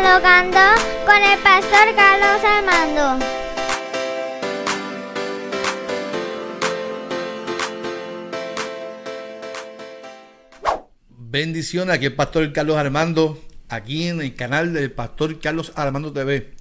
dialogando 0.00 0.60
con 1.04 1.16
el 1.16 1.38
pastor 1.40 1.96
Carlos 1.96 2.44
Armando. 2.44 3.26
Bendiciones, 11.08 11.96
aquí 11.96 12.06
el 12.06 12.14
pastor 12.14 12.52
Carlos 12.52 12.76
Armando, 12.76 13.42
aquí 13.68 14.06
en 14.06 14.20
el 14.20 14.36
canal 14.36 14.72
del 14.72 14.92
pastor 14.92 15.40
Carlos 15.40 15.72
Armando 15.74 16.12
TV. 16.12 16.54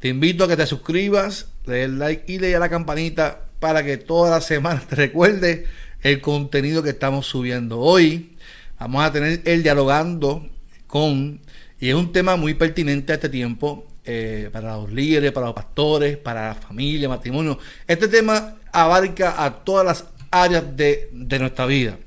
Te 0.00 0.08
invito 0.08 0.42
a 0.42 0.48
que 0.48 0.56
te 0.56 0.66
suscribas, 0.66 1.46
le 1.66 1.76
des 1.76 1.90
like 1.90 2.32
y 2.32 2.40
le 2.40 2.48
des 2.48 2.58
la 2.58 2.68
campanita 2.68 3.50
para 3.60 3.84
que 3.84 3.98
toda 3.98 4.30
la 4.30 4.40
semana 4.40 4.82
te 4.88 4.96
recuerde 4.96 5.66
el 6.02 6.20
contenido 6.20 6.82
que 6.82 6.90
estamos 6.90 7.26
subiendo. 7.26 7.78
Hoy 7.78 8.36
vamos 8.80 9.04
a 9.04 9.12
tener 9.12 9.42
el 9.44 9.62
dialogando 9.62 10.48
con, 10.88 11.40
y 11.80 11.88
es 11.88 11.94
un 11.94 12.12
tema 12.12 12.36
muy 12.36 12.54
pertinente 12.54 13.12
a 13.12 13.16
este 13.16 13.28
tiempo, 13.28 13.86
eh, 14.04 14.50
para 14.52 14.76
los 14.76 14.92
líderes, 14.92 15.32
para 15.32 15.46
los 15.46 15.54
pastores, 15.54 16.16
para 16.16 16.48
la 16.48 16.54
familia, 16.54 17.08
matrimonio. 17.08 17.58
Este 17.86 18.08
tema 18.08 18.56
abarca 18.72 19.42
a 19.42 19.64
todas 19.64 19.84
las 19.86 20.04
áreas 20.30 20.76
de, 20.76 21.08
de 21.12 21.38
nuestra 21.38 21.66
vida. 21.66 21.98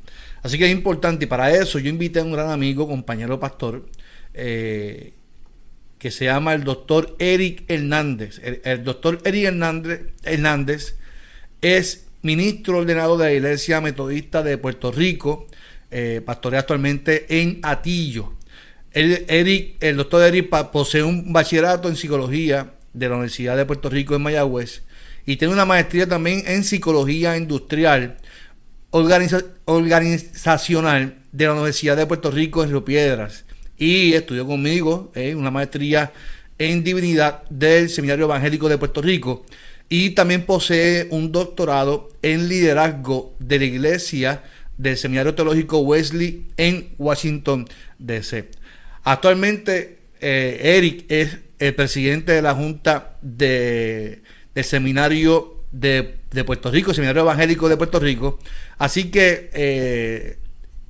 Así 0.44 0.58
que 0.58 0.66
es 0.66 0.72
importante 0.72 1.26
y 1.26 1.28
para 1.28 1.52
eso 1.54 1.80
yo 1.80 1.90
invité 1.90 2.20
a 2.20 2.24
un 2.24 2.32
gran 2.32 2.50
amigo, 2.52 2.88
compañero 2.88 3.40
pastor, 3.40 3.90
eh, 4.34 5.14
que 5.98 6.12
se 6.12 6.26
llama 6.26 6.54
el 6.54 6.64
doctor 6.64 7.16
Eric 7.20 7.64
Hernández. 7.68 8.40
El, 8.64 8.84
doctor 8.84 9.20
Eric 9.26 9.46
Hernández, 9.46 10.06
Hernández 10.24 10.96
es 11.62 12.06
ministro 12.22 12.78
ordenado 12.78 13.18
de 13.18 13.26
la 13.26 13.34
Iglesia 13.34 13.82
Metodista 13.82 14.44
de 14.44 14.58
Puerto 14.58 14.92
Rico, 14.92 15.48
eh, 15.90 16.22
pastorea 16.24 16.62
actualmente 16.62 17.42
en 17.42 17.60
Atillo. 17.64 18.37
El, 18.98 19.26
Eric, 19.28 19.76
el 19.80 19.96
doctor 19.96 20.24
Eric 20.24 20.50
posee 20.72 21.04
un 21.04 21.32
bachillerato 21.32 21.88
en 21.88 21.96
psicología 21.96 22.74
de 22.94 23.08
la 23.08 23.14
Universidad 23.14 23.56
de 23.56 23.64
Puerto 23.64 23.92
Rico 23.92 24.16
en 24.16 24.24
Mayagüez 24.24 24.82
y 25.24 25.36
tiene 25.36 25.54
una 25.54 25.66
maestría 25.66 26.10
también 26.10 26.42
en 26.48 26.64
psicología 26.64 27.38
industrial 27.38 28.18
organizacional 28.90 31.14
de 31.32 31.46
la 31.46 31.54
Universidad 31.54 31.96
de 31.96 32.08
Puerto 32.08 32.32
Rico 32.32 32.64
en 32.64 32.70
Río 32.70 32.84
Piedras 32.84 33.46
y 33.78 34.14
estudió 34.14 34.48
conmigo 34.48 35.12
eh, 35.14 35.36
una 35.36 35.52
maestría 35.52 36.12
en 36.58 36.84
divinidad 36.84 37.44
del 37.52 37.92
Seminario 37.92 38.26
Evangélico 38.26 38.68
de 38.68 38.80
Puerto 38.80 39.04
Rico 39.04 39.46
y 39.90 40.10
también 40.16 40.44
posee 40.44 41.08
un 41.12 41.32
doctorado 41.32 42.10
en 42.24 42.50
liderazgo 42.50 43.36
de 43.38 43.60
la 43.60 43.66
iglesia 43.66 44.42
del 44.76 44.98
Seminario 44.98 45.36
Teológico 45.36 45.82
Wesley 45.82 46.48
en 46.58 46.96
Washington, 46.98 47.68
D.C. 48.00 48.50
Actualmente 49.08 50.00
eh, 50.20 50.76
Eric 50.76 51.06
es 51.08 51.38
el 51.60 51.74
presidente 51.76 52.34
de 52.34 52.42
la 52.42 52.54
Junta 52.54 53.16
de, 53.22 54.22
del 54.54 54.64
Seminario 54.66 55.64
de, 55.72 56.20
Puerto 56.46 56.70
Rico, 56.70 56.94
Seminario 56.94 57.22
Evangélico 57.22 57.70
de 57.70 57.78
Puerto 57.78 58.02
Rico. 58.02 58.38
Así 58.78 59.10
que 59.10 59.50
eh, 59.54 60.38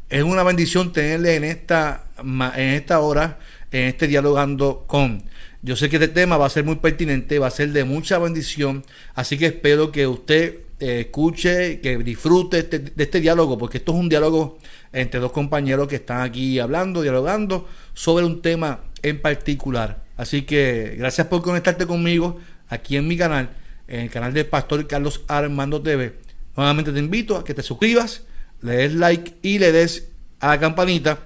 es 0.10 0.24
una 0.24 0.42
bendición 0.42 0.92
tenerle 0.94 1.36
en 1.36 1.44
esta, 1.44 2.06
en 2.18 2.74
esta 2.74 3.02
hora, 3.02 3.38
en 3.72 3.84
este 3.84 4.08
dialogando 4.08 4.86
con. 4.88 5.24
Yo 5.62 5.76
sé 5.76 5.88
que 5.88 5.98
este 5.98 6.08
tema 6.08 6.38
va 6.38 6.48
a 6.48 6.50
ser 6.50 6.64
muy 6.64 6.78
pertinente, 6.78 7.38
va 7.38 7.46
a 7.46 7.52
ser 7.52 7.72
de 7.72 7.84
mucha 7.84 8.18
bendición, 8.18 8.84
así 9.14 9.38
que 9.38 9.46
espero 9.46 9.92
que 9.92 10.08
usted 10.08 10.62
eh, 10.80 11.02
escuche, 11.02 11.82
que 11.82 11.98
disfrute 12.00 12.60
este, 12.60 12.80
de 12.80 13.04
este 13.04 13.20
diálogo, 13.20 13.60
porque 13.60 13.78
esto 13.78 13.92
es 13.92 14.00
un 14.00 14.10
diálogo 14.10 14.58
entre 15.02 15.20
dos 15.20 15.32
compañeros 15.32 15.88
que 15.88 15.96
están 15.96 16.22
aquí 16.22 16.60
hablando, 16.60 17.02
dialogando 17.02 17.68
sobre 17.94 18.26
un 18.26 18.42
tema 18.42 18.82
en 19.04 19.22
particular. 19.22 20.04
Así 20.18 20.44
que 20.44 20.96
gracias 20.98 21.28
por 21.28 21.42
conectarte 21.42 21.86
conmigo 21.86 22.40
aquí 22.70 22.98
en 22.98 23.08
mi 23.08 23.18
canal 23.18 23.50
en 23.88 24.02
el 24.02 24.10
canal 24.10 24.34
del 24.34 24.46
Pastor 24.46 24.86
Carlos 24.88 25.22
Armando 25.28 25.82
TV. 25.82 26.16
Nuevamente 26.56 26.92
te 26.92 27.00
invito 27.00 27.38
a 27.38 27.44
que 27.44 27.54
te 27.54 27.64
suscribas, 27.64 28.24
le 28.62 28.74
des 28.74 28.94
like 28.94 29.36
y 29.42 29.60
le 29.60 29.72
des 29.72 30.10
a 30.40 30.50
la 30.50 30.60
campanita 30.60 31.20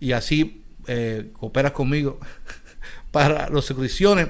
y 0.00 0.12
así 0.12 0.64
eh, 0.86 1.30
cooperas 1.32 1.72
conmigo 1.72 2.18
para 3.10 3.48
las 3.48 3.64
suscripciones. 3.64 4.28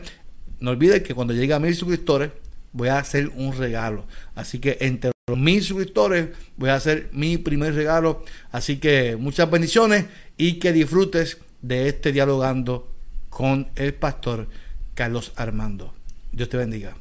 No 0.60 0.72
olvides 0.72 1.02
que 1.02 1.14
cuando 1.14 1.34
llegue 1.34 1.54
a 1.54 1.60
mil 1.60 1.74
suscriptores 1.74 2.32
voy 2.72 2.88
a 2.88 2.98
hacer 2.98 3.28
un 3.34 3.56
regalo. 3.56 4.06
Así 4.34 4.58
que 4.58 4.76
entre 4.80 5.12
los 5.28 5.38
mil 5.38 5.62
suscriptores 5.62 6.28
voy 6.56 6.70
a 6.70 6.74
hacer 6.74 7.10
mi 7.12 7.38
primer 7.38 7.74
regalo. 7.74 8.24
Así 8.50 8.78
que 8.78 9.16
muchas 9.16 9.50
bendiciones 9.50 10.06
y 10.36 10.54
que 10.54 10.72
disfrutes 10.72 11.38
de 11.62 11.88
este 11.88 12.12
dialogando 12.12 12.90
con 13.28 13.68
el 13.76 13.94
pastor 13.94 14.48
Carlos 14.94 15.32
Armando. 15.36 15.94
Dios 16.32 16.48
te 16.48 16.56
bendiga. 16.56 16.96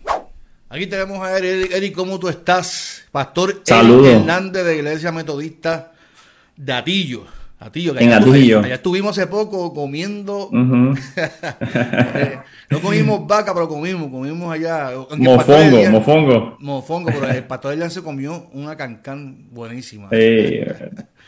Aquí 0.69 0.87
tenemos 0.87 1.25
a 1.25 1.37
Eric. 1.37 1.71
Eric, 1.71 1.95
¿cómo 1.95 2.19
tú 2.19 2.27
estás? 2.27 3.05
Pastor 3.11 3.61
Saludos. 3.63 4.07
Hernández 4.07 4.65
de 4.65 4.75
Iglesia 4.75 5.11
Metodista 5.11 5.93
de 6.55 6.73
Atillo. 6.73 7.25
Atillo, 7.59 7.95
que 7.95 8.03
en 8.03 8.13
Atillo. 8.13 8.59
Allá 8.59 8.75
estuvimos 8.75 9.17
hace 9.17 9.27
poco 9.27 9.73
comiendo. 9.73 10.49
No 12.69 12.81
comimos 12.81 13.25
vaca, 13.25 13.53
pero 13.53 13.69
comimos, 13.69 14.11
comimos 14.11 14.53
allá. 14.53 14.91
Mofongo, 15.17 15.89
mofongo. 15.89 16.57
Mofongo, 16.59 17.09
pero 17.13 17.29
el 17.29 17.45
pastor 17.45 17.71
Elian 17.73 17.89
se 17.89 18.03
comió 18.03 18.49
una 18.51 18.75
cancán 18.75 19.47
buenísima. 19.51 20.09
Sí, 20.09 20.59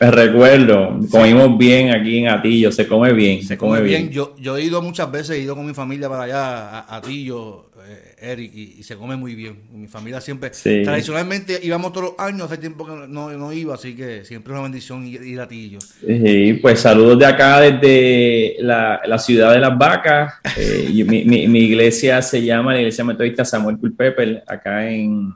recuerdo, 0.02 1.00
comimos 1.10 1.58
bien 1.58 1.92
aquí 1.92 2.18
en 2.18 2.28
Atillo, 2.28 2.74
se 2.74 2.86
come 2.86 3.14
bien. 3.14 3.42
Se, 3.44 3.58
come, 3.58 3.80
bien. 3.82 4.10
Yo, 4.10 4.36
yo 4.38 4.58
he 4.58 4.64
ido 4.64 4.82
muchas 4.82 5.10
veces, 5.10 5.38
he 5.38 5.40
ido 5.40 5.56
con 5.56 5.66
mi 5.66 5.74
familia 5.74 6.10
para 6.10 6.24
allá, 6.24 6.80
a 6.80 6.98
Atillo, 6.98 7.69
eh, 7.90 8.32
Eric, 8.32 8.54
y, 8.54 8.84
se 8.84 8.96
come 8.96 9.16
muy 9.16 9.34
bien. 9.34 9.62
Mi 9.74 9.88
familia 9.88 10.22
siempre, 10.22 10.52
tradicionalmente 10.52 11.60
íbamos 11.64 11.92
todos 11.92 12.12
los 12.12 12.20
años, 12.20 12.44
hace 12.44 12.60
tiempo 12.60 12.86
que 12.86 13.08
no, 13.08 13.32
no 13.32 13.54
iba, 13.54 13.74
así 13.74 13.96
que 13.96 14.24
siempre 14.26 14.54
es 14.54 14.60
una 14.60 14.64
bendición 14.64 15.08
ir, 15.08 15.40
a 15.40 15.48
Tillo. 15.48 15.80
Sí, 15.82 16.60
pues 16.62 16.82
saludos 16.82 17.18
de 17.18 17.26
acá 17.26 17.62
desde 17.62 18.58
la, 18.60 19.02
la 19.06 19.18
ciudad 19.18 19.54
de 19.54 19.60
las 19.60 19.76
vacas. 19.76 20.36
Eh, 20.56 21.04
mi, 21.06 21.24
mi, 21.24 21.48
mi, 21.48 21.60
iglesia 21.62 22.22
se 22.22 22.44
llama 22.44 22.74
la 22.74 22.80
Iglesia 22.80 23.04
Metodista 23.04 23.44
Samuel 23.44 23.78
Culpepper, 23.78 24.44
acá 24.46 24.88
en, 24.90 25.34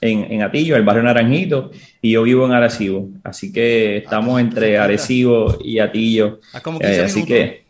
en, 0.00 0.30
en, 0.30 0.42
Atillo, 0.42 0.76
el 0.76 0.82
barrio 0.82 1.04
Naranjito, 1.04 1.70
y 2.02 2.12
yo 2.12 2.24
vivo 2.24 2.44
en 2.44 2.52
Arecibo. 2.52 3.08
Así 3.22 3.50
que 3.50 3.96
estamos 3.96 4.36
ah, 4.36 4.40
entre 4.42 4.76
Arecibo 4.76 5.58
y 5.64 5.78
Atillo. 5.78 6.40
Ah, 6.52 6.60
eh, 6.80 7.02
así 7.04 7.24
que 7.24 7.64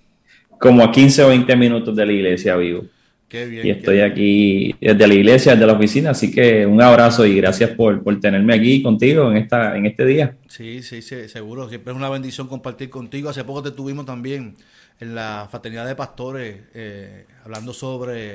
como 0.59 0.83
a 0.83 0.91
15 0.91 1.25
o 1.25 1.29
20 1.29 1.57
minutos 1.57 1.95
de 1.95 2.07
la 2.07 2.13
iglesia 2.13 2.57
vivo 2.57 2.85
y 3.31 3.71
estoy 3.71 4.01
aquí 4.01 4.77
desde 4.81 5.07
la 5.07 5.15
iglesia, 5.15 5.53
desde 5.53 5.67
la 5.67 5.73
oficina, 5.73 6.11
así 6.11 6.31
que 6.31 6.65
un 6.67 6.81
abrazo 6.81 7.27
y 7.27 7.37
gracias 7.37 7.71
por, 7.71 8.03
por, 8.03 8.21
tenerme 8.21 8.55
aquí 8.55 8.83
contigo 8.83 9.31
en, 9.31 9.39
esta, 9.39 9.77
en 9.77 9.87
este 9.87 10.05
día. 10.05 10.37
Sí, 10.47 10.83
sí, 10.83 11.03
sí, 11.03 11.29
seguro, 11.29 11.69
siempre 11.69 11.93
es 11.93 11.97
una 11.97 12.09
bendición 12.09 12.47
compartir 12.47 12.91
contigo. 12.91 13.29
Hace 13.29 13.43
poco 13.43 13.63
te 13.63 13.73
tuvimos 13.73 14.07
también 14.07 14.55
en 15.01 15.15
la 15.15 15.49
fraternidad 15.51 15.87
de 15.87 15.97
pastores 15.97 16.63
eh, 16.75 17.27
hablando 17.45 17.73
sobre 17.73 18.33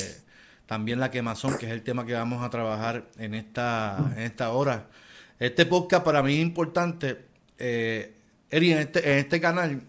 también 0.65 0.99
la 0.99 1.09
quemazón, 1.09 1.57
que 1.57 1.67
es 1.67 1.71
el 1.71 1.81
tema 1.81 2.05
que 2.05 2.13
vamos 2.13 2.43
a 2.43 2.49
trabajar 2.49 3.05
en 3.17 3.35
esta, 3.35 4.13
en 4.17 4.23
esta 4.23 4.51
hora. 4.51 4.87
Este 5.39 5.65
podcast 5.65 6.03
para 6.03 6.21
mí 6.21 6.33
es 6.33 6.41
importante. 6.41 7.17
Eh, 7.57 8.13
Eri, 8.49 8.73
en 8.73 8.79
este, 8.79 9.13
en 9.13 9.19
este 9.19 9.39
canal, 9.39 9.81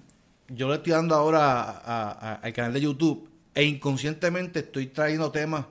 yo 0.49 0.69
le 0.69 0.77
estoy 0.77 0.93
dando 0.93 1.17
ahora 1.17 2.37
al 2.37 2.53
canal 2.53 2.73
de 2.73 2.81
YouTube 2.81 3.30
e 3.55 3.65
inconscientemente 3.65 4.61
estoy 4.61 4.87
trayendo 4.87 5.31
temas. 5.31 5.67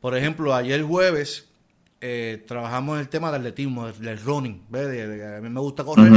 Por 0.00 0.16
ejemplo, 0.16 0.54
ayer 0.54 0.82
jueves 0.82 1.48
eh, 2.00 2.42
trabajamos 2.46 2.98
el 2.98 3.08
tema 3.08 3.30
del 3.30 3.42
atletismo, 3.42 3.86
del, 3.86 4.18
running. 4.18 4.62
a 4.72 5.40
mí 5.40 5.48
me 5.48 5.60
gusta 5.60 5.84
correr. 5.84 6.10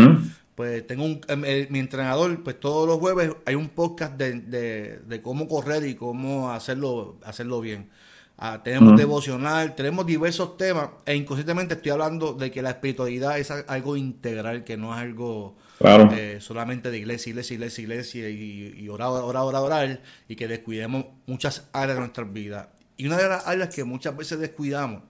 Pues 0.55 0.87
tengo 0.87 1.03
un, 1.03 1.21
em, 1.27 1.67
mi 1.69 1.79
entrenador, 1.79 2.41
pues 2.41 2.59
todos 2.59 2.87
los 2.87 2.97
jueves 2.97 3.35
hay 3.45 3.55
un 3.55 3.69
podcast 3.69 4.15
de, 4.15 4.99
de, 5.05 5.21
cómo 5.21 5.47
correr 5.49 5.85
y 5.85 5.95
cómo 5.95 6.49
hacerlo, 6.49 7.17
hacerlo 7.23 7.59
bien. 7.59 7.89
Ah, 8.37 8.61
tenemos 8.63 8.97
devocional, 8.97 9.75
tenemos 9.75 10.05
diversos 10.05 10.57
temas 10.57 10.89
e 11.05 11.15
inconscientemente 11.15 11.75
estoy 11.75 11.91
hablando 11.91 12.33
de 12.33 12.51
que 12.51 12.61
la 12.61 12.71
espiritualidad 12.71 13.37
es 13.37 13.51
algo 13.51 13.95
integral, 13.97 14.63
que 14.63 14.77
no 14.77 14.93
es 14.93 15.01
algo 15.01 15.55
eh, 15.79 16.37
solamente 16.39 16.89
de 16.89 16.97
iglesia, 16.97 17.31
iglesia, 17.31 17.53
iglesia, 17.55 17.81
iglesia 17.81 18.29
y, 18.29 18.87
orar, 18.87 19.09
orar, 19.09 19.43
orar, 19.43 19.61
orar 19.61 20.01
y 20.27 20.35
que 20.35 20.47
descuidemos 20.47 21.05
muchas 21.25 21.67
áreas 21.73 21.97
de 21.97 21.99
nuestras 22.01 22.31
vidas. 22.31 22.67
Y 22.97 23.07
una 23.07 23.17
de 23.17 23.27
las 23.27 23.45
áreas 23.45 23.73
que 23.75 23.83
muchas 23.83 24.15
veces 24.15 24.39
descuidamos 24.39 25.03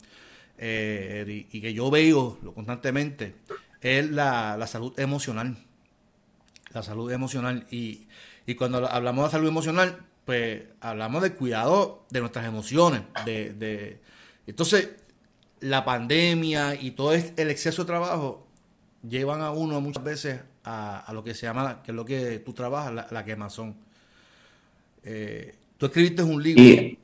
eh, 0.57 1.45
y, 1.51 1.61
que 1.61 1.73
yo 1.73 1.91
veo 1.91 2.39
constantemente 2.55 3.35
es 3.81 4.09
la, 4.09 4.65
salud 4.67 4.99
emocional. 4.99 5.55
La 6.71 6.81
salud 6.81 7.11
emocional. 7.11 7.67
Y, 7.69 8.07
y 8.47 8.55
cuando 8.55 8.89
hablamos 8.89 9.25
de 9.25 9.31
salud 9.31 9.47
emocional, 9.47 9.99
pues 10.25 10.63
hablamos 10.81 11.21
del 11.21 11.35
cuidado 11.35 12.05
de 12.09 12.21
nuestras 12.21 12.45
emociones. 12.45 13.03
De, 13.23 13.53
de, 13.53 14.01
entonces, 14.47 14.89
la 15.59 15.85
pandemia 15.85 16.73
y 16.73 16.91
todo 16.91 17.13
el 17.13 17.49
exceso 17.51 17.83
de 17.83 17.87
trabajo 17.87 18.47
llevan 19.07 19.41
a 19.41 19.51
uno 19.51 19.79
muchas 19.81 20.03
veces 20.03 20.41
a, 20.65 21.11
lo 21.13 21.23
que 21.23 21.33
se 21.33 21.45
llama, 21.45 21.81
que 21.83 21.91
es 21.91 21.95
lo 21.95 22.03
que 22.03 22.39
tú 22.39 22.53
trabajas, 22.53 23.11
la, 23.11 23.23
quemazón. 23.23 23.75
Eh, 25.03 25.55
Tú 25.77 25.87
escribiste 25.87 26.23
un 26.23 26.41
libro. 26.41 26.63
Y, 26.63 26.97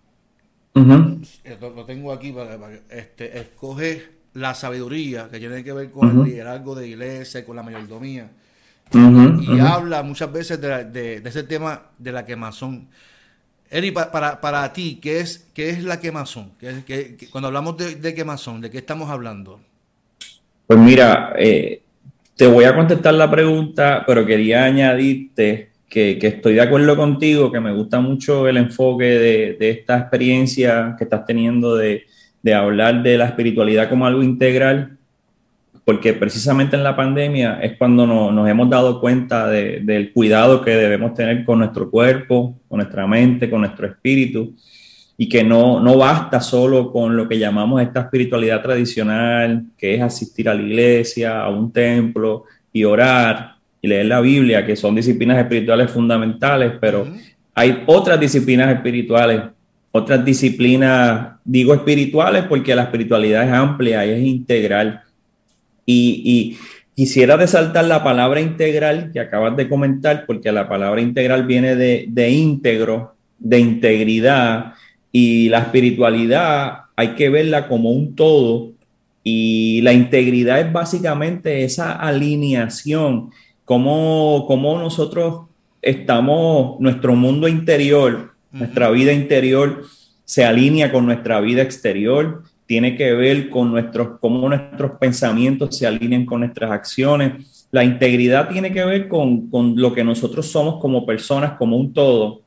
lo, 0.73 1.85
tengo 1.85 2.13
aquí 2.13 2.31
para, 2.31 2.57
este, 2.89 3.39
escoge 3.39 4.09
la 4.33 4.55
sabiduría 4.55 5.27
que 5.29 5.39
tiene 5.39 5.63
que 5.63 5.73
ver 5.73 5.91
con 5.91 6.09
el 6.09 6.23
liderazgo 6.23 6.73
de 6.75 6.87
iglesia, 6.87 7.45
con 7.45 7.57
la 7.57 7.63
mayordomía. 7.63 8.29
y 8.93 9.59
habla 9.59 10.03
muchas 10.03 10.31
veces 10.31 10.61
de, 10.61 11.21
ese 11.23 11.43
tema 11.43 11.87
de 11.97 12.11
la 12.11 12.25
quemazón. 12.25 12.87
Eri, 13.69 13.91
para, 13.91 14.39
para, 14.39 14.73
ti, 14.73 14.99
¿qué 15.01 15.19
es, 15.19 15.47
qué 15.53 15.69
es 15.69 15.83
la 15.83 15.99
quemazón? 15.99 16.51
¿Qué, 16.59 17.17
cuando 17.29 17.47
hablamos 17.47 17.77
de, 17.77 18.13
quemazón, 18.13 18.61
¿de 18.61 18.69
qué 18.69 18.77
estamos 18.79 19.09
hablando? 19.09 19.59
Pues 20.67 20.79
mira, 20.79 21.33
eh, 21.37 21.80
te 22.41 22.47
voy 22.47 22.65
a 22.65 22.75
contestar 22.75 23.13
la 23.13 23.29
pregunta, 23.29 24.03
pero 24.07 24.25
quería 24.25 24.63
añadirte 24.63 25.69
que, 25.87 26.17
estoy 26.19 26.55
de 26.55 26.61
acuerdo 26.61 26.97
contigo, 26.97 27.51
que 27.51 27.59
me 27.59 27.71
gusta 27.71 27.99
mucho 27.99 28.47
el 28.47 28.57
enfoque 28.57 29.05
de, 29.05 29.57
de 29.59 29.69
esta 29.69 29.99
experiencia 29.99 30.95
que 30.97 31.03
estás 31.03 31.23
teniendo 31.27 31.75
de, 31.75 32.05
de 32.41 32.53
hablar 32.55 33.03
de 33.03 33.19
la 33.19 33.25
espiritualidad 33.25 33.89
como 33.89 34.07
algo 34.07 34.23
integral 34.23 34.97
porque 35.85 36.13
precisamente 36.13 36.75
en 36.75 36.83
la 36.83 36.95
pandemia 36.95 37.59
es 37.61 37.77
cuando 37.77 38.07
nos 38.07 38.49
hemos 38.49 38.69
dado 38.71 38.99
cuenta 38.99 39.47
del 39.47 40.11
cuidado 40.11 40.63
que 40.63 40.71
debemos 40.71 41.13
tener 41.13 41.45
con 41.45 41.59
nuestro 41.59 41.91
cuerpo, 41.91 42.55
con 42.67 42.77
nuestra 42.77 43.05
mente, 43.05 43.51
con 43.51 43.61
nuestro 43.61 43.85
espíritu, 43.85 44.55
y 45.21 45.29
que 45.29 45.43
no, 45.43 45.79
no 45.79 45.97
basta 45.97 46.41
solo 46.41 46.91
con 46.91 47.15
lo 47.15 47.29
que 47.29 47.37
llamamos 47.37 47.79
esta 47.79 47.99
espiritualidad 47.99 48.59
tradicional, 48.59 49.65
que 49.77 49.93
es 49.93 50.01
asistir 50.01 50.49
a 50.49 50.55
la 50.55 50.63
iglesia, 50.63 51.43
a 51.43 51.49
un 51.49 51.71
templo 51.71 52.45
y 52.73 52.85
orar 52.85 53.53
y 53.79 53.87
leer 53.87 54.07
la 54.07 54.19
Biblia, 54.19 54.65
que 54.65 54.75
son 54.75 54.95
disciplinas 54.95 55.37
espirituales 55.37 55.91
fundamentales, 55.91 56.73
pero 56.81 57.05
hay 57.53 57.83
otras 57.85 58.19
disciplinas 58.19 58.73
espirituales, 58.73 59.43
otras 59.91 60.25
disciplinas, 60.25 61.33
digo 61.45 61.75
espirituales 61.75 62.45
porque 62.45 62.73
la 62.73 62.81
espiritualidad 62.81 63.43
es 63.43 63.53
amplia 63.53 64.03
y 64.03 64.09
es 64.09 64.23
integral. 64.23 65.03
Y, 65.85 66.57
quisiera 66.95 67.37
resaltar 67.37 67.85
la 67.85 68.03
palabra 68.03 68.41
integral 68.41 69.11
que 69.13 69.19
acabas 69.19 69.55
de 69.55 69.69
comentar, 69.69 70.25
porque 70.25 70.51
la 70.51 70.67
palabra 70.67 70.99
integral 70.99 71.45
viene 71.45 71.75
de, 71.75 72.05
de 72.09 72.31
íntegro, 72.31 73.13
de 73.37 73.59
integridad, 73.59 74.73
y 75.11 75.49
la 75.49 75.59
espiritualidad 75.59 76.85
hay 76.95 77.15
que 77.15 77.29
verla 77.29 77.67
como 77.67 77.91
un 77.91 78.15
todo, 78.15 78.71
y 79.23 79.81
la 79.81 79.93
integridad 79.93 80.59
es 80.59 80.71
básicamente 80.71 81.63
esa 81.63 81.91
alineación, 81.93 83.29
como, 83.65 84.45
como 84.47 84.77
nosotros 84.79 85.45
estamos, 85.81 86.79
nuestro 86.79 87.15
mundo 87.15 87.47
interior, 87.47 88.33
nuestra 88.51 88.89
vida 88.89 89.13
interior 89.13 89.85
se 90.25 90.45
alinea 90.45 90.91
con 90.91 91.05
nuestra 91.05 91.39
vida 91.41 91.61
exterior, 91.61 92.43
tiene 92.65 92.95
que 92.95 93.13
ver 93.13 93.49
con 93.49 93.71
nuestros, 93.71 94.19
cómo 94.19 94.47
nuestros 94.47 94.91
pensamientos 94.91 95.77
se 95.77 95.85
alinean 95.85 96.25
con 96.25 96.39
nuestras 96.39 96.71
acciones. 96.71 97.67
La 97.69 97.83
integridad 97.83 98.47
tiene 98.49 98.71
que 98.71 98.85
ver 98.85 99.07
con, 99.09 99.49
con 99.49 99.75
lo 99.75 99.93
que 99.93 100.05
nosotros 100.05 100.47
somos 100.47 100.79
como 100.79 101.05
personas, 101.05 101.53
como 101.57 101.75
un 101.75 101.91
todo. 101.91 102.41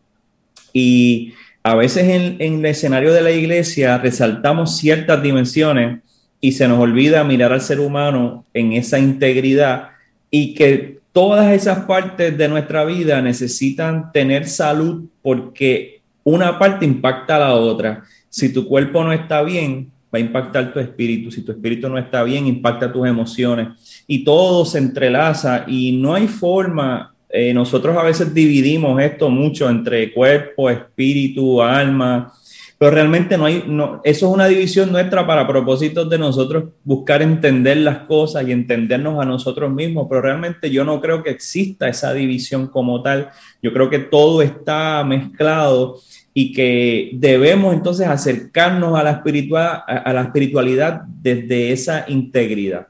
Y 0.73 1.35
a 1.67 1.75
veces 1.75 2.05
en, 2.05 2.37
el 2.41 2.67
escenario 2.67 3.13
de 3.15 3.23
la 3.23 3.31
iglesia 3.31 3.97
resaltamos 3.97 4.77
ciertas 4.77 5.23
dimensiones 5.23 6.01
y 6.39 6.53
se 6.53 6.69
nos 6.69 6.79
olvida 6.79 7.25
mirar 7.25 7.55
al 7.55 7.63
ser 7.63 7.81
humano 7.81 8.45
en 8.53 8.75
esa 8.75 8.99
integridad 8.99 9.89
y 10.31 10.53
que 10.53 10.99
todas 11.13 11.51
esas 11.55 11.87
partes 11.87 12.37
de 12.37 12.49
nuestra 12.49 12.85
vida 12.85 13.23
necesitan 13.23 14.13
tener 14.13 14.47
salud 14.47 15.07
porque 15.23 16.03
una 16.23 16.59
parte 16.59 16.85
impacta 16.85 17.37
a 17.37 17.41
la 17.41 17.55
otra. 17.55 18.05
Si 18.29 18.53
tu 18.53 18.69
cuerpo 18.69 19.03
no 19.03 19.15
está 19.15 19.43
bien, 19.43 19.91
va 20.15 20.19
a 20.19 20.21
impactar 20.21 20.71
tu 20.71 20.81
espíritu. 20.81 21.31
Si 21.31 21.41
tu 21.41 21.53
espíritu 21.53 21.89
no 21.89 21.97
está 21.97 22.25
bien, 22.25 22.47
impacta 22.47 22.93
tus 22.93 23.07
emociones. 23.07 23.69
Y 24.07 24.23
todo 24.23 24.67
se 24.67 24.77
entrelaza 24.77 25.65
y 25.67 25.93
no 25.93 26.13
hay 26.13 26.29
forma. 26.29 27.14
Eh, 27.37 27.53
nosotros 27.53 27.97
a 27.97 28.05
veces 28.05 28.33
dividimos 28.33 29.03
esto 29.03 29.29
mucho 29.29 29.69
entre 29.69 30.13
cuerpo, 30.13 30.71
espíritu, 30.71 31.61
alma, 31.61 32.33
pero 32.79 32.93
realmente 32.93 33.37
no 33.37 33.47
hay, 33.47 33.65
no, 33.67 34.01
eso 34.05 34.29
es 34.29 34.33
una 34.33 34.47
división 34.47 34.93
nuestra 34.93 35.27
para 35.27 35.45
propósitos 35.45 36.09
de 36.09 36.17
nosotros 36.17 36.67
buscar 36.85 37.23
entender 37.23 37.79
las 37.79 37.99
cosas 38.07 38.47
y 38.47 38.53
entendernos 38.53 39.21
a 39.21 39.25
nosotros 39.25 39.73
mismos, 39.73 40.07
pero 40.09 40.23
realmente 40.23 40.71
yo 40.71 40.85
no 40.85 41.01
creo 41.01 41.25
que 41.25 41.31
exista 41.31 41.89
esa 41.89 42.15
división 42.15 42.69
como 42.69 43.03
tal. 43.03 43.31
Yo 43.61 43.73
creo 43.73 43.91
que 43.91 43.99
todo 43.99 44.41
está 44.41 45.03
mezclado 45.03 45.99
y 46.33 46.53
que 46.53 47.11
debemos 47.15 47.75
entonces 47.75 48.07
acercarnos 48.07 48.97
a 48.97 49.03
la, 49.03 49.11
espiritual, 49.11 49.83
a, 49.89 50.13
la 50.13 50.23
espiritualidad 50.23 51.03
desde 51.21 51.73
esa 51.73 52.05
integridad. 52.07 52.87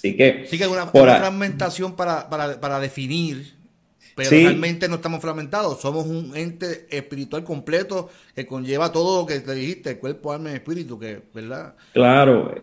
Así 0.00 0.16
que... 0.16 0.46
Sí 0.48 0.56
que 0.56 0.64
hay 0.64 0.70
una, 0.70 0.86
fragmentación 0.86 1.94
para, 1.94 2.30
para, 2.30 2.58
para, 2.58 2.80
definir, 2.80 3.52
pero 4.16 4.30
realmente 4.30 4.88
no 4.88 4.94
estamos 4.94 5.20
fragmentados, 5.20 5.78
somos 5.78 6.06
un 6.06 6.34
ente 6.34 6.86
espiritual 6.88 7.44
completo 7.44 8.08
que 8.34 8.46
conlleva 8.46 8.90
todo 8.90 9.20
lo 9.20 9.26
que 9.26 9.40
te 9.40 9.54
dijiste, 9.54 9.90
el 9.90 9.98
cuerpo, 9.98 10.32
alma 10.32 10.52
y 10.52 10.54
espíritu, 10.54 10.98
que, 10.98 11.20
¿verdad? 11.34 11.74
Claro, 11.92 12.54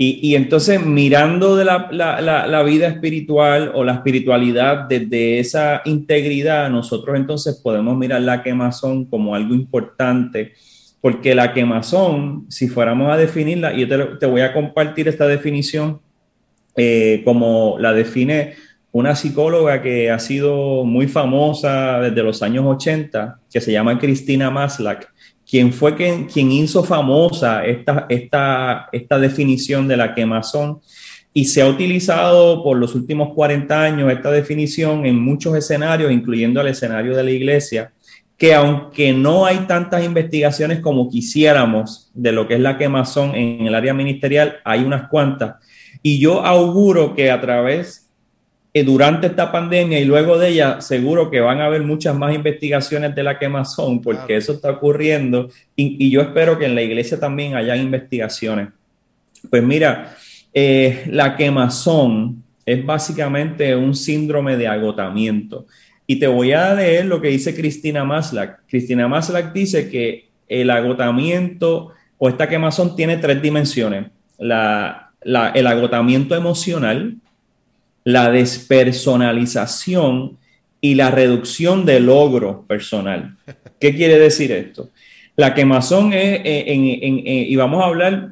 y, 0.00 0.36
entonces 0.36 0.82
mirando 0.86 1.56
de 1.56 1.64
la, 1.64 2.62
vida 2.64 2.86
espiritual 2.86 3.72
o 3.74 3.82
la 3.82 3.94
espiritualidad 3.94 4.88
desde 4.88 5.40
esa 5.40 5.82
integridad, 5.84 6.70
nosotros 6.70 7.16
entonces 7.16 7.60
podemos 7.62 7.98
mirar 7.98 8.22
la 8.22 8.44
quemazón 8.44 9.06
como 9.06 9.34
algo 9.34 9.54
importante, 9.54 10.54
porque 11.02 11.34
la 11.34 11.52
quemazón, 11.52 12.46
si 12.48 12.68
fuéramos 12.68 13.12
a 13.12 13.16
definirla, 13.18 13.74
y 13.74 13.86
yo 13.86 14.18
te, 14.18 14.26
voy 14.26 14.40
a 14.40 14.54
compartir 14.54 15.08
esta 15.08 15.26
definición 15.26 16.00
eh, 16.78 17.20
como 17.24 17.76
la 17.78 17.92
define 17.92 18.54
una 18.90 19.14
psicóloga 19.14 19.82
que 19.82 20.10
ha 20.10 20.18
sido 20.18 20.84
muy 20.84 21.08
famosa 21.08 22.00
desde 22.00 22.22
los 22.22 22.42
años 22.42 22.64
80, 22.66 23.40
que 23.52 23.60
se 23.60 23.72
llama 23.72 23.98
Cristina 23.98 24.50
Maslach 24.50 25.04
quien 25.48 25.72
fue 25.72 25.96
quien, 25.96 26.26
quien 26.26 26.52
hizo 26.52 26.84
famosa 26.84 27.64
esta, 27.64 28.06
esta, 28.08 28.88
esta 28.92 29.18
definición 29.18 29.88
de 29.88 29.96
la 29.96 30.14
quemazón 30.14 30.80
y 31.32 31.46
se 31.46 31.62
ha 31.62 31.68
utilizado 31.68 32.62
por 32.62 32.76
los 32.76 32.94
últimos 32.94 33.32
40 33.34 33.82
años 33.82 34.12
esta 34.12 34.30
definición 34.30 35.06
en 35.06 35.18
muchos 35.18 35.56
escenarios, 35.56 36.12
incluyendo 36.12 36.60
el 36.60 36.68
escenario 36.68 37.16
de 37.16 37.24
la 37.24 37.30
iglesia, 37.30 37.92
que 38.36 38.54
aunque 38.54 39.12
no 39.12 39.46
hay 39.46 39.58
tantas 39.60 40.04
investigaciones 40.04 40.80
como 40.80 41.08
quisiéramos 41.08 42.10
de 42.12 42.32
lo 42.32 42.46
que 42.46 42.54
es 42.54 42.60
la 42.60 42.76
quemazón 42.76 43.34
en 43.34 43.66
el 43.66 43.74
área 43.74 43.94
ministerial, 43.94 44.56
hay 44.64 44.84
unas 44.84 45.08
cuantas. 45.08 45.56
Y 46.02 46.18
yo 46.18 46.44
auguro 46.44 47.14
que 47.14 47.30
a 47.30 47.40
través 47.40 48.08
durante 48.82 49.28
esta 49.28 49.50
pandemia 49.50 49.98
y 50.00 50.04
luego 50.04 50.38
de 50.38 50.50
ella, 50.50 50.80
seguro 50.80 51.30
que 51.30 51.40
van 51.40 51.60
a 51.60 51.66
haber 51.66 51.82
muchas 51.82 52.16
más 52.16 52.34
investigaciones 52.34 53.14
de 53.14 53.22
la 53.22 53.38
quemazón, 53.38 54.00
porque 54.00 54.36
eso 54.36 54.52
está 54.52 54.70
ocurriendo. 54.70 55.50
Y, 55.76 56.10
yo 56.10 56.20
espero 56.20 56.58
que 56.58 56.66
en 56.66 56.74
la 56.74 56.82
iglesia 56.82 57.18
también 57.18 57.54
haya 57.54 57.76
investigaciones. 57.76 58.68
Pues 59.50 59.62
mira, 59.62 60.16
eh, 60.52 61.04
la 61.10 61.36
quemazón 61.36 62.42
es 62.66 62.84
básicamente 62.84 63.74
un 63.74 63.94
síndrome 63.94 64.56
de 64.56 64.68
agotamiento. 64.68 65.66
Y 66.06 66.16
te 66.16 66.26
voy 66.26 66.52
a 66.52 66.74
leer 66.74 67.06
lo 67.06 67.20
que 67.20 67.28
dice 67.28 67.54
Cristina 67.54 68.04
Maslach. 68.04 68.60
Cristina 68.66 69.08
Maslach 69.08 69.52
dice 69.52 69.90
que 69.90 70.28
el 70.48 70.70
agotamiento 70.70 71.92
o 72.16 72.28
esta 72.28 72.48
quemazón 72.48 72.96
tiene 72.96 73.18
tres 73.18 73.40
dimensiones. 73.40 74.06
La, 74.38 75.07
el 75.22 75.66
agotamiento 75.66 76.34
emocional, 76.34 77.16
la 78.04 78.30
despersonalización 78.30 80.38
y 80.80 80.94
la 80.94 81.10
reducción 81.10 81.84
del 81.84 82.06
logro 82.06 82.64
personal. 82.66 83.36
¿Qué 83.80 83.94
quiere 83.94 84.18
decir 84.18 84.52
esto? 84.52 84.90
La 85.36 85.54
quemazón 85.54 86.12
es, 86.12 86.40
eh, 86.40 86.64
eh, 86.66 87.46
y 87.48 87.56
vamos 87.56 87.82
a 87.82 87.86
hablar 87.86 88.30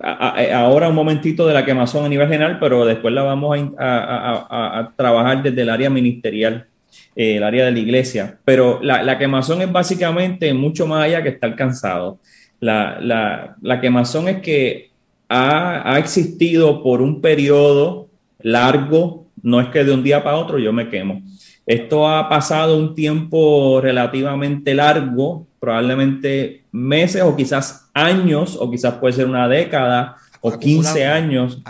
ahora 0.00 0.88
un 0.88 0.94
momentito 0.94 1.46
de 1.46 1.54
la 1.54 1.64
quemazón 1.64 2.04
a 2.04 2.08
nivel 2.08 2.28
general, 2.28 2.58
pero 2.58 2.84
después 2.84 3.12
la 3.14 3.22
vamos 3.22 3.58
a, 3.78 4.92
trabajar 4.96 5.42
desde 5.42 5.62
el 5.62 5.70
área 5.70 5.90
ministerial, 5.90 6.66
eh, 7.14 7.36
el 7.36 7.44
área 7.44 7.66
de 7.66 7.72
la 7.72 7.78
iglesia. 7.78 8.38
Pero 8.44 8.80
la, 8.82 9.18
quemazón 9.18 9.62
es 9.62 9.72
básicamente 9.72 10.52
mucho 10.54 10.86
más 10.86 11.04
allá 11.04 11.22
que 11.22 11.30
estar 11.30 11.54
cansado. 11.56 12.18
La, 12.60 13.56
quemazón 13.80 14.28
es 14.28 14.40
que 14.40 14.90
ha, 15.28 15.92
ha 15.92 15.98
existido 15.98 16.82
por 16.82 17.02
un 17.02 17.20
periodo 17.20 18.08
largo, 18.40 19.26
no 19.42 19.60
es 19.60 19.68
que 19.68 19.84
de 19.84 19.92
un 19.92 20.02
día 20.02 20.22
para 20.22 20.36
otro 20.36 20.58
yo 20.58 20.72
me 20.72 20.88
quemo. 20.88 21.22
Esto 21.66 22.08
ha 22.08 22.28
pasado 22.28 22.78
un 22.78 22.94
tiempo 22.94 23.80
relativamente 23.80 24.72
largo, 24.72 25.48
probablemente 25.58 26.62
meses 26.70 27.22
o 27.22 27.34
quizás 27.34 27.90
años, 27.92 28.56
o 28.60 28.70
quizás 28.70 28.94
puede 28.94 29.14
ser 29.14 29.26
una 29.26 29.48
década 29.48 30.16
o 30.40 30.56
15 30.56 31.04
años, 31.04 31.60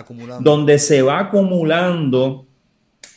donde 0.40 0.78
se 0.78 1.00
va 1.00 1.20
acumulando 1.20 2.44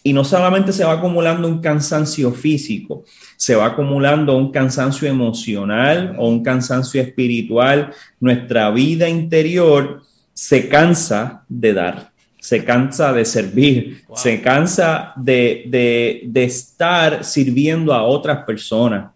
Y 0.01 0.13
no 0.13 0.23
solamente 0.23 0.71
se 0.71 0.85
va 0.85 0.93
acumulando 0.93 1.49
un 1.49 1.59
cansancio 1.59 2.31
físico, 2.31 3.03
se 3.35 3.55
va 3.55 3.65
acumulando 3.65 4.37
un 4.37 4.49
cansancio 4.49 5.09
emocional 5.09 6.15
o 6.17 6.29
un 6.29 6.41
cansancio 6.41 7.01
espiritual. 7.01 7.91
Nuestra 8.21 8.71
vida 8.71 9.09
interior 9.09 10.01
se 10.39 10.69
cansa 10.69 11.43
de 11.49 11.73
dar, 11.73 12.13
se 12.39 12.63
cansa 12.63 13.11
de 13.11 13.25
servir, 13.25 14.03
se 14.15 14.41
cansa 14.41 15.11
de, 15.17 16.31
estar 16.33 17.25
sirviendo 17.25 17.93
a 17.93 18.03
otras 18.03 18.45
personas. 18.45 19.11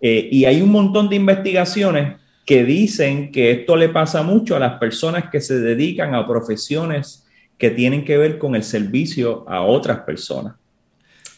Eh, 0.00 0.28
y 0.32 0.44
hay 0.44 0.60
un 0.60 0.72
montón 0.72 1.08
de 1.08 1.14
investigaciones 1.14 2.16
que 2.44 2.64
dicen 2.64 3.30
que 3.30 3.52
esto 3.52 3.76
le 3.76 3.90
pasa 3.90 4.24
mucho 4.24 4.56
a 4.56 4.58
las 4.58 4.80
personas 4.80 5.30
que 5.30 5.40
se 5.40 5.60
dedican 5.60 6.16
a 6.16 6.26
profesiones 6.26 7.24
que 7.56 7.70
tienen 7.70 8.04
que 8.04 8.18
ver 8.18 8.36
con 8.36 8.56
el 8.56 8.64
servicio 8.64 9.48
a 9.48 9.62
otras 9.62 10.00
personas. 10.00 10.56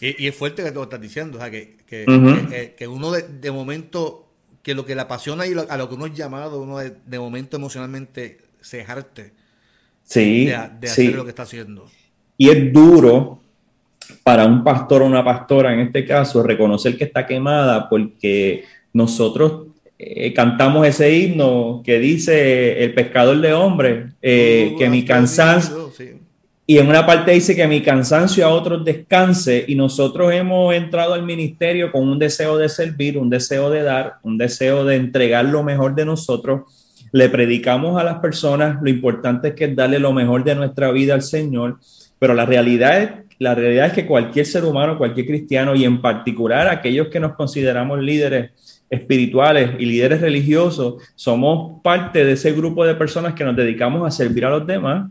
Y, 0.01 0.27
es 0.27 0.35
fuerte 0.35 0.65
que 0.65 0.73
tú 0.73 0.83
estás 0.83 1.03
diciendo, 1.03 1.37
o 1.37 1.41
sea, 1.41 1.51
que, 1.51 1.77
que, 1.87 2.75
que, 2.79 2.89
uno 2.89 3.13
de, 3.13 3.51
momento, 3.51 4.33
que 4.63 4.75
lo 4.75 4.87
que 4.87 4.95
le 4.95 5.03
apasiona 5.03 5.47
y 5.47 5.53
a 5.53 5.77
lo 5.77 5.89
que 5.91 5.97
uno 5.97 6.07
es 6.07 6.15
llamado, 6.15 6.63
uno 6.63 6.79
de, 6.79 7.19
momento 7.19 7.59
emocionalmente 7.59 8.48
se 8.69 8.85
jarte 8.85 9.33
sí, 10.03 10.45
de, 10.45 10.55
hacer 10.55 11.15
lo 11.15 11.25
que 11.25 11.31
está 11.31 11.45
haciendo. 11.45 11.87
Y 12.37 12.51
es 12.51 12.71
duro 12.71 13.41
para 14.23 14.45
un 14.45 14.63
pastor 14.63 15.01
o 15.01 15.07
una 15.07 15.25
pastora, 15.25 15.73
en 15.73 15.81
este 15.81 16.05
caso, 16.05 16.43
reconocer 16.43 16.99
que 16.99 17.05
está 17.05 17.27
quemada 17.27 17.89
porque 17.89 18.65
nosotros 18.93 19.69
eh, 19.99 20.35
cantamos 20.35 20.87
ese 20.87 21.11
himno 21.17 21.81
que 21.83 21.99
dice 21.99 22.85
el 22.85 22.93
pescador 22.93 23.41
de 23.41 23.55
hombres, 23.55 24.13
eh, 24.21 24.73
uh, 24.75 24.79
que 24.79 24.91
mi 24.91 25.03
cansancio, 25.03 25.91
y 26.67 26.77
en 26.77 26.89
una 26.89 27.07
parte 27.07 27.33
dice 27.33 27.57
que 27.57 27.67
mi 27.67 27.81
cansancio 27.81 28.45
a 28.45 28.51
otros 28.51 28.85
descanse 28.85 29.65
y 29.67 29.75
nosotros 29.75 30.31
hemos 30.35 30.75
entrado 30.75 31.15
al 31.15 31.23
ministerio 31.23 31.91
con 31.91 32.07
un 32.07 32.19
deseo 32.19 32.59
de 32.59 32.69
servir, 32.69 33.17
un 33.17 33.31
deseo 33.31 33.71
de 33.71 33.83
dar, 33.83 34.17
un 34.23 34.37
deseo 34.37 34.85
de 34.85 34.97
entregar 34.97 35.47
lo 35.47 35.63
mejor 35.63 35.95
de 35.95 36.05
nosotros. 36.05 36.78
Le 37.13 37.29
predicamos 37.29 38.01
a 38.01 38.05
las 38.05 38.19
personas, 38.19 38.79
lo 38.83 38.91
importante 38.91 39.49
es 39.49 39.55
que 39.55 39.69
darle 39.69 39.99
lo 39.99 40.13
mejor 40.13 40.45
de 40.45 40.55
nuestra 40.55 40.91
vida 40.91 41.15
al 41.15 41.23
Señor, 41.23 41.79
pero 42.19 42.35
la 42.35 42.47
realidad 42.47 43.03
es, 43.03 43.11
la 43.39 43.55
realidad 43.55 43.87
es 43.87 43.93
que 43.93 44.07
cualquier 44.07 44.47
ser 44.47 44.65
humano, 44.65 44.99
cualquier 44.99 45.27
cristiano 45.27 45.75
y 45.75 45.85
en 45.85 46.01
particular 46.01 46.69
aquellos 46.69 47.09
que 47.09 47.21
nos 47.21 47.35
consideramos 47.35 48.01
líderes 48.01 48.51
espirituales 48.91 49.73
y 49.79 49.87
líderes 49.87 50.21
religiosos, 50.21 51.03
somos 51.15 51.81
parte 51.83 52.25
de 52.25 52.33
ese 52.33 52.53
grupo 52.53 52.85
de 52.85 52.95
personas 52.95 53.35
que 53.35 53.45
nos 53.45 53.55
dedicamos 53.55 54.07
a 54.07 54.11
servir 54.11 54.45
a 54.45 54.51
los 54.51 54.67
demás. 54.67 55.11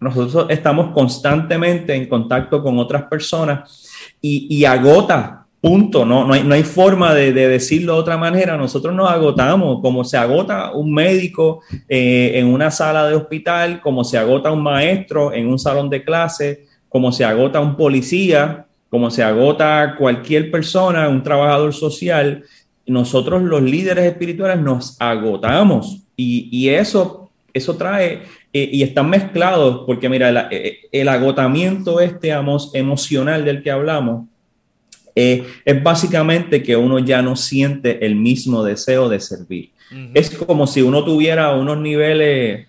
Nosotros 0.00 0.46
estamos 0.48 0.92
constantemente 0.92 1.94
en 1.94 2.08
contacto 2.08 2.62
con 2.62 2.78
otras 2.78 3.02
personas 3.04 3.88
y, 4.22 4.64
agota, 4.64 5.39
punto. 5.60 6.04
No, 6.04 6.26
no, 6.26 6.32
hay, 6.32 6.42
no 6.42 6.54
hay 6.54 6.62
forma 6.62 7.14
de, 7.14 7.32
decirlo 7.32 7.94
de 7.94 8.00
otra 8.00 8.16
manera. 8.16 8.56
Nosotros 8.56 8.94
nos 8.94 9.10
agotamos, 9.10 9.80
como 9.80 10.04
se 10.04 10.16
agota 10.16 10.72
un 10.72 10.92
médico 10.92 11.60
eh, 11.88 12.32
en 12.34 12.46
una 12.46 12.70
sala 12.70 13.06
de 13.06 13.14
hospital, 13.14 13.80
como 13.80 14.04
se 14.04 14.18
agota 14.18 14.50
un 14.50 14.62
maestro 14.62 15.32
en 15.32 15.48
un 15.48 15.58
salón 15.58 15.90
de 15.90 16.02
clase, 16.02 16.66
como 16.88 17.12
se 17.12 17.24
agota 17.24 17.60
un 17.60 17.76
policía, 17.76 18.66
como 18.88 19.10
se 19.10 19.22
agota 19.22 19.94
cualquier 19.98 20.50
persona, 20.50 21.08
un 21.08 21.22
trabajador 21.22 21.72
social. 21.74 22.44
Nosotros 22.86 23.42
los 23.42 23.62
líderes 23.62 24.04
espirituales 24.04 24.58
nos 24.58 25.00
agotamos 25.00 26.02
y, 26.16 26.68
eso, 26.68 27.30
eso 27.54 27.76
trae 27.76 28.22
eh, 28.52 28.68
y 28.72 28.82
están 28.82 29.08
mezclados, 29.08 29.84
porque 29.86 30.08
mira, 30.08 30.48
eh, 30.50 30.80
el, 30.92 31.08
agotamiento 31.08 32.00
este 32.00 32.30
emocional 32.74 33.44
del 33.44 33.62
que 33.62 33.70
hablamos 33.70 34.26
eh, 35.14 35.44
es 35.64 35.82
básicamente 35.82 36.62
que 36.62 36.76
uno 36.76 36.98
ya 36.98 37.22
no 37.22 37.36
siente 37.36 38.04
el 38.04 38.16
mismo 38.16 38.64
deseo 38.64 39.08
de 39.08 39.20
servir. 39.20 39.70
Es 40.14 40.30
como 40.30 40.68
si 40.68 40.82
uno 40.82 41.04
tuviera 41.04 41.52
unos 41.56 41.78
niveles, 41.78 42.68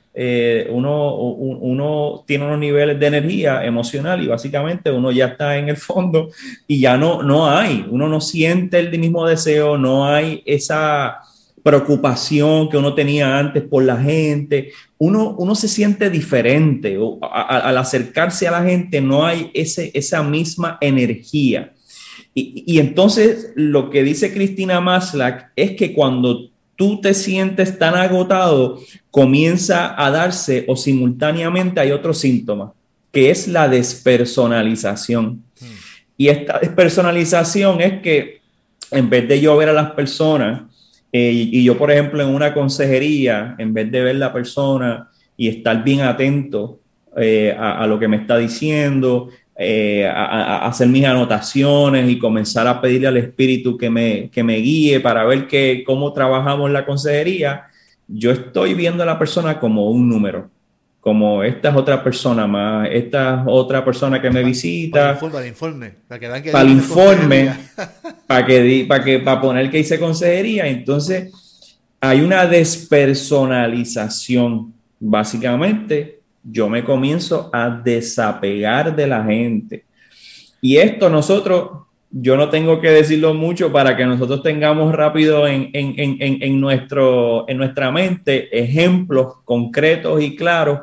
uno, 0.71 1.15
uno, 1.15 2.23
tiene 2.25 2.45
unos 2.45 2.57
niveles 2.57 2.99
de 2.99 3.05
energía 3.05 3.63
emocional 3.63 4.23
y 4.23 4.27
básicamente 4.27 4.89
uno 4.89 5.11
ya 5.11 5.27
está 5.27 5.55
en 5.59 5.69
el 5.69 5.77
fondo 5.77 6.29
y 6.65 6.79
ya 6.79 6.97
no, 6.97 7.21
no 7.21 7.47
hay, 7.47 7.85
uno 7.91 8.07
no 8.07 8.19
siente 8.21 8.79
el 8.79 8.97
mismo 8.97 9.27
deseo, 9.27 9.77
no 9.77 10.07
hay 10.07 10.41
esa 10.47 11.19
preocupación 11.63 12.69
que 12.69 12.77
uno 12.77 12.93
tenía 12.93 13.37
antes 13.37 13.63
por 13.63 13.83
la 13.83 13.97
gente, 13.97 14.71
uno, 14.97 15.35
uno 15.37 15.55
se 15.55 15.67
siente 15.67 16.09
diferente. 16.09 16.97
al 17.21 17.77
acercarse 17.77 18.47
a 18.47 18.51
la 18.51 18.63
gente 18.63 19.01
no 19.01 19.25
hay 19.25 19.51
ese, 19.53 19.91
esa 19.93 20.23
misma 20.23 20.77
energía. 20.81 21.73
Y, 22.33 22.79
entonces 22.79 23.51
lo 23.55 23.89
que 23.89 24.03
dice 24.03 24.33
Cristina 24.33 24.79
Maslach 24.79 25.51
es 25.55 25.71
que 25.71 25.93
cuando 25.93 26.49
tú 26.77 27.01
te 27.01 27.13
sientes 27.13 27.77
tan 27.77 27.93
agotado, 27.95 28.79
comienza 29.09 30.01
a 30.01 30.09
darse 30.11 30.63
o 30.67 30.77
simultáneamente 30.77 31.81
hay 31.81 31.91
otro 31.91 32.13
síntoma, 32.13 32.73
que 33.11 33.29
es 33.29 33.49
la 33.49 33.67
despersonalización. 33.67 35.43
Hmm. 35.59 35.65
Y 36.15 36.29
esta 36.29 36.59
despersonalización 36.59 37.81
es 37.81 38.01
que 38.01 38.41
en 38.91 39.09
vez 39.09 39.27
de 39.27 39.41
yo 39.41 39.57
ver 39.57 39.69
a 39.69 39.73
las 39.73 39.91
personas 39.91 40.63
eh, 41.11 41.31
y, 41.33 41.63
yo, 41.63 41.77
por 41.77 41.91
ejemplo, 41.91 42.23
en 42.23 42.29
una 42.29 42.53
consejería, 42.53 43.55
en 43.57 43.73
vez 43.73 43.91
de 43.91 44.01
ver 44.01 44.15
la 44.15 44.31
persona 44.31 45.09
y 45.35 45.49
estar 45.49 45.83
bien 45.83 46.01
atento 46.01 46.79
eh, 47.17 47.53
a, 47.57 47.85
lo 47.87 47.99
que 47.99 48.07
me 48.07 48.17
está 48.17 48.37
diciendo, 48.37 49.29
eh, 49.55 50.07
a, 50.07 50.65
hacer 50.65 50.87
mis 50.87 51.05
anotaciones 51.05 52.09
y 52.09 52.17
comenzar 52.17 52.67
a 52.67 52.81
pedirle 52.81 53.07
al 53.07 53.17
espíritu 53.17 53.77
que 53.77 53.89
me, 53.89 54.29
que 54.29 54.43
me 54.43 54.57
guíe 54.57 54.99
para 54.99 55.23
ver 55.25 55.47
que, 55.47 55.83
cómo 55.85 56.13
trabajamos 56.13 56.71
la 56.71 56.85
consejería, 56.85 57.67
yo 58.07 58.31
estoy 58.31 58.73
viendo 58.73 59.03
a 59.03 59.05
la 59.05 59.19
persona 59.19 59.59
como 59.59 59.89
un 59.89 60.09
número 60.09 60.49
como 61.01 61.43
esta 61.43 61.69
es 61.69 61.75
otra 61.75 62.03
persona 62.03 62.45
más, 62.45 62.87
esta 62.91 63.41
es 63.41 63.47
otra 63.47 63.83
persona 63.83 64.21
que 64.21 64.29
me 64.29 64.43
visita. 64.43 65.19
Para 65.19 65.41
el 65.41 65.47
informe, 65.47 65.95
para, 66.07 66.19
que 66.19 66.27
para 66.51 66.63
el 66.63 66.69
informe, 66.69 67.55
para 68.27 68.45
que, 68.45 68.85
para 68.87 69.03
que 69.03 69.17
para 69.17 69.41
poner 69.41 69.71
que 69.71 69.79
hice 69.79 69.99
consejería. 69.99 70.67
Entonces, 70.67 71.33
hay 71.99 72.21
una 72.21 72.45
despersonalización. 72.45 74.75
Básicamente, 75.03 76.20
yo 76.43 76.69
me 76.69 76.83
comienzo 76.83 77.49
a 77.53 77.69
desapegar 77.69 78.95
de 78.95 79.07
la 79.07 79.23
gente. 79.23 79.85
Y 80.61 80.77
esto 80.77 81.09
nosotros 81.09 81.81
yo 82.11 82.35
no 82.35 82.49
tengo 82.49 82.81
que 82.81 82.89
decirlo 82.89 83.33
mucho 83.33 83.71
para 83.71 83.95
que 83.95 84.05
nosotros 84.05 84.43
tengamos 84.43 84.93
rápido 84.93 85.47
en, 85.47 86.59
nuestro, 86.59 87.45
en 87.47 87.57
nuestra 87.57 87.91
mente 87.91 88.49
ejemplos 88.57 89.35
concretos 89.45 90.21
y 90.21 90.35
claros 90.35 90.79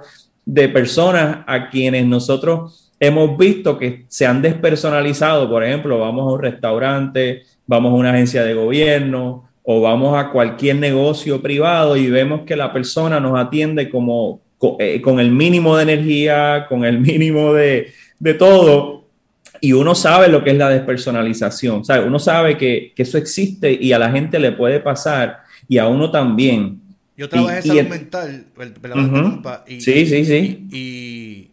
de 0.46 0.70
personas 0.70 1.40
a 1.46 1.68
quienes 1.68 2.06
nosotros 2.06 2.90
hemos 2.98 3.36
visto 3.36 3.78
que 3.78 4.06
se 4.08 4.26
han 4.26 4.40
despersonalizado. 4.40 5.50
Por 5.50 5.62
ejemplo, 5.62 5.98
vamos 5.98 6.22
a 6.22 6.34
un 6.34 6.40
restaurante, 6.40 7.42
vamos 7.66 7.92
a 7.92 7.96
una 7.96 8.10
agencia 8.10 8.42
de 8.42 8.54
gobierno 8.54 9.50
o 9.62 9.82
vamos 9.82 10.16
a 10.16 10.30
cualquier 10.30 10.76
negocio 10.76 11.42
privado 11.42 11.94
y 11.98 12.08
vemos 12.08 12.42
que 12.46 12.56
la 12.56 12.72
persona 12.72 13.20
nos 13.20 13.38
atiende 13.38 13.90
como 13.90 14.40
con, 14.58 14.76
eh, 14.80 15.00
el 15.04 15.30
mínimo 15.30 15.76
de 15.76 15.82
energía, 15.84 16.66
con 16.68 16.84
el 16.84 16.98
mínimo 17.00 17.54
de, 17.54 17.92
de 18.18 18.34
todo 18.34 18.98
y 19.60 19.72
uno 19.72 19.94
sabe 19.94 20.28
lo 20.28 20.44
que 20.44 20.50
es 20.50 20.56
la 20.56 20.68
despersonalización, 20.68 21.84
¿sabe? 21.84 22.06
Uno 22.06 22.18
sabe 22.18 22.56
que, 22.56 22.92
eso 22.96 23.18
existe 23.18 23.72
y 23.72 23.92
a 23.92 23.98
la 23.98 24.10
gente 24.10 24.38
le 24.38 24.52
puede 24.52 24.80
pasar 24.80 25.42
y 25.66 25.78
a 25.78 25.88
uno 25.88 26.10
también. 26.10 26.80
Yo 27.16 27.28
trabajé 27.28 27.58
en 27.58 27.62
salud 27.64 27.88
mental, 27.88 28.46
y, 29.66 29.80
sí, 29.80 30.06
sí, 30.06 30.24
sí. 30.24 30.68
Y, 30.72 31.50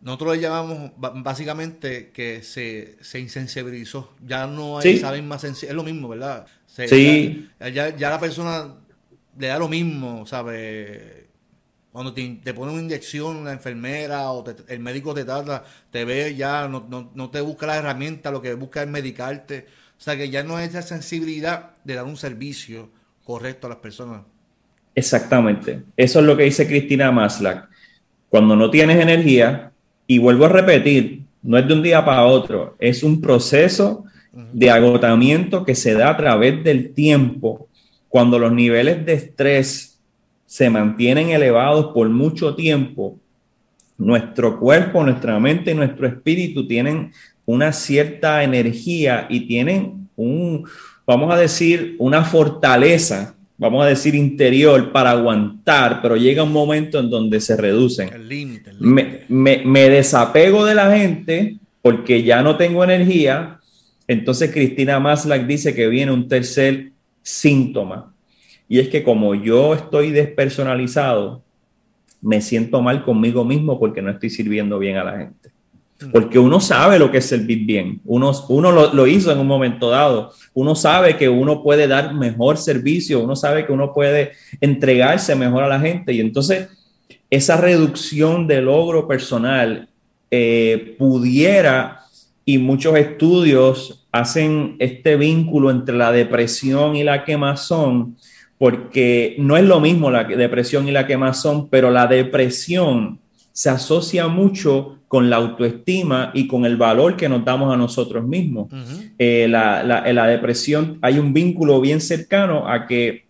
nosotros 0.00 0.36
le 0.36 0.42
llamamos 0.42 0.92
básicamente 0.96 2.10
que 2.10 2.42
se, 2.42 2.96
insensibilizó. 3.18 4.14
Ya 4.26 4.46
no 4.46 4.78
hay, 4.78 4.96
saben 4.98 5.28
más 5.28 5.44
Es 5.44 5.70
lo 5.72 5.82
mismo, 5.82 6.08
¿verdad? 6.08 6.46
sí. 6.66 7.48
Ya, 7.74 7.94
ya, 7.94 8.10
la 8.10 8.18
persona 8.18 8.76
le 9.38 9.46
da 9.46 9.58
lo 9.58 9.68
mismo, 9.68 10.24
¿sabe? 10.26 11.19
Cuando 11.92 12.12
te, 12.12 12.40
te 12.42 12.54
pone 12.54 12.72
una 12.72 12.82
inyección, 12.82 13.36
una 13.36 13.52
enfermera 13.52 14.30
o 14.30 14.44
el 14.68 14.78
médico 14.78 15.12
te 15.12 15.24
trata, 15.24 15.64
te 15.90 16.04
ve 16.04 16.34
ya, 16.36 16.68
no, 16.68 17.30
te 17.30 17.40
busca 17.40 17.66
la 17.66 17.76
herramienta, 17.76 18.30
lo 18.30 18.40
que 18.40 18.54
busca 18.54 18.82
es 18.82 18.88
medicarte. 18.88 19.66
O 19.98 20.02
sea 20.02 20.16
que 20.16 20.30
ya 20.30 20.42
no 20.42 20.58
es 20.58 20.70
esa 20.70 20.82
sensibilidad 20.82 21.70
de 21.84 21.94
dar 21.94 22.04
un 22.04 22.16
servicio 22.16 22.90
correcto 23.24 23.66
a 23.66 23.70
las 23.70 23.78
personas. 23.78 24.22
Exactamente. 24.94 25.82
Eso 25.96 26.20
es 26.20 26.26
lo 26.26 26.36
que 26.36 26.44
dice 26.44 26.66
Cristina 26.66 27.10
Maslach. 27.10 27.68
Cuando 28.28 28.54
no 28.54 28.70
tienes 28.70 29.00
energía, 29.00 29.70
y 30.10 30.18
vuelvo 30.18 30.46
a 30.46 30.48
repetir, 30.48 31.22
no 31.40 31.56
es 31.56 31.68
de 31.68 31.72
un 31.72 31.84
día 31.84 32.04
para 32.04 32.24
otro, 32.24 32.74
es 32.80 33.04
un 33.04 33.20
proceso 33.20 34.04
de 34.32 34.68
agotamiento 34.68 35.64
que 35.64 35.76
se 35.76 35.94
da 35.94 36.10
a 36.10 36.16
través 36.16 36.64
del 36.64 36.92
tiempo. 36.94 37.68
Cuando 38.08 38.36
los 38.36 38.52
niveles 38.52 39.06
de 39.06 39.12
estrés 39.12 39.89
se 40.50 40.68
mantienen 40.68 41.30
elevados 41.30 41.92
por 41.94 42.08
mucho 42.08 42.56
tiempo, 42.56 43.16
nuestro 43.96 44.58
cuerpo, 44.58 45.04
nuestra 45.04 45.38
mente 45.38 45.70
y 45.70 45.74
nuestro 45.74 46.08
espíritu 46.08 46.66
tienen 46.66 47.12
una 47.46 47.72
cierta 47.72 48.42
energía 48.42 49.28
y 49.30 49.46
tienen 49.46 50.08
un, 50.16 50.64
vamos 51.06 51.32
a 51.32 51.36
decir, 51.36 51.94
una 52.00 52.24
fortaleza, 52.24 53.36
vamos 53.58 53.84
a 53.84 53.88
decir, 53.90 54.16
interior 54.16 54.90
para 54.90 55.12
aguantar, 55.12 56.02
pero 56.02 56.16
llega 56.16 56.42
un 56.42 56.52
momento 56.52 56.98
en 56.98 57.10
donde 57.10 57.40
se 57.40 57.56
reducen. 57.56 58.12
El 58.12 58.28
límite. 58.28 58.72
Me, 58.80 59.22
me 59.28 59.88
desapego 59.88 60.64
de 60.64 60.74
la 60.74 60.96
gente 60.96 61.58
porque 61.80 62.24
ya 62.24 62.42
no 62.42 62.56
tengo 62.56 62.82
energía. 62.82 63.60
Entonces 64.08 64.50
Cristina 64.50 64.98
Maslach 64.98 65.46
dice 65.46 65.76
que 65.76 65.86
viene 65.86 66.10
un 66.10 66.26
tercer 66.26 66.90
síntoma. 67.22 68.12
Y 68.70 68.78
es 68.78 68.88
que 68.88 69.02
como 69.02 69.34
yo 69.34 69.74
estoy 69.74 70.12
despersonalizado, 70.12 71.42
me 72.22 72.40
siento 72.40 72.80
mal 72.80 73.04
conmigo 73.04 73.44
mismo 73.44 73.80
porque 73.80 74.00
no 74.00 74.12
estoy 74.12 74.30
sirviendo 74.30 74.78
bien 74.78 74.96
a 74.96 75.02
la 75.02 75.18
gente. 75.18 75.50
Mm. 76.00 76.12
Porque 76.12 76.38
uno 76.38 76.60
sabe 76.60 76.96
lo 76.96 77.10
que 77.10 77.18
es 77.18 77.26
servir 77.26 77.66
bien, 77.66 78.00
uno, 78.04 78.30
uno 78.48 78.70
lo, 78.70 78.94
lo, 78.94 79.08
hizo 79.08 79.32
en 79.32 79.40
un 79.40 79.48
momento 79.48 79.90
dado, 79.90 80.32
uno 80.54 80.76
sabe 80.76 81.16
que 81.16 81.28
uno 81.28 81.64
puede 81.64 81.88
dar 81.88 82.14
mejor 82.14 82.58
servicio, 82.58 83.18
uno 83.18 83.34
sabe 83.34 83.66
que 83.66 83.72
uno 83.72 83.92
puede 83.92 84.34
entregarse 84.60 85.34
mejor 85.34 85.64
a 85.64 85.68
la 85.68 85.80
gente 85.80 86.12
y 86.12 86.20
entonces 86.20 86.68
esa 87.28 87.56
reducción 87.56 88.46
de 88.46 88.62
logro 88.62 89.08
personal 89.08 89.88
eh, 90.30 90.94
pudiera, 90.96 92.00
y 92.44 92.58
muchos 92.58 92.96
estudios 92.96 94.06
hacen 94.12 94.76
este 94.78 95.16
vínculo 95.16 95.70
entre 95.70 95.96
la 95.96 96.10
depresión 96.12 96.96
y 96.96 97.04
la 97.04 97.24
quemazón, 97.24 98.16
porque 98.60 99.36
no 99.38 99.56
es 99.56 99.64
lo 99.64 99.80
mismo 99.80 100.10
la 100.10 100.24
depresión 100.24 100.86
y 100.86 100.90
la 100.90 101.06
quemazón, 101.06 101.70
pero 101.70 101.90
la 101.90 102.06
depresión 102.06 103.18
se 103.52 103.70
asocia 103.70 104.28
mucho 104.28 104.98
con 105.08 105.30
la 105.30 105.36
autoestima 105.36 106.30
y 106.34 106.46
con 106.46 106.66
el 106.66 106.76
valor 106.76 107.16
que 107.16 107.26
nos 107.26 107.42
damos 107.42 107.72
a 107.72 107.78
nosotros 107.78 108.22
mismos. 108.22 108.68
Eh, 109.18 109.46
la, 109.48 109.82
la, 109.82 110.26
depresión 110.26 110.98
hay 111.00 111.18
un 111.18 111.32
vínculo 111.32 111.80
bien 111.80 112.02
cercano 112.02 112.68
a 112.68 112.86
que 112.86 113.24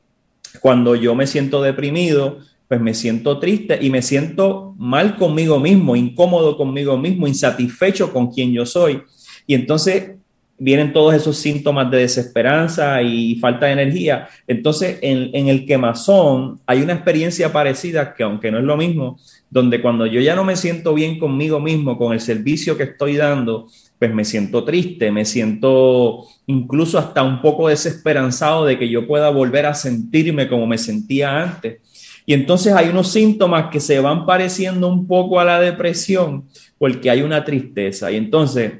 cuando 0.58 0.96
yo 0.96 1.14
me 1.14 1.28
siento 1.28 1.62
deprimido, 1.62 2.38
pues 2.66 2.80
me 2.80 2.92
siento 2.92 3.38
triste 3.38 3.78
y 3.80 3.88
me 3.88 4.02
siento 4.02 4.74
mal 4.78 5.14
conmigo 5.14 5.60
mismo, 5.60 5.94
incómodo 5.94 6.56
conmigo 6.56 6.98
mismo, 6.98 7.28
insatisfecho 7.28 8.12
con 8.12 8.32
quien 8.32 8.52
yo 8.52 8.66
soy. 8.66 9.02
Y 9.46 9.54
entonces 9.54 10.16
vienen 10.60 10.92
todos 10.92 11.14
esos 11.14 11.38
síntomas 11.38 11.90
de 11.90 12.00
desesperanza 12.00 13.00
y 13.00 13.36
falta 13.36 13.64
de 13.66 13.72
energía. 13.72 14.28
Entonces, 14.46 14.98
en, 15.00 15.48
el 15.48 15.64
quemazón 15.64 16.60
hay 16.66 16.82
una 16.82 16.92
experiencia 16.92 17.50
parecida 17.50 18.14
que, 18.14 18.22
aunque 18.22 18.50
no 18.50 18.58
es 18.58 18.64
lo 18.64 18.76
mismo, 18.76 19.18
donde 19.48 19.80
cuando 19.80 20.04
yo 20.04 20.20
ya 20.20 20.36
no 20.36 20.44
me 20.44 20.56
siento 20.56 20.92
bien 20.92 21.18
conmigo 21.18 21.60
mismo, 21.60 21.96
con 21.96 22.12
el 22.12 22.20
servicio 22.20 22.76
que 22.76 22.82
estoy 22.84 23.16
dando, 23.16 23.68
pues 23.98 24.12
me 24.12 24.22
siento 24.22 24.62
triste, 24.62 25.10
me 25.10 25.24
siento 25.24 26.26
incluso 26.46 26.98
hasta 26.98 27.22
un 27.22 27.40
poco 27.40 27.68
desesperanzado 27.68 28.66
de 28.66 28.78
que 28.78 28.88
yo 28.88 29.06
pueda 29.06 29.30
volver 29.30 29.64
a 29.64 29.72
sentirme 29.72 30.46
como 30.46 30.66
me 30.66 30.76
sentía 30.76 31.42
antes. 31.42 31.80
Y 32.26 32.34
entonces 32.34 32.74
hay 32.74 32.90
unos 32.90 33.10
síntomas 33.10 33.70
que 33.70 33.80
se 33.80 33.98
van 33.98 34.26
pareciendo 34.26 34.88
un 34.88 35.06
poco 35.06 35.40
a 35.40 35.44
la 35.44 35.58
depresión 35.58 36.44
porque 36.76 37.08
hay 37.08 37.22
una 37.22 37.44
tristeza. 37.44 38.12
Y 38.12 38.16
entonces 38.16 38.72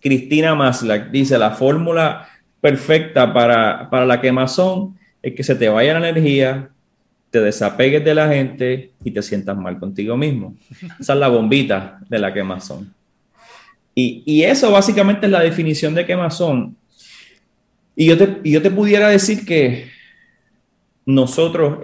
Cristina 0.00 0.54
Maslach 0.54 1.10
dice, 1.10 1.38
la 1.38 1.50
fórmula 1.52 2.28
perfecta 2.60 3.32
para, 3.32 4.06
la 4.06 4.20
quemazón 4.20 4.98
es 5.22 5.34
que 5.34 5.42
se 5.42 5.54
te 5.54 5.68
vaya 5.68 5.98
la 5.98 6.08
energía, 6.08 6.68
te 7.30 7.40
desapegues 7.40 8.04
de 8.04 8.14
la 8.14 8.28
gente 8.28 8.90
y 9.04 9.10
te 9.10 9.22
sientas 9.22 9.56
mal 9.56 9.78
contigo 9.78 10.16
mismo. 10.16 10.54
Esa 11.00 11.12
es 11.12 11.18
la 11.18 11.28
bombita 11.28 12.00
de 12.08 12.18
la 12.18 12.32
quemazón. 12.32 12.92
Y, 13.94 14.42
eso 14.42 14.70
básicamente 14.70 15.24
es 15.24 15.32
la 15.32 15.40
definición 15.40 15.94
de 15.94 16.04
quemazón. 16.04 16.76
Y 17.94 18.06
yo 18.06 18.18
te, 18.18 18.40
yo 18.44 18.60
te 18.60 18.70
pudiera 18.70 19.08
decir 19.08 19.46
que 19.46 19.86
nosotros 21.06 21.78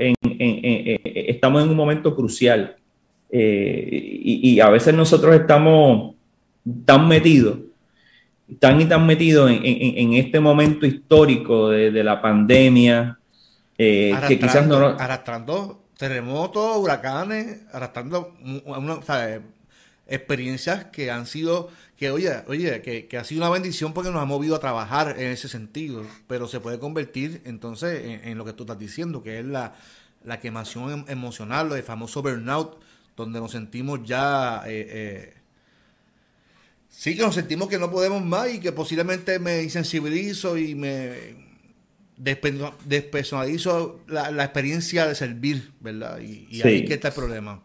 estamos 1.03 1.63
en 1.63 1.71
un 1.71 1.77
momento 1.77 2.15
crucial 2.15 2.77
eh, 3.31 3.89
y, 3.91 4.51
y, 4.51 4.61
a 4.61 4.69
veces 4.69 4.93
nosotros 4.95 5.35
estamos 5.35 6.15
tan 6.85 7.09
metidos 7.09 7.57
tan 8.59 8.81
y 8.81 8.85
tan 8.87 9.07
metidos 9.07 9.51
en, 9.51 10.13
este 10.15 10.41
momento 10.41 10.87
histórico 10.87 11.71
de, 11.71 12.05
la 12.05 12.21
pandemia, 12.21 13.19
eh, 13.79 14.15
que 14.29 14.39
quizás 14.39 14.67
no... 14.67 14.77
Arrastrando 14.77 15.83
terremotos, 15.97 16.79
huracanes, 16.79 17.61
arrastrando 17.73 18.35
experiencias 20.07 20.87
que 20.87 21.11
han 21.11 21.27
sido, 21.27 21.71
que 21.97 22.11
oye, 22.11 22.43
oye, 22.49 22.83
que, 22.83 23.17
ha 23.17 23.25
sido 23.25 23.43
una 23.43 23.51
bendición 23.51 23.93
porque 23.93 24.11
nos 24.11 24.21
ha 24.21 24.25
movido 24.25 24.57
a 24.57 24.61
trabajar 24.61 25.15
en 25.19 25.31
ese 25.31 25.49
sentido, 25.49 26.05
pero 26.27 26.49
se 26.49 26.61
puede 26.61 26.79
convertir 26.79 27.43
entonces 27.45 28.21
en, 28.25 28.37
lo 28.37 28.45
que 28.45 28.53
tú 28.53 28.65
estás 28.65 28.79
diciendo, 28.79 29.23
que 29.23 29.39
es 29.39 29.47
la, 29.47 29.75
la 30.25 30.41
quemación 30.41 30.91
em, 30.91 31.05
emocional, 31.09 31.73
el 31.73 31.83
famoso 31.83 32.23
burnout, 32.23 32.81
donde 33.17 33.41
nos 33.41 33.53
sentimos 33.53 34.01
ya... 34.05 34.63
Eh, 34.67 34.87
eh, 34.89 35.42
Sí, 36.93 37.17
que 37.17 37.23
nos 37.23 37.35
sentimos 37.35 37.69
que 37.69 37.79
no 37.79 37.91
podemos 37.91 38.23
más 38.23 38.53
y 38.55 38.61
que 38.61 38.71
posiblemente 38.71 39.39
me 39.39 39.63
insensibilizo 39.63 40.59
y 40.59 40.75
me 40.75 41.43
despersonalizo 42.17 44.01
la, 44.07 44.31
la 44.31 44.45
experiencia 44.45 45.07
de 45.09 45.15
servir, 45.15 45.73
¿verdad? 45.81 46.21
Y, 46.21 46.61
ahí 46.63 46.85
que 46.85 46.95
está 46.95 47.09
el 47.09 47.15
problema. 47.15 47.63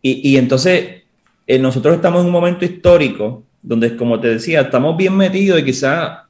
Y, 0.00 0.30
y 0.30 0.38
entonces, 0.38 1.02
eh, 1.46 1.58
nosotros 1.58 1.94
estamos 1.94 2.22
en 2.22 2.26
un 2.26 2.32
momento 2.32 2.64
histórico 2.64 3.44
donde, 3.62 3.96
como 3.96 4.18
te 4.18 4.28
decía, 4.28 4.62
estamos 4.62 4.96
bien 4.96 5.14
metidos 5.14 5.60
y 5.60 5.64
quizás 5.64 6.20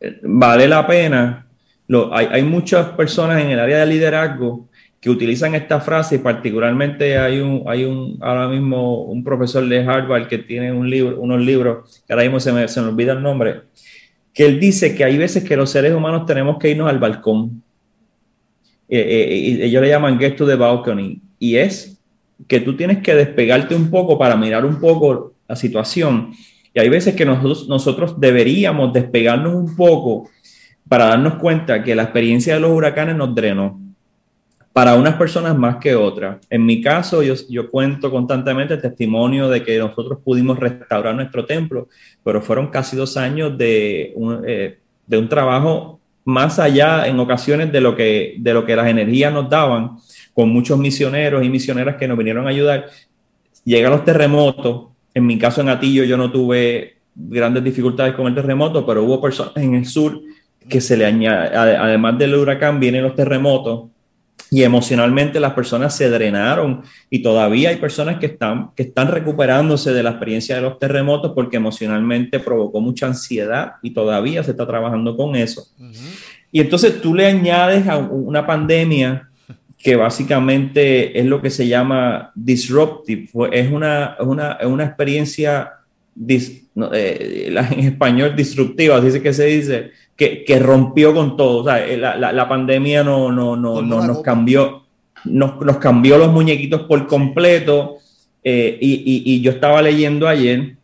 eh, 0.00 0.18
vale 0.22 0.66
la 0.66 0.86
pena. 0.86 1.46
Lo, 1.86 2.12
hay, 2.16 2.26
hay 2.30 2.42
muchas 2.42 2.88
personas 2.90 3.42
en 3.42 3.50
el 3.50 3.60
área 3.60 3.80
de 3.80 3.86
liderazgo 3.86 4.67
que 5.00 5.10
utilizan 5.10 5.54
esta 5.54 5.80
frase 5.80 6.16
y 6.16 6.18
particularmente 6.18 7.18
hay 7.18 7.40
un, 7.40 7.62
hay 7.66 7.84
un, 7.84 8.18
ahora 8.20 8.48
mismo 8.48 9.02
un 9.04 9.22
profesor 9.22 9.66
de 9.66 9.78
Harvard 9.80 10.26
que 10.26 10.38
tiene 10.38 10.72
un 10.72 10.90
libro, 10.90 11.20
unos 11.20 11.40
libros, 11.40 12.02
que 12.06 12.12
ahora 12.12 12.24
mismo 12.24 12.40
se 12.40 12.52
me, 12.52 12.66
se 12.66 12.80
me 12.80 12.88
olvida 12.88 13.12
el 13.12 13.22
nombre, 13.22 13.62
que 14.34 14.44
él 14.44 14.58
dice 14.58 14.94
que 14.94 15.04
hay 15.04 15.16
veces 15.16 15.44
que 15.44 15.56
los 15.56 15.70
seres 15.70 15.94
humanos 15.94 16.26
tenemos 16.26 16.58
que 16.58 16.70
irnos 16.70 16.88
al 16.88 16.98
balcón. 16.98 17.62
Eh, 18.88 18.98
eh, 18.98 19.64
ellos 19.64 19.82
le 19.82 19.88
llaman 19.88 20.18
get 20.18 20.36
to 20.36 20.46
the 20.46 20.54
balcony. 20.54 21.20
Y 21.38 21.56
es 21.56 22.00
que 22.46 22.60
tú 22.60 22.76
tienes 22.76 22.98
que 22.98 23.14
despegarte 23.14 23.74
un 23.74 23.90
poco 23.90 24.18
para 24.18 24.36
mirar 24.36 24.64
un 24.64 24.80
poco 24.80 25.34
la 25.46 25.56
situación. 25.56 26.32
Y 26.72 26.78
hay 26.80 26.88
veces 26.88 27.14
que 27.14 27.24
nosotros, 27.24 27.68
nosotros 27.68 28.20
deberíamos 28.20 28.92
despegarnos 28.92 29.54
un 29.54 29.76
poco 29.76 30.28
para 30.88 31.06
darnos 31.06 31.34
cuenta 31.34 31.82
que 31.82 31.94
la 31.94 32.04
experiencia 32.04 32.54
de 32.54 32.60
los 32.60 32.70
huracanes 32.70 33.16
nos 33.16 33.34
drenó 33.34 33.87
para 34.78 34.94
unas 34.94 35.14
personas 35.14 35.58
más 35.58 35.78
que 35.78 35.96
otras. 35.96 36.38
En 36.48 36.64
mi 36.64 36.80
caso, 36.80 37.20
yo, 37.20 37.34
yo 37.48 37.68
cuento 37.68 38.12
constantemente 38.12 38.74
el 38.74 38.80
testimonio 38.80 39.48
de 39.48 39.64
que 39.64 39.76
nosotros 39.76 40.20
pudimos 40.24 40.56
restaurar 40.56 41.16
nuestro 41.16 41.44
templo, 41.44 41.88
pero 42.22 42.40
fueron 42.40 42.68
casi 42.68 42.96
dos 42.96 43.16
años 43.16 43.58
de 43.58 44.12
un, 44.14 44.44
eh, 44.46 44.78
de 45.04 45.18
un 45.18 45.28
trabajo 45.28 45.98
más 46.24 46.60
allá 46.60 47.08
en 47.08 47.18
ocasiones 47.18 47.72
de 47.72 47.80
lo, 47.80 47.96
que, 47.96 48.36
de 48.38 48.54
lo 48.54 48.64
que 48.64 48.76
las 48.76 48.86
energías 48.86 49.32
nos 49.32 49.50
daban, 49.50 49.96
con 50.32 50.48
muchos 50.50 50.78
misioneros 50.78 51.44
y 51.44 51.48
misioneras 51.48 51.96
que 51.96 52.06
nos 52.06 52.16
vinieron 52.16 52.46
a 52.46 52.50
ayudar. 52.50 52.86
Llegan 53.64 53.90
los 53.90 54.04
terremotos, 54.04 54.90
en 55.12 55.26
mi 55.26 55.40
caso 55.40 55.60
en 55.60 55.70
Atillo 55.70 56.04
yo 56.04 56.16
no 56.16 56.30
tuve 56.30 56.98
grandes 57.16 57.64
dificultades 57.64 58.14
con 58.14 58.28
el 58.28 58.34
terremoto, 58.36 58.86
pero 58.86 59.02
hubo 59.02 59.20
personas 59.20 59.56
en 59.56 59.74
el 59.74 59.86
sur 59.86 60.20
que 60.68 60.80
se 60.80 60.96
le 60.96 61.04
añade, 61.04 61.56
además 61.56 62.16
del 62.16 62.36
huracán, 62.36 62.78
vienen 62.78 63.02
los 63.02 63.16
terremotos 63.16 63.88
y 64.50 64.62
emocionalmente 64.62 65.40
las 65.40 65.52
personas 65.52 65.94
se 65.94 66.08
drenaron 66.08 66.82
y 67.10 67.22
todavía 67.22 67.70
hay 67.70 67.76
personas 67.76 68.18
que 68.18 68.26
están, 68.26 68.70
que 68.74 68.84
están 68.84 69.08
recuperándose 69.08 69.92
de 69.92 70.02
la 70.02 70.10
experiencia 70.10 70.56
de 70.56 70.62
los 70.62 70.78
terremotos 70.78 71.32
porque 71.34 71.58
emocionalmente 71.58 72.40
provocó 72.40 72.80
mucha 72.80 73.06
ansiedad 73.06 73.72
y 73.82 73.90
todavía 73.90 74.42
se 74.42 74.52
está 74.52 74.66
trabajando 74.66 75.16
con 75.16 75.36
eso. 75.36 75.66
Y 76.50 76.60
entonces 76.60 77.00
tú 77.00 77.14
le 77.14 77.26
añades 77.26 77.86
a 77.88 77.98
una 77.98 78.46
pandemia 78.46 79.28
que 79.76 79.94
básicamente 79.94 81.18
es 81.18 81.26
lo 81.26 81.40
que 81.40 81.50
se 81.50 81.68
llama 81.68 82.32
disruptive, 82.34 83.28
es 83.52 83.70
una, 83.70 84.16
una, 84.20 84.58
una 84.64 84.84
experiencia 84.84 85.74
eh, 86.26 87.46
en 87.46 87.78
español 87.80 88.34
disruptiva, 88.34 88.96
así 88.96 89.20
que 89.20 89.32
se 89.32 89.46
dice, 89.46 89.90
que, 90.18 90.58
rompió 90.58 91.14
con 91.14 91.36
todo. 91.36 91.58
O 91.58 91.64
sea, 91.64 91.86
eh, 91.86 91.96
la, 91.96 92.48
pandemia 92.48 93.04
no, 93.04 93.30
no, 93.30 93.54
no, 93.56 93.82
nos 93.82 94.20
cambió, 94.20 94.82
nos, 95.24 95.60
nos, 95.60 95.76
cambió 95.76 96.18
los 96.18 96.32
muñequitos 96.32 96.82
por 96.82 97.06
completo. 97.06 97.98
Eh, 98.42 98.76
y, 98.80 99.40
yo 99.40 99.52
estaba 99.52 99.80
leyendo 99.80 100.26
ayer 100.26 100.74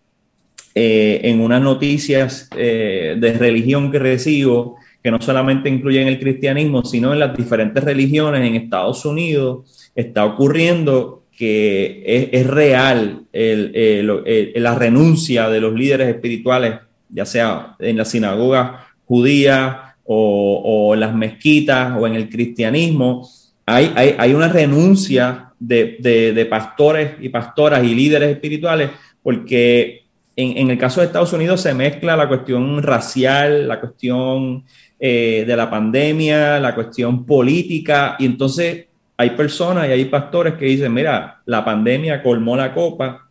eh, 0.75 1.21
en 1.25 1.41
unas 1.41 1.61
noticias 1.61 2.49
de 2.51 3.37
religión 3.39 3.91
que 3.91 3.99
recibo, 3.99 4.77
que 5.03 5.11
no 5.11 5.21
solamente 5.21 5.69
incluyen 5.69 6.07
el 6.07 6.21
cristianismo, 6.21 6.85
sino 6.85 7.13
en 7.13 7.19
las 7.19 7.37
diferentes 7.37 7.83
religiones 7.83 8.47
en 8.47 8.55
Estados 8.55 9.05
Unidos, 9.05 9.91
está 9.97 10.25
ocurriendo 10.25 11.25
que 11.37 12.31
es, 12.33 12.47
real 12.47 13.25
la 13.33 14.75
renuncia 14.77 15.49
de 15.49 15.61
los 15.61 15.75
líderes 15.75 16.09
espirituales, 16.09 16.75
ya 17.09 17.27
sea 17.27 17.75
en 17.81 17.97
la 17.97 18.05
sinagoga 18.05 18.94
judía 19.07 19.97
o, 20.05 20.93
en 20.95 21.01
las 21.01 21.15
mezquitas 21.15 21.97
o 21.99 22.07
en 22.07 22.15
el 22.15 22.29
cristianismo, 22.29 23.29
hay, 23.67 24.15
hay, 24.19 24.35
una 24.35 24.49
renuncia 24.49 25.53
de, 25.59 26.47
pastores 26.51 27.13
y 27.21 27.31
pastoras 27.31 27.83
y 27.83 27.95
líderes 27.95 28.31
espirituales 28.31 28.91
porque 29.23 30.05
en, 30.37 30.71
el 30.71 30.79
caso 30.79 31.01
de 31.01 31.07
Estados 31.07 31.33
Unidos 31.33 31.61
se 31.63 31.73
mezcla 31.73 32.17
la 32.17 32.29
cuestión 32.29 32.83
racial, 32.83 33.67
la 33.69 33.81
cuestión 33.81 34.65
eh, 35.01 35.45
de 35.47 35.57
la 35.57 35.71
pandemia, 35.71 36.61
la 36.61 36.75
cuestión 36.75 37.25
política, 37.25 38.17
y 38.19 38.27
entonces 38.27 38.87
hay 39.17 39.31
personas 39.31 39.89
y 39.89 39.93
hay 39.93 40.05
pastores 40.07 40.55
que 40.55 40.67
dicen, 40.67 40.93
mira, 40.93 41.41
la 41.47 41.65
pandemia 41.65 42.23
colmó 42.23 42.57
la 42.57 42.75
copa, 42.75 43.24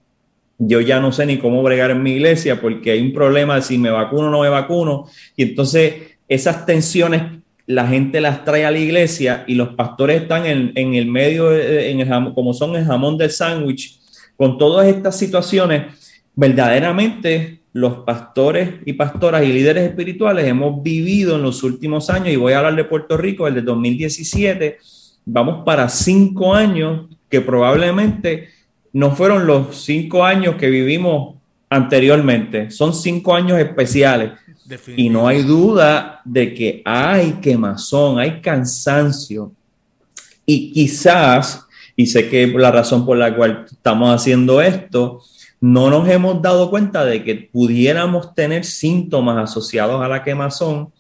yo 0.67 0.81
ya 0.81 0.99
no 0.99 1.11
sé 1.11 1.25
ni 1.25 1.37
cómo 1.37 1.63
bregar 1.63 1.91
en 1.91 2.03
mi 2.03 2.11
iglesia 2.13 2.61
porque 2.61 2.91
hay 2.91 3.01
un 3.01 3.13
problema 3.13 3.55
de 3.55 3.61
si 3.61 3.77
me 3.77 3.89
vacuno 3.89 4.27
o 4.27 4.31
no 4.31 4.41
me 4.41 4.49
vacuno, 4.49 5.07
y 5.35 5.43
entonces 5.43 5.93
esas 6.27 6.65
tensiones 6.65 7.23
la 7.65 7.87
gente 7.87 8.19
las 8.19 8.43
trae 8.43 8.65
a 8.65 8.71
la 8.71 8.79
iglesia 8.79 9.45
y 9.47 9.55
los 9.55 9.69
pastores 9.69 10.21
están 10.21 10.45
en, 10.45 10.93
el 10.93 11.05
medio, 11.05 11.55
en 11.55 12.01
el, 12.01 12.33
como 12.33 12.53
son 12.53 12.75
el 12.75 12.85
jamón 12.85 13.17
del 13.17 13.31
sándwich, 13.31 13.99
con 14.35 14.57
todas 14.57 14.87
estas 14.87 15.17
situaciones 15.17 15.83
verdaderamente 16.35 17.59
los 17.71 17.99
pastores 17.99 18.69
y 18.85 18.93
pastoras 18.93 19.43
y 19.43 19.53
líderes 19.53 19.89
espirituales 19.89 20.45
hemos 20.45 20.83
vivido 20.83 21.37
en 21.37 21.43
los 21.43 21.63
últimos 21.63 22.09
años, 22.09 22.29
y 22.29 22.35
voy 22.35 22.53
a 22.53 22.59
hablar 22.59 22.75
de 22.75 22.83
Puerto 22.83 23.17
Rico, 23.17 23.47
el 23.47 23.55
de 23.55 23.61
2017, 23.61 24.77
vamos 25.25 25.63
para 25.65 25.87
cinco 25.89 26.53
años 26.53 27.07
que 27.29 27.41
probablemente 27.41 28.49
no 28.93 29.15
fueron 29.15 29.47
los 29.47 29.83
cinco 29.83 30.23
años 30.23 30.55
que 30.55 30.69
vivimos 30.69 31.35
anteriormente, 31.69 32.69
son 32.71 32.93
cinco 32.93 33.33
años 33.33 33.59
especiales. 33.59 34.31
Y 34.95 35.09
no 35.09 35.27
hay 35.27 35.43
duda 35.43 36.21
de 36.23 36.53
que 36.53 36.81
hay 36.85 37.33
quemazón, 37.33 38.19
hay 38.19 38.39
cansancio. 38.39 39.51
Y 40.45 40.71
quizás, 40.71 41.65
y 41.95 42.05
sé 42.05 42.29
que 42.29 42.47
la 42.47 42.71
razón 42.71 43.05
por 43.05 43.17
la 43.17 43.35
cual 43.35 43.65
estamos 43.69 44.13
haciendo 44.13 44.61
esto, 44.61 45.21
no 45.59 45.89
nos 45.89 46.07
hemos 46.07 46.41
dado 46.41 46.69
cuenta 46.69 47.03
de 47.03 47.23
que 47.23 47.35
pudiéramos 47.35 48.33
tener 48.35 48.63
síntomas 48.65 49.49
asociados 49.49 50.01
a 50.01 50.07
la 50.07 50.23
quemazón. 50.23 50.91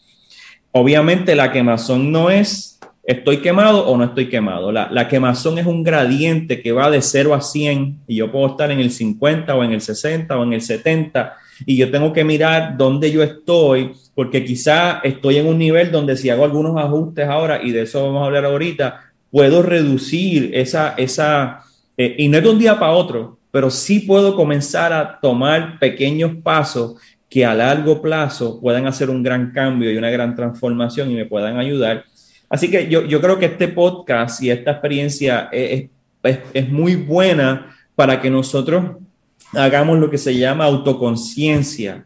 Obviamente 0.71 1.35
la 1.35 1.51
quemazón 1.51 2.11
no 2.11 2.29
es 2.29 2.72
estoy 3.03 3.37
quemado 3.37 3.85
o 3.85 3.97
no 3.97 4.05
estoy 4.05 4.29
quemado. 4.29 4.71
La, 4.71 5.07
quemazón 5.07 5.57
es 5.57 5.65
un 5.65 5.83
gradiente 5.83 6.61
que 6.61 6.71
va 6.71 6.89
de 6.89 7.01
0 7.01 7.33
a 7.33 7.41
100 7.41 7.99
y 8.07 8.15
yo 8.15 8.31
puedo 8.31 8.47
estar 8.47 8.71
en 8.71 8.79
el 8.79 8.91
50 8.91 9.55
o 9.55 9.63
en 9.63 9.73
el 9.73 9.81
60 9.81 10.37
o 10.37 10.43
en 10.43 10.53
el 10.53 10.61
70 10.61 11.35
y 11.65 11.77
yo 11.77 11.91
tengo 11.91 12.13
que 12.13 12.23
mirar 12.23 12.77
dónde 12.77 13.11
yo 13.11 13.21
estoy 13.21 13.91
porque 14.15 14.45
quizá 14.45 14.99
estoy 15.03 15.37
en 15.37 15.47
un 15.47 15.57
nivel 15.57 15.91
donde 15.91 16.15
si 16.15 16.29
hago 16.29 16.45
algunos 16.45 16.77
ajustes 16.77 17.27
ahora 17.27 17.61
y 17.61 17.71
de 17.71 17.81
eso 17.81 18.05
vamos 18.05 18.23
a 18.23 18.25
hablar 18.25 18.45
ahorita, 18.45 19.01
puedo 19.31 19.61
reducir 19.61 20.51
esa, 20.53 20.93
esa, 20.97 21.61
eh, 21.97 22.15
y 22.19 22.27
no 22.27 22.37
es 22.37 22.43
de 22.43 22.49
un 22.49 22.59
día 22.59 22.79
para 22.79 22.93
otro, 22.93 23.39
pero 23.51 23.69
sí 23.69 23.99
puedo 23.99 24.35
comenzar 24.35 24.93
a 24.93 25.19
tomar 25.19 25.79
pequeños 25.79 26.35
pasos 26.43 26.95
que 27.29 27.43
a 27.43 27.55
largo 27.55 27.99
plazo 27.99 28.61
puedan 28.61 28.85
hacer 28.85 29.09
un 29.09 29.23
gran 29.23 29.51
cambio 29.51 29.91
y 29.91 29.97
una 29.97 30.11
gran 30.11 30.35
transformación 30.35 31.09
y 31.09 31.15
me 31.15 31.25
puedan 31.25 31.57
ayudar. 31.57 32.05
Así 32.53 32.69
que 32.69 32.87
yo, 32.87 33.03
yo 33.03 33.19
creo 33.19 33.39
que 33.39 33.47
este 33.47 33.67
podcast 33.67 34.43
y 34.43 34.51
esta 34.51 34.71
experiencia 34.71 35.49
es, 35.51 35.89
es, 36.21 36.39
es 36.53 36.69
muy 36.69 36.95
buena 36.95 37.75
para 37.95 38.21
que 38.21 38.29
nosotros 38.29 38.97
hagamos 39.53 39.97
lo 39.97 40.09
que 40.11 40.19
se 40.19 40.37
llama 40.37 40.65
autoconciencia. 40.65 42.05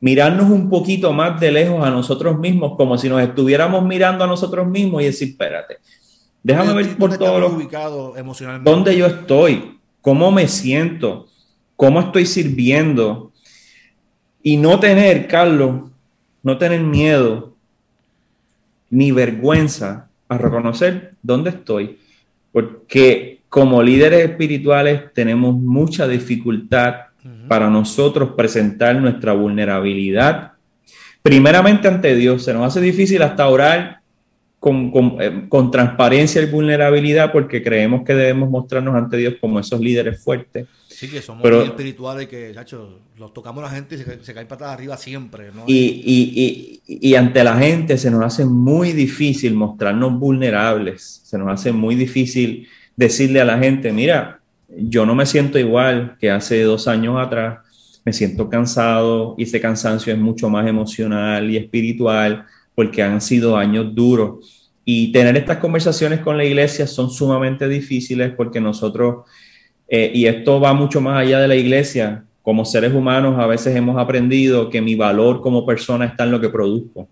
Mirarnos 0.00 0.50
un 0.50 0.70
poquito 0.70 1.12
más 1.12 1.38
de 1.40 1.52
lejos 1.52 1.84
a 1.84 1.90
nosotros 1.90 2.38
mismos, 2.38 2.76
como 2.76 2.96
si 2.96 3.08
nos 3.10 3.20
estuviéramos 3.20 3.84
mirando 3.84 4.24
a 4.24 4.26
nosotros 4.26 4.66
mismos 4.66 5.02
y 5.02 5.06
decir, 5.06 5.28
espérate, 5.28 5.76
déjame 6.42 6.72
ver 6.72 6.96
por 6.96 7.18
todo 7.18 7.38
lo 7.40 7.50
ubicado 7.50 8.16
emocionalmente. 8.16 8.70
¿Dónde 8.70 8.96
yo 8.96 9.06
estoy? 9.06 9.76
cómo 10.06 10.30
me 10.30 10.46
siento, 10.46 11.26
cómo 11.74 11.98
estoy 11.98 12.26
sirviendo. 12.26 13.32
Y 14.40 14.56
no 14.56 14.78
tener, 14.78 15.26
Carlos, 15.26 15.90
no 16.44 16.58
tener 16.58 16.80
miedo 16.80 17.55
ni 18.96 19.12
vergüenza 19.12 20.08
a 20.26 20.38
reconocer 20.38 21.12
dónde 21.22 21.50
estoy. 21.50 21.98
Porque 22.50 23.42
como 23.50 23.82
líderes 23.82 24.30
espirituales 24.30 25.12
tenemos 25.12 25.54
mucha 25.54 26.08
dificultad 26.08 26.94
para 27.46 27.68
nosotros 27.68 28.30
presentar 28.34 28.96
nuestra 28.96 29.34
vulnerabilidad. 29.34 30.52
Primeramente 31.20 31.88
ante 31.88 32.14
Dios, 32.14 32.44
se 32.44 32.54
nos 32.54 32.66
hace 32.66 32.80
difícil 32.80 33.20
hasta 33.22 33.46
orar 33.48 34.00
eh, 34.64 35.46
con, 35.50 35.70
transparencia 35.70 36.40
y 36.40 36.46
vulnerabilidad 36.46 37.32
porque 37.32 37.62
creemos 37.62 38.02
que 38.02 38.14
debemos 38.14 38.48
mostrarnos 38.48 38.94
ante 38.94 39.18
Dios 39.18 39.34
como 39.38 39.60
esos 39.60 39.78
líderes 39.78 40.24
fuertes. 40.24 40.66
Sí, 40.96 41.08
que 41.08 41.20
somos 41.20 41.46
muy 41.46 41.66
espirituales 41.66 42.26
que, 42.26 42.52
chacho, 42.54 43.00
los 43.18 43.34
tocamos 43.34 43.62
a 43.62 43.66
la 43.66 43.74
gente 43.74 43.96
y 43.96 43.98
se, 43.98 44.24
se 44.24 44.32
caen 44.32 44.48
patas 44.48 44.72
arriba 44.72 44.96
siempre. 44.96 45.50
Y, 45.66 46.80
y, 46.86 47.14
ante 47.14 47.44
la 47.44 47.58
gente 47.58 47.98
se 47.98 48.10
nos 48.10 48.24
hace 48.24 48.46
muy 48.46 48.92
difícil 48.92 49.52
mostrarnos 49.52 50.18
vulnerables, 50.18 51.20
se 51.22 51.36
nos 51.36 51.52
hace 51.52 51.70
muy 51.70 51.96
difícil 51.96 52.66
decirle 52.96 53.42
a 53.42 53.44
la 53.44 53.58
gente, 53.58 53.92
mira, 53.92 54.40
yo 54.70 55.04
no 55.04 55.14
me 55.14 55.26
siento 55.26 55.58
igual 55.58 56.16
que 56.18 56.30
hace 56.30 56.62
dos 56.62 56.88
años 56.88 57.20
atrás, 57.20 57.58
me 58.06 58.14
siento 58.14 58.48
cansado 58.48 59.34
y 59.36 59.42
ese 59.42 59.60
cansancio 59.60 60.14
es 60.14 60.18
mucho 60.18 60.48
más 60.48 60.66
emocional 60.66 61.50
y 61.50 61.58
espiritual 61.58 62.46
porque 62.74 63.02
han 63.02 63.20
sido 63.20 63.58
años 63.58 63.94
duros 63.94 64.66
y 64.88 65.10
tener 65.10 65.36
estas 65.36 65.58
conversaciones 65.58 66.20
con 66.20 66.36
la 66.36 66.44
iglesia 66.44 66.86
son 66.86 67.10
sumamente 67.10 67.68
difíciles 67.68 68.32
porque 68.36 68.60
nosotros, 68.60 69.24
eh, 69.88 70.10
y 70.14 70.26
esto 70.26 70.60
va 70.60 70.72
mucho 70.72 71.00
más 71.00 71.18
allá 71.18 71.40
de 71.40 71.48
la 71.48 71.56
iglesia, 71.56 72.24
como 72.42 72.64
seres 72.64 72.92
humanos 72.92 73.38
a 73.38 73.46
veces 73.46 73.74
hemos 73.74 73.98
aprendido 73.98 74.70
que 74.70 74.80
mi 74.80 74.94
valor 74.94 75.40
como 75.40 75.66
persona 75.66 76.04
está 76.04 76.24
en 76.24 76.30
lo 76.30 76.40
que 76.40 76.48
produzco, 76.48 77.08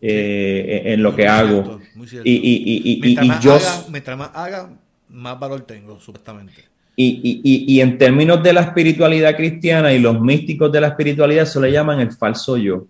eh, 0.00 0.82
en 0.84 1.02
lo 1.02 1.14
que 1.14 1.26
hago. 1.26 1.80
y, 2.24 2.32
y, 2.32 3.00
y, 3.02 3.18
y 3.18 3.30
yo... 3.40 3.58
mientras 3.90 4.18
más 4.18 4.30
haga, 4.34 4.70
más 5.08 5.40
valor 5.40 5.62
tengo, 5.62 5.98
supuestamente. 5.98 6.64
Y, 6.98 7.80
en 7.80 7.98
términos 7.98 8.42
de 8.42 8.54
la 8.54 8.62
espiritualidad 8.62 9.36
cristiana 9.36 9.92
y 9.92 9.98
los 9.98 10.18
místicos 10.18 10.72
de 10.72 10.80
la 10.80 10.88
espiritualidad, 10.88 11.44
se 11.44 11.60
le 11.60 11.70
llaman 11.70 12.00
el 12.00 12.12
falso 12.12 12.56
yo. 12.56 12.86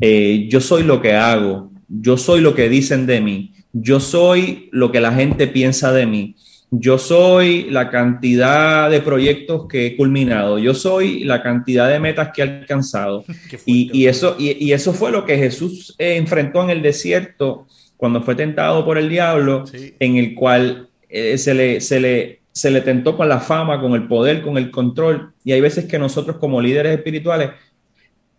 Eh, 0.00 0.48
yo 0.50 0.60
soy 0.60 0.82
lo 0.82 1.00
que 1.00 1.14
hago, 1.14 1.70
yo 1.88 2.16
soy 2.16 2.40
lo 2.40 2.54
que 2.54 2.68
dicen 2.68 3.06
de 3.06 3.20
mí, 3.20 3.52
yo 3.72 4.00
soy 4.00 4.68
lo 4.72 4.90
que 4.90 5.00
la 5.00 5.12
gente 5.12 5.46
piensa 5.46 5.92
de 5.92 6.06
mí. 6.06 6.34
Yo 6.70 6.98
soy 6.98 7.70
la 7.70 7.90
cantidad 7.90 8.90
de 8.90 9.00
proyectos 9.00 9.66
que 9.68 9.86
he 9.86 9.96
culminado. 9.96 10.58
Yo 10.58 10.74
soy 10.74 11.22
la 11.24 11.42
cantidad 11.42 11.88
de 11.88 12.00
metas 12.00 12.30
que 12.34 12.42
he 12.42 12.44
alcanzado. 12.44 13.24
y, 13.66 14.06
eso, 14.06 14.36
y, 14.38 14.72
eso 14.72 14.92
fue 14.92 15.12
lo 15.12 15.24
que 15.24 15.36
Jesús 15.38 15.94
eh, 15.98 16.16
enfrentó 16.16 16.62
en 16.64 16.70
el 16.70 16.82
desierto 16.82 17.66
cuando 17.96 18.22
fue 18.22 18.34
tentado 18.34 18.84
por 18.84 18.98
el 18.98 19.08
diablo, 19.08 19.64
en 19.72 20.16
el 20.16 20.34
cual 20.34 20.88
eh, 21.08 21.38
se, 21.38 21.54
le, 21.54 21.80
se, 21.80 22.00
le, 22.00 22.40
se 22.52 22.70
le 22.70 22.80
tentó 22.80 23.16
con 23.16 23.28
la 23.28 23.40
fama, 23.40 23.80
con 23.80 23.94
el 23.94 24.06
poder, 24.06 24.42
con 24.42 24.58
el 24.58 24.70
control. 24.70 25.32
Y 25.44 25.52
hay 25.52 25.60
veces 25.60 25.86
que 25.86 25.98
nosotros 25.98 26.36
como 26.36 26.60
líderes 26.60 26.96
espirituales 26.96 27.50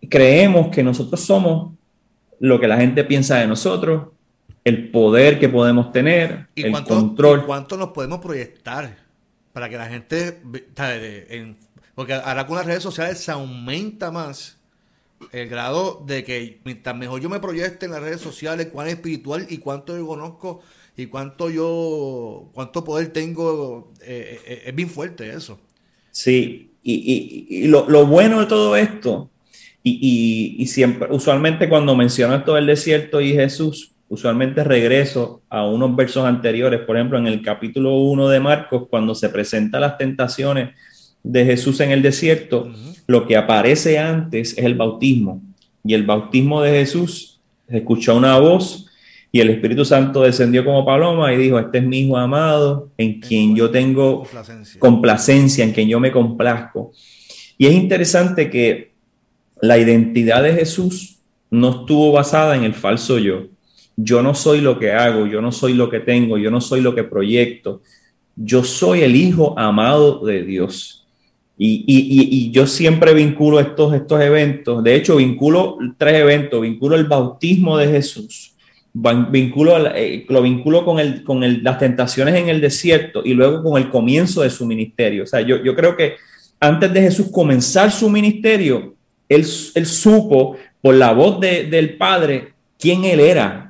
creemos 0.09 0.67
que 0.67 0.83
nosotros 0.83 1.19
somos 1.21 1.73
lo 2.39 2.59
que 2.59 2.67
la 2.67 2.77
gente 2.77 3.03
piensa 3.03 3.37
de 3.37 3.47
nosotros, 3.47 4.09
el 4.67 4.91
poder 4.91 5.39
que 5.39 5.49
podemos 5.49 5.91
tener, 5.91 6.47
el 6.55 6.71
control. 6.83 7.45
¿Cuánto 7.45 7.77
nos 7.77 7.89
podemos 7.89 8.19
proyectar 8.19 8.97
para 9.53 9.69
que 9.69 9.77
la 9.77 9.87
gente, 9.87 10.39
porque 11.95 12.13
ahora 12.13 12.45
con 12.45 12.57
las 12.57 12.65
redes 12.65 12.83
sociales 12.83 13.17
se 13.17 13.31
aumenta 13.31 14.11
más 14.11 14.57
el 15.31 15.47
grado 15.47 16.03
de 16.05 16.23
que 16.23 16.59
mientras 16.63 16.95
mejor 16.95 17.21
yo 17.21 17.29
me 17.29 17.39
proyecte 17.39 17.85
en 17.85 17.93
las 17.93 18.01
redes 18.01 18.21
sociales, 18.21 18.67
cuán 18.67 18.87
espiritual 18.87 19.47
y 19.49 19.57
cuánto 19.57 19.97
yo 19.97 20.05
conozco 20.05 20.61
y 20.95 21.07
cuánto 21.07 21.49
yo, 21.49 22.49
cuánto 22.53 22.83
poder 22.83 23.07
tengo, 23.07 23.93
eh, 24.01 24.39
eh, 24.45 24.63
es 24.65 24.75
bien 24.75 24.89
fuerte 24.89 25.29
eso. 25.29 25.59
Sí, 26.11 26.73
y, 26.83 27.67
lo, 27.67 27.89
lo 27.89 28.05
bueno 28.05 28.41
de 28.41 28.45
todo 28.47 28.75
esto 28.75 29.29
y, 29.81 30.65
siempre, 30.67 31.07
usualmente 31.11 31.69
cuando 31.69 31.95
menciono 31.95 32.43
todo 32.43 32.57
el 32.57 32.67
desierto 32.67 33.21
y 33.21 33.33
Jesús, 33.33 33.91
usualmente 34.09 34.63
regreso 34.63 35.41
a 35.49 35.65
unos 35.65 35.95
versos 35.95 36.25
anteriores, 36.25 36.81
por 36.81 36.95
ejemplo, 36.95 37.17
en 37.17 37.27
el 37.27 37.41
capítulo 37.41 37.97
1 37.97 38.29
de 38.29 38.39
Marcos, 38.39 38.87
cuando 38.89 39.13
se 39.15 39.29
presentan 39.29 39.81
las 39.81 39.97
tentaciones 39.97 40.75
de 41.23 41.45
Jesús 41.45 41.79
en 41.81 41.91
el 41.91 42.01
desierto, 42.01 42.71
lo 43.05 43.27
que 43.27 43.35
aparece 43.35 43.99
antes 43.99 44.57
es 44.57 44.63
el 44.63 44.75
bautismo. 44.75 45.41
Y 45.83 45.93
el 45.93 46.05
bautismo 46.05 46.61
de 46.61 46.71
Jesús, 46.71 47.39
se 47.67 47.77
escuchó 47.77 48.15
una 48.15 48.37
voz 48.39 48.85
Y 49.29 49.41
el 49.41 49.49
Espíritu 49.49 49.83
Santo 49.83 50.21
descendió 50.21 50.63
como 50.63 50.85
paloma 50.85 51.33
y 51.33 51.37
dijo, 51.37 51.59
este 51.59 51.79
es 51.79 51.83
mi 51.83 51.99
Hijo 51.99 52.17
amado, 52.17 52.89
en 52.97 53.19
quien 53.19 53.55
yo 53.55 53.69
tengo 53.69 54.23
complacencia. 54.23 54.79
complacencia, 54.79 55.63
en 55.65 55.71
quien 55.73 55.89
yo 55.89 55.99
me 55.99 56.11
complazco. 56.11 56.93
Y 57.57 57.67
es 57.67 57.73
interesante 57.73 58.49
que 58.49 58.93
la 59.61 59.77
identidad 59.77 60.43
de 60.43 60.53
Jesús 60.53 61.19
no 61.49 61.81
estuvo 61.81 62.13
basada 62.13 62.55
en 62.55 62.63
el 62.63 62.73
falso 62.73 63.19
yo. 63.19 63.47
Yo 63.97 64.21
no 64.21 64.35
soy 64.35 64.61
lo 64.61 64.77
que 64.77 64.91
hago, 64.91 65.25
yo 65.25 65.41
no 65.41 65.51
soy 65.51 65.73
lo 65.73 65.89
que 65.89 65.99
tengo, 65.99 66.37
yo 66.37 66.51
no 66.51 66.61
soy 66.61 66.81
lo 66.81 66.93
que 66.93 67.03
proyecto. 67.03 67.81
Yo 68.35 68.63
soy 68.63 69.01
el 69.01 69.15
Hijo 69.15 69.57
amado 69.57 70.23
de 70.23 70.43
Dios. 70.43 71.07
Y, 71.59 72.51
yo 72.51 72.67
siempre 72.67 73.15
vinculo 73.15 73.59
estos, 73.59 73.95
estos 73.95 74.21
eventos, 74.21 74.83
de 74.83 74.95
hecho 74.95 75.15
vinculo 75.15 75.79
tres 75.97 76.21
eventos, 76.21 76.61
vinculo 76.61 76.95
el 76.95 77.05
bautismo 77.05 77.79
de 77.79 77.87
Jesús, 77.87 78.53
vinculo, 78.93 79.87
eh, 79.95 80.23
lo 80.29 80.43
vinculo 80.43 80.85
con, 80.85 80.99
el, 80.99 81.23
con 81.23 81.63
las 81.63 81.79
tentaciones 81.79 82.35
en 82.35 82.49
el 82.49 82.61
desierto 82.61 83.23
y 83.25 83.33
luego 83.33 83.63
con 83.63 83.81
el 83.81 83.89
comienzo 83.89 84.43
de 84.43 84.51
su 84.51 84.67
ministerio. 84.67 85.23
O 85.23 85.25
sea, 85.25 85.41
yo, 85.41 85.63
yo 85.63 85.75
creo 85.75 85.97
que 85.97 86.17
antes 86.59 86.93
de 86.93 87.01
Jesús 87.01 87.29
comenzar 87.31 87.91
su 87.91 88.07
ministerio, 88.07 88.93
él, 89.27 89.43
él 89.73 89.85
supo 89.87 90.57
por 90.79 90.93
la 90.93 91.11
voz 91.11 91.39
del 91.39 91.97
Padre 91.97 92.53
quién 92.77 93.03
él 93.03 93.19
era, 93.19 93.66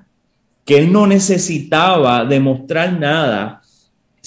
que 0.67 0.77
él 0.77 0.91
no 0.91 1.07
necesitaba 1.07 2.23
demostrar 2.25 2.99
nada 2.99 3.61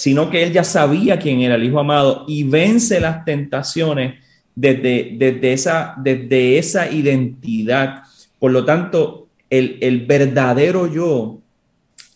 sino 0.00 0.30
que 0.30 0.42
él 0.42 0.50
ya 0.50 0.64
sabía 0.64 1.18
quién 1.18 1.42
era 1.42 1.56
el 1.56 1.64
Hijo 1.64 1.78
amado 1.78 2.24
y 2.26 2.42
vence 2.44 2.98
las 3.00 3.22
tentaciones 3.22 4.14
desde, 4.54 5.14
desde, 5.18 5.52
esa, 5.52 5.94
desde 5.98 6.56
esa 6.56 6.90
identidad. 6.90 8.04
Por 8.38 8.50
lo 8.50 8.64
tanto, 8.64 9.28
el, 9.50 9.76
el 9.82 10.06
verdadero 10.06 10.86
yo 10.86 11.40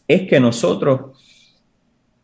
es 0.09 0.23
que 0.27 0.41
nosotros 0.41 1.19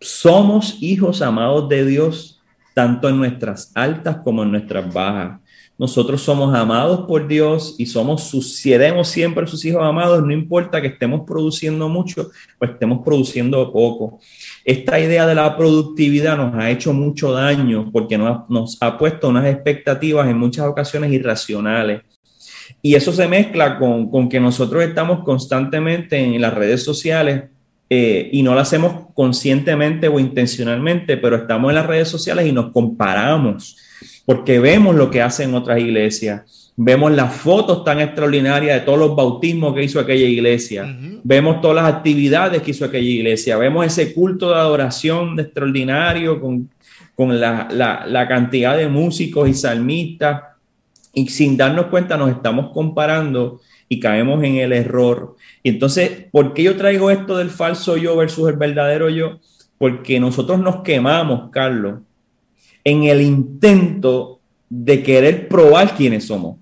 somos 0.01 0.79
hijos 0.81 1.21
amados 1.21 1.69
de 1.69 1.85
Dios, 1.85 2.41
tanto 2.73 3.11
en 3.11 3.19
nuestras 3.19 3.71
altas 3.75 4.17
como 4.25 4.43
en 4.45 4.53
nuestras 4.53 4.91
bajas. 4.91 5.40
Nosotros 5.81 6.21
somos 6.21 6.55
amados 6.55 7.07
por 7.09 7.27
Dios 7.27 7.75
y 7.79 7.87
somos 7.87 8.25
sus, 8.25 8.57
seremos 8.57 9.09
siempre 9.09 9.47
sus 9.47 9.65
hijos 9.65 9.83
amados, 9.83 10.23
no 10.23 10.31
importa 10.31 10.79
que 10.79 10.89
estemos 10.89 11.23
produciendo 11.27 11.89
mucho 11.89 12.31
o 12.59 12.65
estemos 12.67 13.01
produciendo 13.03 13.73
poco. 13.73 14.21
Esta 14.63 15.01
idea 15.01 15.27
de 15.27 15.35
la 15.35 15.57
productividad 15.57 16.37
nos 16.37 16.55
ha 16.55 16.69
hecho 16.69 16.93
mucho 16.93 17.33
daño 17.33 17.89
porque 17.91 18.19
nos, 18.19 18.77
ha 18.83 18.99
puesto 18.99 19.31
unas 19.31 19.47
expectativas 19.47 20.29
en 20.29 20.37
muchas 20.37 20.67
ocasiones 20.67 21.13
irracionales. 21.13 22.03
Y 22.83 22.95
eso 22.95 23.11
se 23.11 23.27
mezcla 23.27 23.79
con, 23.79 24.29
que 24.29 24.39
nosotros 24.39 24.85
estamos 24.85 25.25
constantemente 25.25 26.19
en 26.19 26.43
las 26.43 26.53
redes 26.53 26.85
sociales 26.85 27.45
eh, 27.89 28.29
y 28.31 28.43
no 28.43 28.53
lo 28.53 28.61
hacemos 28.61 29.07
conscientemente 29.15 30.09
o 30.09 30.21
intencionalmente, 30.21 31.17
pero 31.17 31.37
estamos 31.37 31.71
en 31.71 31.77
las 31.77 31.87
redes 31.87 32.09
sociales 32.09 32.47
y 32.47 32.53
nos 32.53 32.71
comparamos 32.71 33.79
porque 34.27 34.59
vemos 34.61 34.95
lo 34.95 35.11
que 35.11 35.23
hacen 35.23 35.55
otras 35.55 35.81
iglesias, 35.81 36.73
vemos 36.77 37.13
las 37.13 37.35
fotos 37.35 37.85
tan 37.85 38.01
extraordinarias 38.01 38.81
de 38.81 38.87
todos 38.87 38.99
los 38.99 39.17
bautismos 39.17 39.75
que 39.75 39.85
hizo 39.85 40.01
aquella 40.01 40.27
iglesia, 40.27 40.97
vemos 41.23 41.61
todas 41.61 41.77
las 41.83 41.93
actividades 41.93 42.63
que 42.63 42.71
hizo 42.71 42.85
aquella 42.85 43.09
iglesia, 43.09 43.57
vemos 43.57 43.87
ese 43.87 44.15
culto 44.15 44.51
de 44.51 44.57
adoración 44.57 45.37
de 45.37 45.43
extraordinario 45.43 46.41
con, 46.41 46.71
con 47.15 47.41
la, 47.41 47.69
la 48.07 48.29
cantidad 48.29 48.77
de 48.77 48.89
músicos 48.89 49.49
y 49.49 49.55
salmistas, 49.55 50.43
y 51.13 51.29
sin 51.29 51.57
darnos 51.57 51.87
cuenta 51.87 52.17
nos 52.17 52.31
estamos 52.31 52.71
comparando 52.73 53.61
y 53.89 53.99
caemos 53.99 54.43
en 54.45 54.57
el 54.57 54.73
error. 54.73 55.37
Y 55.63 55.71
entonces, 55.71 56.27
¿por 56.31 56.55
qué 56.55 56.63
yo 56.63 56.77
traigo 56.77 57.11
esto 57.11 57.37
del 57.37 57.51
falso 57.51 57.97
yo 57.97 58.17
versus 58.17 58.49
el 58.49 58.57
verdadero 58.57 59.11
yo? 59.11 59.41
Porque 59.79 60.21
nosotros 60.21 60.61
nos 60.61 60.83
quemamos, 60.83 61.51
Carlos, 61.51 62.01
en 62.85 63.05
el 63.05 63.21
intento 63.21 64.41
de 64.69 65.03
querer 65.03 65.49
probar 65.49 65.97
quiénes 65.97 66.27
somos. 66.27 66.57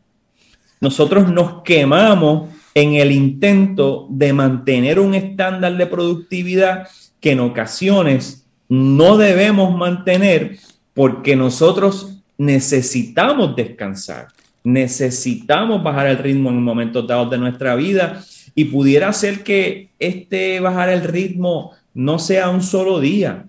Nosotros 0.80 1.30
nos 1.30 1.62
quemamos 1.62 2.48
en 2.74 2.94
el 2.94 3.12
intento 3.12 4.06
de 4.10 4.32
mantener 4.32 5.00
un 5.00 5.14
estándar 5.14 5.76
de 5.76 5.86
productividad 5.86 6.88
que 7.20 7.32
en 7.32 7.40
ocasiones 7.40 8.46
no 8.68 9.16
debemos 9.16 9.76
mantener 9.76 10.58
porque 10.94 11.34
nosotros 11.34 12.20
necesitamos 12.36 13.56
descansar, 13.56 14.28
necesitamos 14.62 15.82
bajar 15.82 16.06
el 16.06 16.18
ritmo 16.18 16.50
en 16.50 16.62
momentos 16.62 17.06
dados 17.06 17.30
de 17.30 17.38
nuestra 17.38 17.74
vida 17.74 18.22
y 18.54 18.66
pudiera 18.66 19.12
ser 19.12 19.42
que 19.42 19.90
este 19.98 20.60
bajar 20.60 20.88
el 20.90 21.02
ritmo 21.02 21.72
no 21.94 22.18
sea 22.18 22.48
un 22.50 22.62
solo 22.62 23.00
día, 23.00 23.47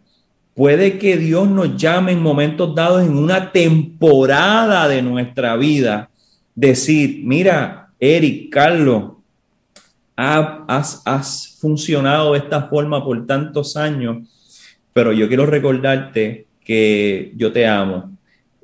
Puede 0.60 0.98
que 0.98 1.16
Dios 1.16 1.48
nos 1.48 1.78
llame 1.78 2.12
en 2.12 2.22
momentos 2.22 2.76
dados 2.76 3.02
en 3.02 3.16
una 3.16 3.54
temporada 3.54 4.90
de 4.90 5.02
nuestra 5.02 5.56
vida. 5.56 6.10
Decir, 6.54 7.22
mira, 7.24 7.88
Eric, 7.98 8.50
Carlos, 8.52 9.14
has, 10.18 11.02
has 11.06 11.58
funcionado 11.62 12.34
de 12.34 12.40
esta 12.40 12.64
forma 12.64 13.02
por 13.02 13.26
tantos 13.26 13.78
años, 13.78 14.28
pero 14.92 15.14
yo 15.14 15.30
quiero 15.30 15.46
recordarte 15.46 16.46
que 16.66 17.32
yo 17.38 17.54
te 17.54 17.66
amo. 17.66 18.12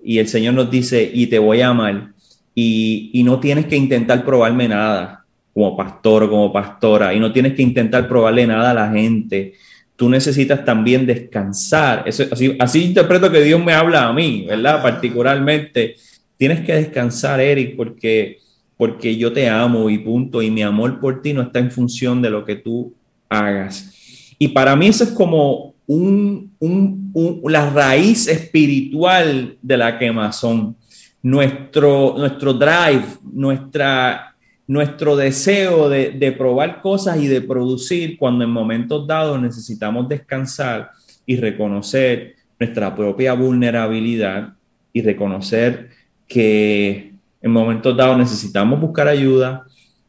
Y 0.03 0.17
el 0.17 0.27
Señor 0.27 0.53
nos 0.53 0.69
dice, 0.69 1.09
y 1.13 1.27
te 1.27 1.39
voy 1.39 1.61
a 1.61 1.69
amar. 1.69 2.09
Y, 2.53 3.09
y 3.13 3.23
no 3.23 3.39
tienes 3.39 3.67
que 3.67 3.77
intentar 3.77 4.25
probarme 4.25 4.67
nada 4.67 5.23
como 5.53 5.77
pastor 5.77 6.23
o 6.23 6.29
como 6.29 6.51
pastora, 6.51 7.13
y 7.13 7.21
no 7.21 7.31
tienes 7.31 7.53
que 7.53 7.61
intentar 7.61 8.05
probarle 8.09 8.45
nada 8.45 8.71
a 8.71 8.73
la 8.73 8.91
gente 8.91 9.53
tú 9.95 10.09
necesitas 10.09 10.63
también 10.65 11.05
descansar. 11.05 12.03
Eso, 12.05 12.25
así, 12.31 12.55
así 12.59 12.83
interpreto 12.83 13.31
que 13.31 13.41
Dios 13.41 13.63
me 13.63 13.73
habla 13.73 14.07
a 14.07 14.13
mí, 14.13 14.45
¿verdad? 14.47 14.81
Particularmente, 14.81 15.95
tienes 16.37 16.61
que 16.61 16.73
descansar, 16.73 17.39
Eric, 17.39 17.75
porque, 17.75 18.39
porque 18.77 19.15
yo 19.15 19.31
te 19.31 19.49
amo 19.49 19.89
y 19.89 19.97
punto, 19.99 20.41
y 20.41 20.51
mi 20.51 20.63
amor 20.63 20.99
por 20.99 21.21
ti 21.21 21.33
no 21.33 21.41
está 21.41 21.59
en 21.59 21.71
función 21.71 22.21
de 22.21 22.29
lo 22.29 22.43
que 22.43 22.55
tú 22.55 22.93
hagas. 23.29 23.93
Y 24.37 24.49
para 24.49 24.75
mí 24.75 24.87
eso 24.87 25.05
es 25.05 25.11
como 25.11 25.75
un, 25.87 26.51
un, 26.59 27.41
la 27.45 27.69
raíz 27.69 28.27
espiritual 28.27 29.57
de 29.61 29.77
la 29.77 29.97
quemazón. 29.97 30.75
Nuestro, 31.21 32.15
nuestro 32.17 32.53
drive, 32.53 33.05
nuestra 33.23 34.34
nuestro 34.67 35.15
deseo 35.15 35.89
de, 35.89 36.35
probar 36.37 36.81
cosas 36.81 37.17
y 37.17 37.27
de 37.27 37.41
producir 37.41 38.17
cuando 38.17 38.43
en 38.43 38.49
momentos 38.49 39.05
dados 39.05 39.39
necesitamos 39.41 40.09
descansar 40.09 40.91
y 41.25 41.37
reconocer 41.37 42.35
nuestra 42.59 42.95
propia 42.95 43.33
vulnerabilidad 43.33 44.53
y 44.91 45.01
reconocer 45.01 45.89
que 46.27 47.13
en 47.41 47.51
momentos 47.51 47.95
dados 47.95 48.17
necesitamos 48.17 48.79
buscar 48.79 49.07
ayuda, 49.07 49.65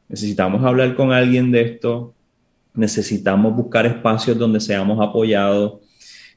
necesitamos 0.08 0.64
hablar 0.64 0.94
con 0.94 1.12
alguien 1.12 1.50
de 1.50 1.62
esto, 1.62 2.14
necesitamos 2.72 3.54
buscar 3.54 3.84
espacios 3.84 4.38
donde 4.38 4.60
seamos 4.60 4.98
apoyados. 5.06 5.80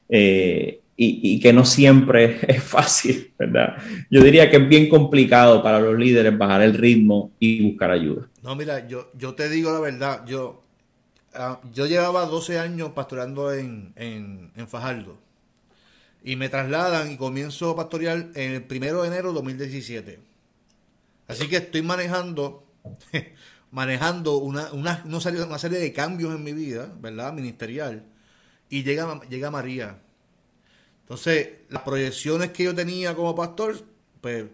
Eh, 0.08 0.79
y, 1.02 1.40
que 1.40 1.52
no 1.54 1.64
siempre 1.64 2.40
es 2.46 2.62
fácil, 2.62 3.32
¿verdad? 3.38 3.78
Yo 4.10 4.22
diría 4.22 4.50
que 4.50 4.58
es 4.58 4.68
bien 4.68 4.90
complicado 4.90 5.62
para 5.62 5.80
los 5.80 5.98
líderes 5.98 6.36
bajar 6.36 6.60
el 6.60 6.74
ritmo 6.74 7.32
y 7.38 7.70
buscar 7.70 7.90
ayuda. 7.90 8.28
No, 8.42 8.54
mira, 8.54 8.86
yo, 8.86 9.34
te 9.34 9.48
digo 9.48 9.72
la 9.72 9.80
verdad, 9.80 10.26
yo, 10.26 10.62
ah, 11.34 11.58
yo 11.72 11.86
llevaba 11.86 12.26
12 12.26 12.58
años 12.58 12.90
pastoreando 12.90 13.52
en, 13.54 13.94
en, 13.96 14.68
Fajardo 14.68 15.18
y 16.22 16.36
me 16.36 16.50
trasladan 16.50 17.10
y 17.10 17.16
comienzo 17.16 17.70
a 17.70 17.76
pastorear 17.76 18.28
el 18.34 18.62
primero 18.64 19.00
de 19.00 19.08
enero 19.08 19.28
de 19.28 19.34
2017. 19.36 20.20
Así 21.28 21.48
que 21.48 21.56
estoy 21.56 21.80
manejando, 21.80 22.66
manejando 23.70 24.36
una, 24.36 24.70
una, 24.72 25.02
una, 25.06 25.20
serie, 25.20 25.42
una 25.42 25.58
serie 25.58 25.78
de 25.78 25.94
cambios 25.94 26.34
en 26.34 26.44
mi 26.44 26.52
vida, 26.52 26.92
¿verdad? 27.00 27.32
Ministerial. 27.32 28.04
Y 28.68 28.82
llega, 28.82 29.18
llega 29.30 29.50
María 29.50 29.98
entonces, 31.10 31.48
las 31.70 31.82
proyecciones 31.82 32.50
que 32.50 32.62
yo 32.62 32.72
tenía 32.72 33.16
como 33.16 33.34
pastor, 33.34 33.84
pues 34.20 34.44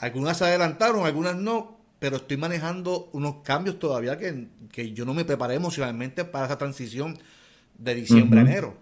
algunas 0.00 0.38
se 0.38 0.44
adelantaron, 0.44 1.06
algunas 1.06 1.36
no, 1.36 1.78
pero 2.00 2.16
estoy 2.16 2.36
manejando 2.36 3.10
unos 3.12 3.36
cambios 3.44 3.78
todavía 3.78 4.18
que, 4.18 4.92
yo 4.92 5.04
no 5.04 5.14
me 5.14 5.24
preparé 5.24 5.54
emocionalmente 5.54 6.24
para 6.24 6.46
esa 6.46 6.58
transición 6.58 7.16
de 7.78 7.94
diciembre 7.94 8.40
a 8.40 8.42
enero. 8.42 8.76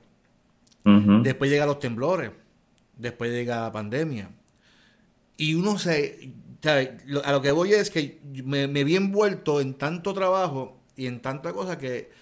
Después 1.22 1.50
llegan 1.50 1.68
los 1.68 1.80
temblores, 1.80 2.30
después 2.96 3.30
llega 3.30 3.64
la 3.64 3.72
pandemia. 3.72 4.30
Y 5.36 5.52
uno 5.52 5.78
se... 5.78 6.32
A 6.64 7.32
lo 7.32 7.42
que 7.42 7.52
voy 7.52 7.74
es 7.74 7.90
que 7.90 8.22
me, 8.42 8.68
me 8.68 8.84
vi 8.84 8.96
envuelto 8.96 9.60
en 9.60 9.74
tanto 9.74 10.14
trabajo 10.14 10.80
y 10.96 11.08
en 11.08 11.20
tanta 11.20 11.52
cosa 11.52 11.76
que 11.76 12.21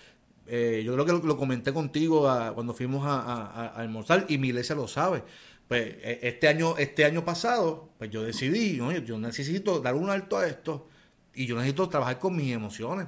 eh, 0.52 0.82
yo 0.84 0.92
creo 0.94 1.06
que 1.06 1.26
lo, 1.26 1.36
comenté 1.36 1.72
contigo 1.72 2.22
cuando 2.54 2.74
fuimos 2.74 3.06
a, 3.06 3.68
almorzar 3.68 4.26
y 4.28 4.36
mi 4.38 4.48
iglesia 4.48 4.74
lo 4.74 4.88
sabe. 4.88 5.22
Pues 5.68 5.94
e, 6.02 6.18
este 6.22 6.48
año, 6.48 6.76
este 6.76 7.04
año 7.04 7.24
pasado, 7.24 7.90
pues 7.98 8.10
yo 8.10 8.24
decidí, 8.24 8.76
yo 8.76 9.18
necesito 9.18 9.78
dar 9.78 9.94
un 9.94 10.10
alto 10.10 10.38
a 10.38 10.48
esto 10.48 10.88
y 11.34 11.46
yo 11.46 11.54
necesito 11.54 11.88
trabajar 11.88 12.18
con 12.18 12.34
mis 12.34 12.52
emociones. 12.52 13.06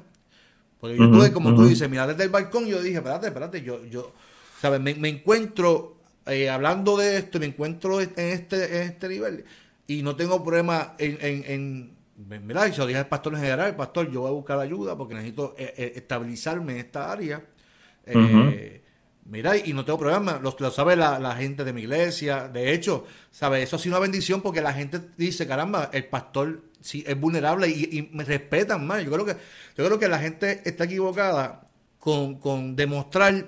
Porque 0.80 0.96
yo 0.96 1.10
tuve, 1.10 1.32
como 1.32 1.54
tú 1.54 1.66
dices, 1.66 1.88
mirar 1.90 2.08
desde 2.08 2.24
el 2.24 2.30
balcón, 2.30 2.66
yo 2.66 2.80
dije, 2.80 2.96
espérate, 2.96 3.26
espérate, 3.26 3.62
yo, 3.62 3.84
yo, 3.86 4.12
¿sabes? 4.60 4.80
Me, 4.80 5.08
encuentro 5.08 5.96
eh, 6.26 6.48
hablando 6.48 6.96
de 6.96 7.18
esto, 7.18 7.40
me 7.40 7.46
encuentro 7.46 8.00
en 8.00 8.12
este, 8.16 8.76
en 8.76 8.82
este 8.88 9.08
nivel 9.08 9.44
y 9.86 10.02
no 10.02 10.14
tengo 10.14 10.42
problema 10.44 10.94
en, 10.98 11.18
en, 11.20 11.44
en 11.46 12.01
mira, 12.26 12.68
y 12.68 12.72
se 12.72 12.78
lo 12.78 12.86
dije 12.86 12.98
al 12.98 13.08
pastor 13.08 13.34
en 13.34 13.40
general, 13.40 13.76
pastor, 13.76 14.10
yo 14.10 14.22
voy 14.22 14.30
a 14.30 14.32
buscar 14.32 14.58
ayuda 14.58 14.96
porque 14.96 15.14
necesito 15.14 15.54
eh, 15.58 15.74
eh, 15.76 15.92
estabilizarme 15.96 16.72
en 16.72 16.78
esta 16.78 17.10
área. 17.10 17.44
Mira, 19.24 19.56
y 19.56 19.72
no 19.72 19.84
tengo 19.84 20.00
problema, 20.00 20.40
lo, 20.42 20.54
lo 20.58 20.70
sabe 20.70 20.96
la, 20.96 21.34
gente 21.36 21.62
de 21.62 21.72
mi 21.72 21.82
iglesia. 21.82 22.48
De 22.48 22.72
hecho, 22.72 23.06
sabe, 23.30 23.62
eso 23.62 23.76
ha 23.76 23.78
sido 23.78 23.94
una 23.94 24.00
bendición 24.00 24.42
porque 24.42 24.60
la 24.60 24.72
gente 24.72 25.00
dice, 25.16 25.46
caramba, 25.46 25.90
el 25.92 26.06
pastor 26.06 26.62
sí 26.80 27.04
es 27.06 27.18
vulnerable 27.18 27.68
y, 27.68 28.10
me 28.12 28.24
respetan 28.24 28.84
más. 28.86 29.04
Yo 29.04 29.12
creo 29.12 29.24
que, 29.24 29.36
yo 29.76 29.86
creo 29.86 29.98
que 29.98 30.08
la 30.08 30.18
gente 30.18 30.62
está 30.64 30.84
equivocada 30.84 31.66
con, 32.00 32.40
con 32.40 32.74
demostrar 32.74 33.46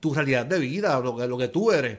tu 0.00 0.14
realidad 0.14 0.46
de 0.46 0.58
vida, 0.58 0.98
lo 1.00 1.16
que, 1.16 1.26
lo 1.28 1.36
que 1.36 1.48
tú 1.48 1.70
eres. 1.70 1.98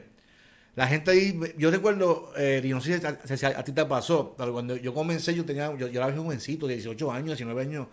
La 0.76 0.88
gente 0.88 1.12
ahí, 1.12 1.38
yo 1.56 1.70
recuerdo, 1.70 2.32
eh, 2.36 2.60
y 2.64 2.68
no 2.68 2.80
sé 2.80 3.00
si 3.00 3.46
a, 3.46 3.64
ti 3.64 3.72
te 3.72 3.84
pasó, 3.84 4.34
pero 4.36 4.52
cuando 4.52 4.76
yo 4.76 4.92
comencé, 4.92 5.34
yo 5.34 5.44
tenía, 5.44 5.66
yo, 5.76 5.86
yo 5.86 6.00
era 6.02 6.08
un 6.08 6.24
jovencito, 6.24 6.66
18 6.66 7.12
años, 7.12 7.26
19 7.38 7.62
años, 7.62 7.86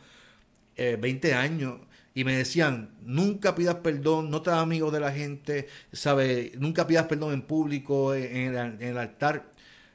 eh, 0.76 0.98
20 1.00 1.34
años, 1.36 1.80
y 2.16 2.24
me 2.24 2.36
decían, 2.36 2.90
nunca 3.04 3.54
pidas 3.54 3.76
perdón, 3.76 4.32
no 4.32 4.42
te 4.42 4.50
hagas 4.50 4.64
amigo 4.64 4.90
de 4.90 5.00
la 5.00 5.12
gente, 5.12 5.68
¿sabe? 5.92 6.54
Nunca 6.58 6.88
pidas 6.88 7.06
perdón 7.06 7.34
en 7.34 7.44
público, 7.44 8.16
en, 8.16 8.56
el, 8.82 8.98
altar. 8.98 9.52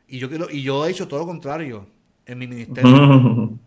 Y 0.09 0.18
yo, 0.18 0.29
quiero, 0.29 0.49
y 0.51 0.62
yo 0.62 0.87
he 0.87 0.90
hecho 0.90 1.09
todo 1.09 1.20
lo 1.20 1.27
contrario 1.27 1.87
en 2.25 2.38
mi 2.38 2.46
ministerio. 2.46 3.59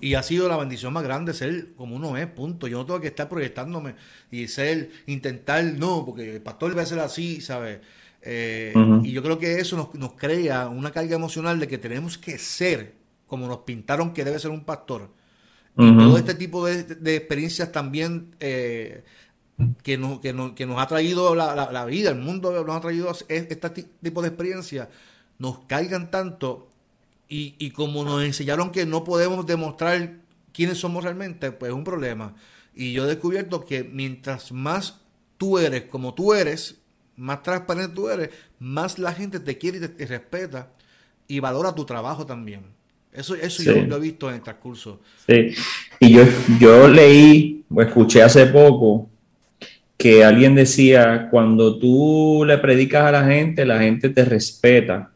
Y 0.00 0.14
ha 0.14 0.22
sido 0.24 0.48
la 0.48 0.56
bendición 0.56 0.92
más 0.92 1.04
grande 1.04 1.32
ser 1.32 1.74
como 1.76 1.94
uno 1.94 2.16
es, 2.16 2.26
punto. 2.26 2.66
Yo 2.66 2.78
no 2.78 2.86
tengo 2.86 3.00
que 3.00 3.06
estar 3.06 3.28
proyectándome 3.28 3.94
y 4.32 4.48
ser, 4.48 4.90
intentar, 5.06 5.64
no, 5.64 6.04
porque 6.04 6.34
el 6.34 6.42
pastor 6.42 6.76
a 6.76 6.84
ser 6.84 6.98
así, 6.98 7.40
¿sabes? 7.40 7.78
Eh, 8.26 8.72
y 9.02 9.12
yo 9.12 9.22
creo 9.22 9.38
que 9.38 9.60
eso 9.60 9.76
nos, 9.76 9.94
nos 9.94 10.12
crea 10.12 10.68
una 10.68 10.90
carga 10.90 11.14
emocional 11.14 11.60
de 11.60 11.68
que 11.68 11.76
tenemos 11.76 12.16
que 12.16 12.38
ser 12.38 12.94
como 13.26 13.46
nos 13.46 13.58
pintaron 13.58 14.12
que 14.12 14.24
debe 14.24 14.38
ser 14.38 14.50
un 14.50 14.64
pastor. 14.64 15.10
Todo 15.76 16.16
este 16.16 16.34
tipo 16.34 16.64
de, 16.64 17.16
experiencias 17.16 17.72
también 17.72 18.36
eh, 18.38 19.02
que, 19.82 19.98
nos, 19.98 20.20
que, 20.20 20.32
nos, 20.32 20.52
que, 20.52 20.66
nos, 20.66 20.80
ha 20.80 20.86
traído 20.86 21.34
la, 21.34 21.84
vida, 21.84 22.10
el 22.10 22.18
mundo 22.18 22.52
nos 22.64 22.76
ha 22.76 22.80
traído 22.80 23.10
este 23.28 23.56
tipo 24.00 24.22
de 24.22 24.28
experiencias, 24.28 24.88
nos 25.38 25.58
caigan 25.66 26.12
tanto 26.12 26.68
y, 27.28 27.56
y 27.58 27.72
como 27.72 28.04
nos 28.04 28.22
enseñaron 28.22 28.70
que 28.70 28.86
no 28.86 29.02
podemos 29.02 29.44
demostrar 29.46 30.18
quiénes 30.52 30.78
somos 30.78 31.02
realmente, 31.02 31.50
pues 31.50 31.70
es 31.70 31.76
un 31.76 31.82
problema. 31.82 32.36
Y 32.72 32.92
yo 32.92 33.04
he 33.04 33.08
descubierto 33.08 33.64
que 33.64 33.82
mientras 33.82 34.52
más 34.52 35.00
tú 35.38 35.58
eres 35.58 35.86
como 35.86 36.14
tú 36.14 36.34
eres, 36.34 36.83
más 37.16 37.42
transparente 37.42 37.94
tú 37.94 38.08
eres, 38.08 38.30
más 38.58 38.98
la 38.98 39.12
gente 39.12 39.40
te 39.40 39.56
quiere 39.58 39.78
y 39.78 39.88
te 39.88 40.06
respeta 40.06 40.68
y 41.28 41.40
valora 41.40 41.74
tu 41.74 41.84
trabajo 41.84 42.26
también. 42.26 42.62
Eso, 43.12 43.36
eso 43.36 43.62
yo 43.62 43.74
lo 43.86 43.96
he 43.96 44.00
visto 44.00 44.28
en 44.28 44.36
el 44.36 44.40
transcurso. 44.42 45.00
Sí, 45.28 45.54
y 46.00 46.10
yo, 46.10 46.24
yo 46.58 46.88
leí 46.88 47.64
o 47.70 47.80
escuché 47.80 48.22
hace 48.22 48.46
poco 48.46 49.08
que 49.96 50.24
alguien 50.24 50.56
decía, 50.56 51.28
cuando 51.30 51.78
tú 51.78 52.44
le 52.44 52.58
predicas 52.58 53.04
a 53.04 53.12
la 53.12 53.24
gente, 53.24 53.64
la 53.64 53.78
gente 53.78 54.08
te 54.08 54.24
respeta. 54.24 55.12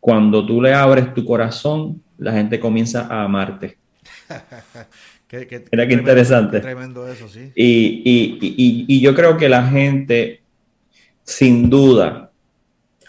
Cuando 0.00 0.44
tú 0.44 0.62
le 0.62 0.72
abres 0.72 1.12
tu 1.12 1.24
corazón, 1.24 2.02
la 2.18 2.32
gente 2.32 2.58
comienza 2.58 3.06
a 3.06 3.24
amarte. 3.24 3.76
Mira 5.72 5.88
qué 5.88 5.94
interesante. 5.94 6.60
tremendo 6.60 7.08
eso, 7.08 7.28
sí. 7.28 7.52
Y, 7.54 8.02
y, 8.04 8.38
y, 8.40 8.84
y 8.88 9.00
yo 9.00 9.14
creo 9.14 9.36
que 9.36 9.48
la 9.48 9.66
gente, 9.66 10.42
sin 11.24 11.68
duda, 11.68 12.30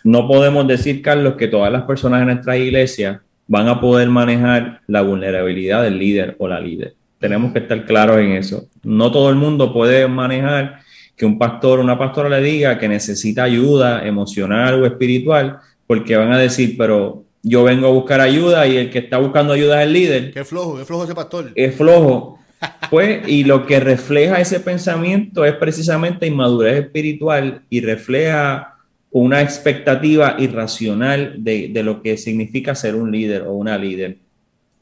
no 0.03 0.27
podemos 0.27 0.67
decir, 0.67 1.01
Carlos, 1.01 1.35
que 1.35 1.47
todas 1.47 1.71
las 1.71 1.83
personas 1.83 2.21
en 2.21 2.27
nuestra 2.27 2.57
iglesia 2.57 3.21
van 3.47 3.67
a 3.67 3.79
poder 3.79 4.09
manejar 4.09 4.81
la 4.87 5.01
vulnerabilidad 5.01 5.83
del 5.83 5.99
líder 5.99 6.35
o 6.39 6.47
la 6.47 6.59
líder. 6.59 6.95
Tenemos 7.19 7.53
que 7.53 7.59
estar 7.59 7.85
claros 7.85 8.17
en 8.17 8.31
eso. 8.31 8.67
No 8.83 9.11
todo 9.11 9.29
el 9.29 9.35
mundo 9.35 9.73
puede 9.73 10.07
manejar 10.07 10.79
que 11.15 11.25
un 11.25 11.37
pastor 11.37 11.79
o 11.79 11.81
una 11.81 11.97
pastora 11.97 12.29
le 12.29 12.41
diga 12.41 12.77
que 12.77 12.87
necesita 12.87 13.43
ayuda 13.43 14.05
emocional 14.05 14.81
o 14.81 14.85
espiritual, 14.85 15.59
porque 15.87 16.15
van 16.15 16.33
a 16.33 16.37
decir, 16.37 16.75
pero 16.77 17.23
yo 17.41 17.63
vengo 17.63 17.87
a 17.87 17.91
buscar 17.91 18.21
ayuda 18.21 18.67
y 18.67 18.77
el 18.77 18.89
que 18.89 18.99
está 18.99 19.17
buscando 19.17 19.53
ayuda 19.53 19.81
es 19.81 19.87
el 19.87 19.93
líder. 19.93 20.33
Qué 20.33 20.43
flojo, 20.43 20.77
qué 20.77 20.85
flojo 20.85 21.03
ese 21.05 21.15
pastor. 21.15 21.51
Es 21.55 21.75
flojo. 21.75 22.39
Pues, 22.89 23.27
y 23.27 23.43
lo 23.43 23.65
que 23.65 23.79
refleja 23.79 24.39
ese 24.39 24.59
pensamiento 24.59 25.43
es 25.45 25.53
precisamente 25.53 26.27
inmadurez 26.27 26.85
espiritual 26.85 27.61
y 27.69 27.81
refleja 27.81 28.75
una 29.11 29.41
expectativa 29.41 30.35
irracional 30.39 31.35
de, 31.37 31.71
lo 31.83 32.01
que 32.01 32.17
significa 32.17 32.75
ser 32.75 32.95
un 32.95 33.11
líder 33.11 33.43
o 33.43 33.53
una 33.53 33.77
líder. 33.77 34.17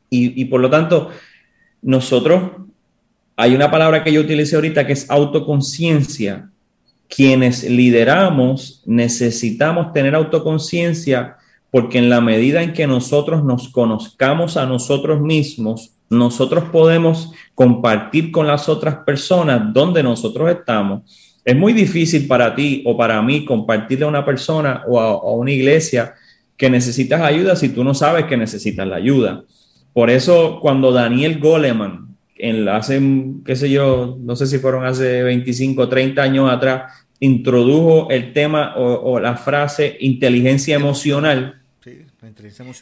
Y, 0.10 0.46
por 0.46 0.62
lo 0.62 0.70
tanto, 0.70 1.10
nosotros, 1.82 2.52
hay 3.36 3.56
una 3.56 3.72
palabra 3.72 4.04
que 4.04 4.12
yo 4.12 4.22
utilicé 4.22 4.56
ahorita 4.56 4.86
que 4.86 4.94
es 4.94 5.10
autoconciencia. 5.10 6.50
Quienes 7.08 7.64
lideramos 7.64 8.84
necesitamos 8.86 9.92
tener 9.92 10.14
autoconciencia 10.14 11.38
porque 11.72 11.98
en 11.98 12.10
la 12.10 12.22
medida 12.22 12.62
en 12.62 12.74
que 12.74 12.86
nosotros 12.86 13.44
nos 13.44 13.70
conozcamos 13.70 14.58
a 14.58 14.66
nosotros 14.66 15.22
mismos, 15.22 15.93
nosotros 16.14 16.66
podemos 16.72 17.32
compartir 17.56 18.32
con 18.32 18.48
las 18.48 18.70
otras 18.70 18.96
personas 19.06 19.74
donde 19.74 20.02
nosotros 20.04 20.50
estamos 20.50 21.02
es 21.46 21.56
muy 21.56 21.74
difícil 21.74 22.28
para 22.28 22.56
ti 22.56 22.84
o 22.86 22.96
para 22.96 23.22
mí 23.22 23.44
compartirle 23.44 24.06
a 24.06 24.10
una 24.10 24.26
persona 24.26 24.84
o 24.88 25.00
a, 25.00 25.32
una 25.34 25.52
iglesia 25.52 26.14
que 26.56 26.70
necesitas 26.70 27.22
ayuda 27.22 27.56
si 27.56 27.70
tú 27.70 27.84
no 27.84 27.94
sabes 27.94 28.26
que 28.26 28.38
necesitas 28.38 28.88
la 28.88 28.96
ayuda. 28.96 29.44
Por 29.92 30.10
eso 30.10 30.60
cuando 30.62 30.92
Daniel 30.92 31.40
Goleman, 31.40 32.16
en 32.38 32.68
hace, 32.70 33.02
qué 33.46 33.56
sé 33.56 33.70
yo, 33.70 34.18
no 34.22 34.36
sé 34.36 34.48
si 34.48 34.58
fueron 34.60 34.86
hace 34.86 35.24
25 35.24 35.82
o 35.82 35.90
30 35.90 36.22
años 36.22 36.52
atrás, 36.52 36.94
introdujo 37.20 38.10
el 38.10 38.34
tema 38.34 38.74
o, 38.76 39.20
la 39.20 39.36
frase 39.36 39.98
inteligencia 40.00 40.76
emocional. 40.76 41.62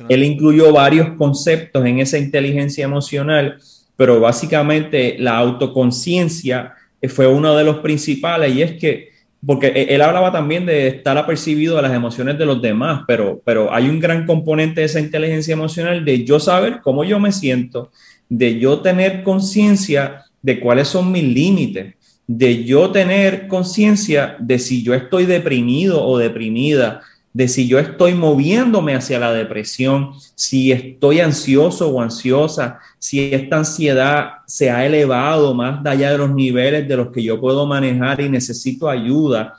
Él 0.09 0.23
incluyó 0.23 0.71
varios 0.71 1.15
conceptos 1.17 1.85
en 1.85 1.99
esa 1.99 2.17
inteligencia 2.17 2.85
emocional, 2.85 3.57
pero 3.95 4.19
básicamente 4.19 5.15
la 5.19 5.37
autoconciencia 5.37 6.73
fue 7.09 7.27
uno 7.27 7.55
de 7.55 7.63
los 7.63 7.77
principales 7.77 8.55
y 8.55 8.61
es 8.61 8.73
que, 8.73 9.09
porque 9.45 9.67
e, 9.67 9.95
él 9.95 10.01
hablaba 10.01 10.31
también 10.31 10.65
de 10.65 10.87
estar 10.87 11.17
apercibido 11.17 11.75
de 11.75 11.81
las 11.81 11.93
emociones 11.93 12.37
de 12.37 12.45
los 12.45 12.61
demás, 12.61 13.03
pero, 13.07 13.41
pero 13.43 13.73
hay 13.73 13.89
un 13.89 13.99
gran 13.99 14.25
componente 14.25 14.81
de 14.81 14.85
esa 14.85 14.99
inteligencia 14.99 15.53
emocional 15.53 16.05
de 16.05 16.23
yo 16.23 16.39
saber 16.39 16.81
cómo 16.81 17.03
yo 17.03 17.19
me 17.19 17.31
siento, 17.31 17.91
de 18.29 18.59
yo 18.59 18.79
tener 18.81 19.23
conciencia 19.23 20.23
de 20.41 20.59
cuáles 20.59 20.87
son 20.87 21.11
mis 21.11 21.23
límites, 21.23 21.95
de 22.27 22.63
yo 22.63 22.91
tener 22.91 23.47
conciencia 23.47 24.35
de 24.39 24.59
si 24.59 24.83
yo 24.83 24.93
estoy 24.93 25.25
deprimido 25.25 26.05
o 26.05 26.17
deprimida, 26.17 27.01
de 27.33 27.47
si 27.47 27.67
yo 27.67 27.79
estoy 27.79 28.13
moviéndome 28.13 28.93
hacia 28.93 29.19
la 29.19 29.31
depresión, 29.31 30.11
si 30.35 30.71
estoy 30.71 31.21
ansioso 31.21 31.89
o 31.89 32.01
ansiosa, 32.01 32.79
si 32.99 33.33
esta 33.33 33.57
ansiedad 33.57 34.31
se 34.45 34.69
ha 34.69 34.85
elevado 34.85 35.53
más 35.53 35.85
allá 35.85 36.11
de 36.11 36.17
los 36.17 36.33
niveles 36.33 36.87
de 36.87 36.97
los 36.97 37.09
que 37.09 37.23
yo 37.23 37.39
puedo 37.39 37.65
manejar 37.65 38.19
y 38.19 38.29
necesito 38.29 38.89
ayuda. 38.89 39.55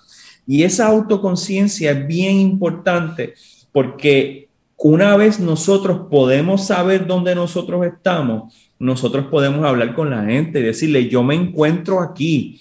Y 0.47 0.65
esa 0.65 0.89
autoconciencia 0.89 1.93
es 1.93 2.07
bien 2.07 2.39
importante 2.41 3.35
porque 3.73 4.49
una 4.77 5.17
vez 5.17 5.41
nosotros 5.41 6.09
podemos 6.11 6.67
saber 6.67 7.07
dónde 7.07 7.35
nosotros 7.35 7.87
estamos, 7.87 8.53
nosotros 8.79 9.27
podemos 9.31 9.65
hablar 9.65 9.95
con 9.95 10.11
la 10.11 10.25
gente 10.25 10.61
y 10.61 10.65
decirle, 10.65 11.09
yo 11.09 11.23
me 11.23 11.37
encuentro 11.37 12.01
aquí. 12.01 12.61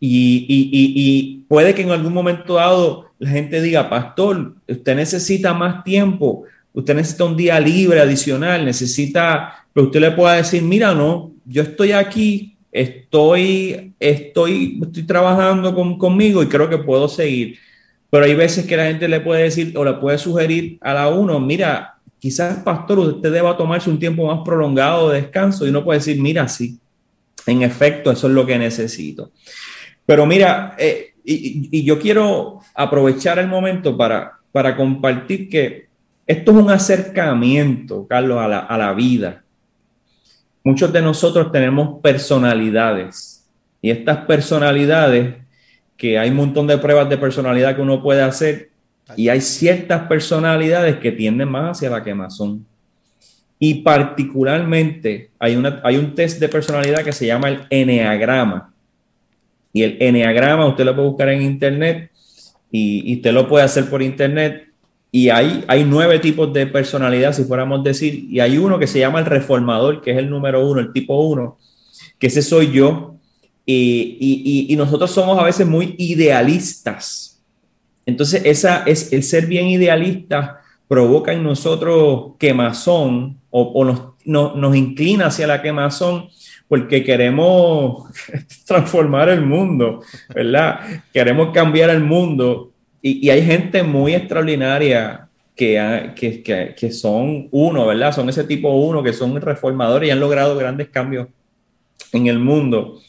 Y, 0.00 0.46
y 0.48 1.44
puede 1.48 1.74
que 1.74 1.82
en 1.82 1.90
algún 1.90 2.12
momento 2.12 2.54
dado 2.54 3.07
la 3.18 3.30
gente 3.30 3.60
diga, 3.60 3.88
pastor, 3.90 4.54
usted 4.66 4.96
necesita 4.96 5.52
más 5.52 5.82
tiempo, 5.82 6.44
usted 6.72 6.94
necesita 6.94 7.24
un 7.24 7.36
día 7.36 7.58
libre 7.58 8.00
adicional, 8.00 8.64
necesita, 8.64 9.64
pero 9.72 9.86
usted 9.86 10.00
le 10.00 10.10
pueda 10.12 10.34
decir, 10.34 10.62
mira, 10.62 10.94
no, 10.94 11.32
yo 11.44 11.62
estoy 11.62 11.92
aquí, 11.92 12.56
estoy, 12.70 13.94
estoy, 13.98 14.78
estoy 14.82 15.02
trabajando 15.02 15.74
con, 15.74 15.98
conmigo 15.98 16.42
y 16.42 16.46
creo 16.46 16.68
que 16.68 16.78
puedo 16.78 17.08
seguir. 17.08 17.58
Pero 18.10 18.24
hay 18.24 18.34
veces 18.34 18.66
que 18.66 18.76
la 18.76 18.86
gente 18.86 19.08
le 19.08 19.20
puede 19.20 19.42
decir 19.42 19.76
o 19.76 19.84
le 19.84 19.94
puede 19.94 20.18
sugerir 20.18 20.78
a 20.80 20.94
la 20.94 21.08
uno, 21.08 21.40
mira, 21.40 21.96
quizás, 22.18 22.58
pastor, 22.62 22.98
usted 23.00 23.32
deba 23.32 23.56
tomarse 23.56 23.90
un 23.90 23.98
tiempo 23.98 24.26
más 24.26 24.40
prolongado 24.44 25.10
de 25.10 25.22
descanso 25.22 25.66
y 25.66 25.70
uno 25.70 25.84
puede 25.84 25.98
decir, 25.98 26.20
mira, 26.20 26.48
sí, 26.48 26.78
en 27.46 27.62
efecto, 27.62 28.10
eso 28.10 28.28
es 28.28 28.32
lo 28.32 28.46
que 28.46 28.58
necesito. 28.58 29.32
Pero 30.06 30.24
mira, 30.24 30.74
eh, 30.78 31.14
y, 31.28 31.84
yo 31.84 31.98
quiero 31.98 32.60
aprovechar 32.74 33.38
el 33.38 33.48
momento 33.48 33.96
para, 33.96 34.38
para 34.52 34.76
compartir 34.76 35.48
que 35.48 35.88
esto 36.26 36.52
es 36.52 36.56
un 36.58 36.70
acercamiento, 36.70 38.06
Carlos, 38.06 38.38
a 38.40 38.76
la, 38.76 38.92
vida. 38.92 39.42
muchos 40.62 40.92
de 40.92 41.00
nosotros 41.00 41.50
tenemos 41.50 42.00
personalidades 42.02 43.46
y 43.80 43.90
estas 43.90 44.18
personalidades, 44.26 45.36
que 45.96 46.18
hay 46.18 46.30
un 46.30 46.36
montón 46.36 46.66
de 46.66 46.78
pruebas 46.78 47.08
de 47.08 47.18
personalidad 47.18 47.74
que 47.74 47.82
uno 47.82 48.02
puede 48.02 48.22
hacer 48.22 48.70
y 49.16 49.30
hay 49.30 49.40
ciertas 49.40 50.06
personalidades 50.06 50.98
que 50.98 51.12
tienden 51.12 51.48
más 51.48 51.78
hacia 51.78 51.90
la 51.90 52.04
quemazón. 52.04 52.64
Y 53.58 53.76
particularmente 53.82 55.30
hay, 55.38 55.56
una, 55.56 55.80
hay 55.82 55.96
un 55.96 56.14
test 56.14 56.38
de 56.38 56.48
personalidad 56.48 57.02
que 57.02 57.12
se 57.12 57.26
llama 57.26 57.48
el 57.48 57.66
Enneagrama. 57.70 58.72
Y 59.72 59.82
el 59.82 59.96
Enneagrama 60.00 60.66
usted 60.66 60.84
lo 60.84 60.94
puede 60.94 61.08
buscar 61.08 61.28
en 61.30 61.42
internet 61.42 62.10
y, 62.70 63.12
y 63.12 63.16
usted 63.16 63.32
lo 63.32 63.48
puede 63.48 63.64
hacer 63.64 63.88
por 63.88 64.02
internet 64.02 64.68
y 65.10 65.30
hay, 65.30 65.64
hay 65.68 65.84
nueve 65.84 66.18
tipos 66.18 66.52
de 66.52 66.66
personalidad, 66.66 67.32
si 67.32 67.44
fuéramos 67.44 67.82
decir, 67.82 68.26
y 68.30 68.40
hay 68.40 68.58
uno 68.58 68.78
que 68.78 68.86
se 68.86 68.98
llama 68.98 69.20
el 69.20 69.26
reformador, 69.26 70.02
que 70.02 70.10
es 70.10 70.18
el 70.18 70.28
número 70.28 70.66
uno, 70.68 70.80
el 70.80 70.92
tipo 70.92 71.18
uno, 71.20 71.58
que 72.18 72.26
ese 72.26 72.42
soy 72.42 72.72
yo. 72.72 73.14
Y, 73.64 74.16
y, 74.20 74.72
y 74.72 74.76
nosotros 74.76 75.10
somos 75.10 75.38
a 75.38 75.44
veces 75.44 75.66
muy 75.66 75.94
idealistas. 75.98 77.42
Entonces, 78.06 78.42
esa 78.44 78.82
es 78.84 79.12
el 79.12 79.22
ser 79.22 79.46
bien 79.46 79.66
idealista 79.68 80.60
provoca 80.88 81.34
en 81.34 81.42
nosotros 81.42 82.32
quemazón 82.38 83.38
o, 83.50 83.62
o 83.62 83.84
nos, 83.84 84.00
no, 84.24 84.54
nos 84.56 84.74
inclina 84.74 85.26
hacia 85.26 85.46
la 85.46 85.60
quemazón 85.60 86.28
porque 86.68 87.02
queremos 87.02 88.04
transformar 88.66 89.28
el 89.30 89.40
mundo, 89.40 90.02
¿verdad? 90.34 91.02
Queremos 91.12 91.52
cambiar 91.52 91.90
el 91.90 92.00
mundo 92.00 92.72
y, 93.00 93.30
hay 93.30 93.42
gente 93.42 93.82
muy 93.82 94.14
extraordinaria 94.14 95.28
que, 95.56 96.12
que, 96.14 96.74
que, 96.76 96.92
son 96.92 97.48
uno, 97.50 97.86
¿verdad? 97.86 98.14
Son 98.14 98.28
ese 98.28 98.44
tipo 98.44 98.70
uno, 98.70 99.02
que 99.02 99.12
son 99.12 99.40
reformadores 99.40 100.08
y 100.08 100.10
han 100.10 100.20
logrado 100.20 100.56
grandes 100.56 100.88
cambios 100.88 101.28
en 102.12 102.26
el 102.26 102.38
mundo. 102.38 103.00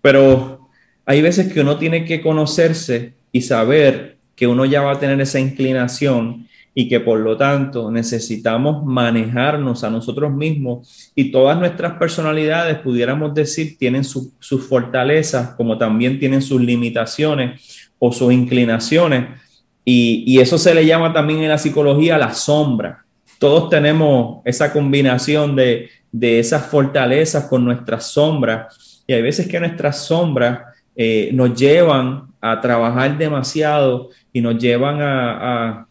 Pero 0.00 0.68
hay 1.04 1.22
veces 1.22 1.52
que 1.52 1.60
uno 1.60 1.78
tiene 1.78 2.04
que 2.04 2.20
conocerse 2.20 3.14
y 3.30 3.42
saber 3.42 4.18
que 4.36 4.46
uno 4.46 4.64
ya 4.64 4.82
va 4.82 4.92
a 4.92 4.98
tener 4.98 5.20
esa 5.20 5.40
inclinación 5.40 6.48
y 6.74 6.88
que 6.88 7.00
por 7.00 7.20
lo 7.20 7.36
tanto 7.36 7.90
necesitamos 7.90 8.84
manejarnos 8.84 9.84
a 9.84 9.90
nosotros 9.90 10.32
mismos 10.32 11.12
y 11.14 11.30
todas 11.30 11.58
nuestras 11.58 11.94
personalidades, 11.98 12.78
pudiéramos 12.78 13.34
decir, 13.34 13.76
tienen 13.78 14.04
sus 14.04 14.66
fortalezas 14.68 15.50
como 15.50 15.76
también 15.76 16.18
tienen 16.18 16.40
sus 16.40 16.60
limitaciones 16.60 17.90
o 17.98 18.10
sus 18.10 18.32
inclinaciones. 18.32 19.40
Y, 19.84 20.40
eso 20.40 20.58
se 20.58 20.74
le 20.74 20.86
llama 20.86 21.12
también 21.12 21.42
en 21.42 21.48
la 21.48 21.58
psicología 21.58 22.18
la 22.18 22.34
sombra. 22.34 23.04
Todos 23.38 23.68
tenemos 23.68 24.40
esa 24.44 24.72
combinación 24.72 25.56
de, 25.56 25.88
esas 26.20 26.66
fortalezas 26.66 27.44
con 27.46 27.64
nuestras 27.64 28.06
sombras. 28.06 29.02
Y 29.06 29.12
hay 29.12 29.22
veces 29.22 29.46
que 29.46 29.60
nuestras 29.60 30.04
sombras 30.04 30.60
eh, 30.94 31.30
nos 31.32 31.54
llevan 31.54 32.28
a 32.40 32.60
trabajar 32.60 33.16
demasiado 33.16 34.10
y 34.32 34.40
nos 34.40 34.58
llevan 34.58 35.00
a, 35.00 35.86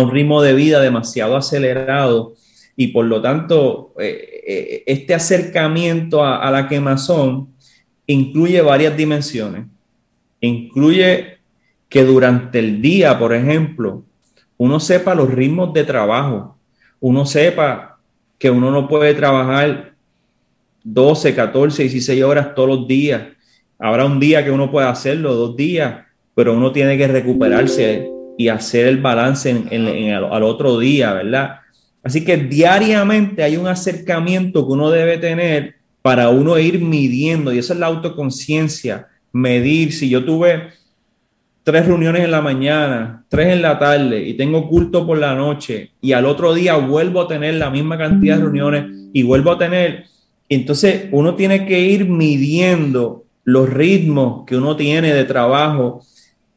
un 0.00 0.10
ritmo 0.10 0.42
de 0.42 0.54
vida 0.54 0.80
demasiado 0.80 1.36
acelerado. 1.36 2.34
Y 2.76 2.88
por 2.88 3.04
lo 3.04 3.20
tanto, 3.20 3.92
eh, 3.98 4.42
eh, 4.46 4.82
este 4.86 5.14
acercamiento 5.14 6.24
a 6.24 6.50
la 6.50 6.68
quemazón 6.68 7.48
incluye 8.06 8.60
varias 8.62 8.96
dimensiones 8.96 9.66
incluye 10.42 11.38
que 11.88 12.04
durante 12.04 12.58
el 12.58 12.82
día, 12.82 13.18
por 13.18 13.32
ejemplo, 13.32 14.02
uno 14.58 14.78
sepa 14.80 15.14
los 15.14 15.30
ritmos 15.30 15.72
de 15.72 15.84
trabajo, 15.84 16.58
uno 17.00 17.24
sepa 17.24 17.98
que 18.38 18.50
uno 18.50 18.70
no 18.70 18.88
puede 18.88 19.14
trabajar 19.14 19.94
12, 20.84 21.34
14, 21.34 21.82
16 21.84 22.22
horas 22.22 22.54
todos 22.54 22.68
los 22.68 22.88
días. 22.88 23.22
Habrá 23.78 24.04
un 24.04 24.20
día 24.20 24.44
que 24.44 24.50
uno 24.50 24.70
puede 24.70 24.88
hacerlo, 24.88 25.34
dos 25.34 25.56
días, 25.56 26.04
pero 26.34 26.54
uno 26.54 26.72
tiene 26.72 26.98
que 26.98 27.06
recuperarse 27.06 28.10
y 28.38 28.48
hacer 28.48 28.86
el 28.86 28.98
balance 28.98 29.50
en, 29.50 30.12
al 30.12 30.42
otro 30.42 30.78
día, 30.78 31.12
¿verdad? 31.12 31.60
Así 32.02 32.24
que 32.24 32.36
diariamente 32.36 33.42
hay 33.42 33.56
un 33.56 33.68
acercamiento 33.68 34.66
que 34.66 34.72
uno 34.72 34.90
debe 34.90 35.18
tener 35.18 35.76
para 36.02 36.30
uno 36.30 36.58
ir 36.58 36.80
midiendo, 36.80 37.52
y 37.52 37.58
esa 37.58 37.74
es 37.74 37.78
la 37.78 37.86
autoconciencia 37.86 39.06
medir. 39.32 39.92
Si 39.92 40.08
yo 40.08 40.24
tuve 40.24 40.70
tres 41.62 41.86
reuniones 41.86 42.24
en 42.24 42.30
la 42.30 42.40
mañana, 42.40 43.24
tres 43.28 43.52
en 43.52 43.62
la 43.62 43.78
tarde 43.78 44.26
y 44.26 44.34
tengo 44.34 44.68
culto 44.68 45.06
por 45.06 45.18
la 45.18 45.34
noche 45.34 45.92
y 46.00 46.12
al 46.12 46.26
otro 46.26 46.54
día 46.54 46.74
vuelvo 46.74 47.22
a 47.22 47.28
tener 47.28 47.54
la 47.54 47.70
misma 47.70 47.96
cantidad 47.96 48.36
de 48.36 48.42
reuniones 48.42 48.84
y 49.12 49.22
vuelvo 49.22 49.52
a 49.52 49.58
tener, 49.58 50.06
entonces 50.48 51.08
uno 51.12 51.34
tiene 51.36 51.64
que 51.66 51.80
ir 51.80 52.08
midiendo 52.08 53.24
los 53.44 53.68
ritmos 53.70 54.44
que 54.44 54.56
uno 54.56 54.76
tiene 54.76 55.14
de 55.14 55.24
trabajo 55.24 56.02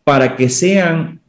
para 0.04 0.36
que 0.36 0.50
sean 0.50 1.20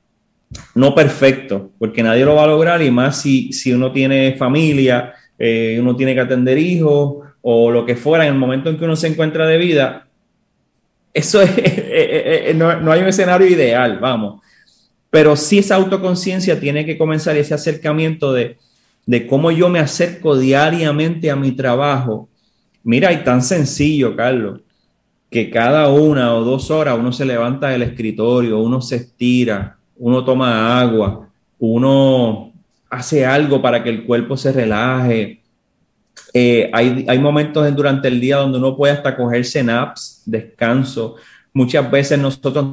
no 0.74 0.94
perfectos, 0.94 1.62
porque 1.78 2.02
nadie 2.02 2.24
lo 2.24 2.36
va 2.36 2.44
a 2.44 2.48
lograr 2.48 2.82
y 2.82 2.90
más 2.90 3.20
si, 3.20 3.52
si 3.52 3.72
uno 3.72 3.92
tiene 3.92 4.36
familia, 4.38 5.14
eh, 5.38 5.78
uno 5.80 5.96
tiene 5.96 6.14
que 6.14 6.20
atender 6.20 6.56
hijos 6.58 7.24
o 7.42 7.70
lo 7.70 7.84
que 7.84 7.96
fuera 7.96 8.26
en 8.26 8.32
el 8.32 8.38
momento 8.38 8.70
en 8.70 8.78
que 8.78 8.84
uno 8.84 8.96
se 8.96 9.08
encuentra 9.08 9.46
de 9.46 9.58
vida, 9.58 10.06
eso 11.16 11.40
es, 11.40 11.50
eh, 11.56 11.64
eh, 11.66 12.44
eh, 12.50 12.54
no, 12.54 12.92
hay 12.92 13.00
un 13.00 13.08
escenario 13.08 13.46
ideal, 13.46 13.98
vamos. 13.98 14.42
Pero 15.08 15.34
sí 15.34 15.58
esa 15.58 15.76
autoconciencia 15.76 16.60
tiene 16.60 16.84
que 16.84 16.98
comenzar 16.98 17.38
ese 17.38 17.54
acercamiento 17.54 18.34
de, 18.34 18.58
de 19.06 19.26
cómo 19.26 19.50
yo 19.50 19.70
me 19.70 19.78
acerco 19.78 20.36
diariamente 20.36 21.30
a 21.30 21.36
mi 21.36 21.52
trabajo. 21.52 22.28
Mira, 22.84 23.14
y 23.14 23.24
tan 23.24 23.40
sencillo, 23.42 24.14
Carlos, 24.14 24.60
que 25.30 25.48
cada 25.48 25.88
una 25.88 26.34
o 26.34 26.44
dos 26.44 26.70
horas 26.70 26.98
uno 26.98 27.12
se 27.12 27.24
levanta 27.24 27.68
del 27.68 27.82
escritorio, 27.82 28.58
uno 28.58 28.82
se 28.82 28.96
estira, 28.96 29.78
uno 29.98 30.24
toma 30.24 30.80
agua, 30.80 31.28
uno 31.58 32.52
hace 32.90 33.24
algo 33.24 33.60
para 33.60 33.82
que 33.82 33.90
el 33.90 34.04
cuerpo 34.04 34.36
se 34.36 34.52
relaje, 34.52 35.40
eh, 36.32 36.70
hay, 36.72 37.18
momentos 37.18 37.74
durante 37.74 38.08
el 38.08 38.20
día 38.20 38.36
donde 38.36 38.58
uno 38.58 38.76
puede 38.76 38.92
hasta 38.92 39.16
cogerse 39.16 39.62
naps, 39.62 40.22
descanso. 40.26 41.16
Muchas 41.52 41.90
veces 41.90 42.18
nosotros 42.18 42.66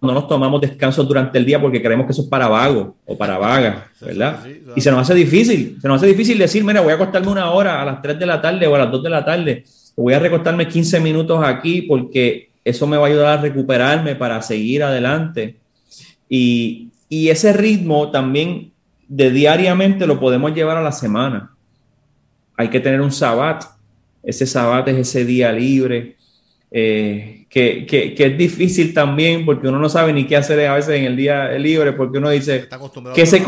no 0.00 0.12
nos 0.12 0.28
tomamos 0.28 0.60
descanso 0.60 1.02
durante 1.02 1.38
el 1.38 1.44
día 1.44 1.60
porque 1.60 1.82
creemos 1.82 2.06
que 2.06 2.12
eso 2.12 2.22
es 2.22 2.28
para 2.28 2.46
vago 2.46 2.94
o 3.04 3.16
para 3.16 3.38
vaga, 3.38 3.88
¿verdad? 4.00 4.44
y 4.76 4.80
se 4.80 4.90
nos 4.90 5.00
hace 5.00 5.14
difícil, 5.14 5.78
se 5.80 5.88
nos 5.88 5.96
hace 5.96 6.06
difícil 6.06 6.38
decir, 6.38 6.62
mira, 6.62 6.80
voy 6.80 6.92
a 6.92 6.94
acostarme 6.96 7.28
una 7.28 7.50
hora 7.50 7.82
a 7.82 7.84
las 7.84 8.02
3 8.02 8.18
de 8.18 8.26
la 8.26 8.40
tarde 8.40 8.66
o 8.66 8.74
a 8.74 8.78
las 8.78 8.92
2 8.92 9.02
de 9.02 9.10
la 9.10 9.24
tarde, 9.24 9.64
voy 9.96 10.14
a 10.14 10.18
recostarme 10.18 10.68
15 10.68 11.00
minutos 11.00 11.42
aquí 11.42 11.82
porque 11.82 12.50
eso 12.64 12.86
me 12.86 12.96
va 12.96 13.06
a 13.06 13.08
ayudar 13.08 13.38
a 13.38 13.42
recuperarme 13.42 14.14
para 14.14 14.40
seguir 14.42 14.84
adelante. 14.84 15.56
Y, 16.28 16.90
y 17.08 17.28
ese 17.28 17.52
ritmo 17.52 18.10
también 18.10 18.72
de 19.08 19.30
diariamente 19.30 20.06
lo 20.06 20.18
podemos 20.18 20.54
llevar 20.54 20.76
a 20.76 20.82
la 20.82 20.92
semana 20.92 21.56
hay 22.56 22.68
que 22.68 22.80
tener 22.80 23.00
un 23.00 23.12
sabbat. 23.12 23.64
Ese 24.22 24.46
sabbat 24.46 24.88
es 24.88 24.96
ese 24.96 25.24
día 25.24 25.52
libre, 25.52 26.16
eh, 26.70 27.46
que, 27.48 28.14
es 28.18 28.38
difícil 28.38 28.92
también 28.92 29.44
porque 29.44 29.68
uno 29.68 29.78
no 29.78 29.88
sabe 29.88 30.12
ni 30.12 30.26
qué 30.26 30.36
hacer 30.36 30.66
a 30.66 30.74
veces 30.74 30.96
en 30.96 31.04
el 31.04 31.16
día 31.16 31.50
libre, 31.52 31.92
porque 31.92 32.18
uno 32.18 32.30
dice, 32.30 32.68
¿qué 33.14 33.24
se, 33.24 33.44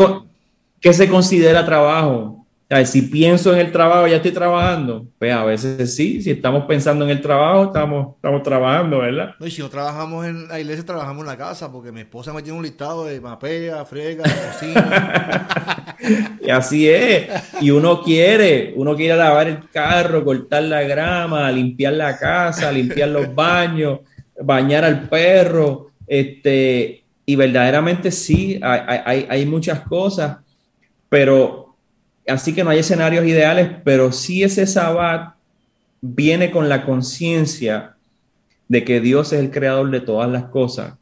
¿qué 0.81 0.93
se 0.93 1.09
considera 1.09 1.67
trabajo? 1.67 2.38
Si 2.85 3.03
pienso 3.03 3.55
en 3.55 3.61
el 3.61 3.73
trabajo, 3.73 4.07
ya 4.07 4.17
estoy 4.17 4.33
trabajando. 4.33 5.07
Pues 5.19 5.33
a 5.33 5.43
veces 5.45 5.95
sí, 5.97 6.21
si 6.21 6.31
estamos 6.31 6.67
pensando 6.67 7.07
en 7.07 7.11
el 7.13 7.23
trabajo, 7.23 7.65
estamos, 7.65 8.17
estamos 8.17 8.43
trabajando, 8.43 8.99
¿verdad? 8.99 9.35
y 9.41 9.51
si 9.51 9.63
no 9.63 9.71
trabajamos 9.71 10.27
en 10.27 10.49
la 10.49 10.61
iglesia, 10.61 10.85
trabajamos 10.85 11.23
en 11.23 11.29
la 11.29 11.39
casa, 11.39 11.73
porque 11.73 11.93
mi 11.93 12.01
esposa 12.01 12.35
me 12.35 12.43
tiene 12.43 12.59
un 12.59 12.65
listado 12.65 13.07
de 13.07 13.23
mapea, 13.23 13.87
frega, 13.87 14.25
cocina. 14.53 15.97
y 16.43 16.51
así 16.51 16.89
es. 16.91 17.29
Y 17.63 17.71
uno 17.71 18.03
quiere, 18.03 18.75
uno 18.77 18.95
quiere 18.95 19.17
lavar 19.17 19.49
el 19.49 19.71
carro, 19.71 20.23
cortar 20.23 20.65
la 20.65 20.83
grama, 20.83 21.51
limpiar 21.51 21.95
la 21.95 22.19
casa, 22.19 22.71
limpiar 22.71 23.09
los 23.09 23.35
baños, 23.35 24.01
bañar 24.43 24.85
al 24.85 25.09
perro. 25.09 25.87
Este, 26.07 27.03
y 27.25 27.35
verdaderamente 27.35 28.11
sí, 28.11 28.61
hay, 28.63 29.01
hay, 29.07 29.27
hay 29.29 29.47
muchas 29.47 29.81
cosas, 29.81 30.37
pero 31.09 31.68
así 32.29 32.55
que 32.55 32.65
no 32.65 32.71
hay 32.71 32.79
escenarios 32.79 33.25
ideales, 33.27 33.71
pero 33.85 34.13
sí 34.13 34.43
ese 34.43 34.67
sabbat 34.67 35.35
viene 36.01 36.51
con 36.51 36.69
la 36.69 36.85
conciencia 36.85 37.97
de 38.69 38.85
que 38.85 39.01
Dios 39.01 39.33
es 39.33 39.41
el 39.41 39.51
creador 39.51 39.91
de 39.91 40.01
todas 40.01 40.31
las 40.31 40.45
cosas 40.45 40.95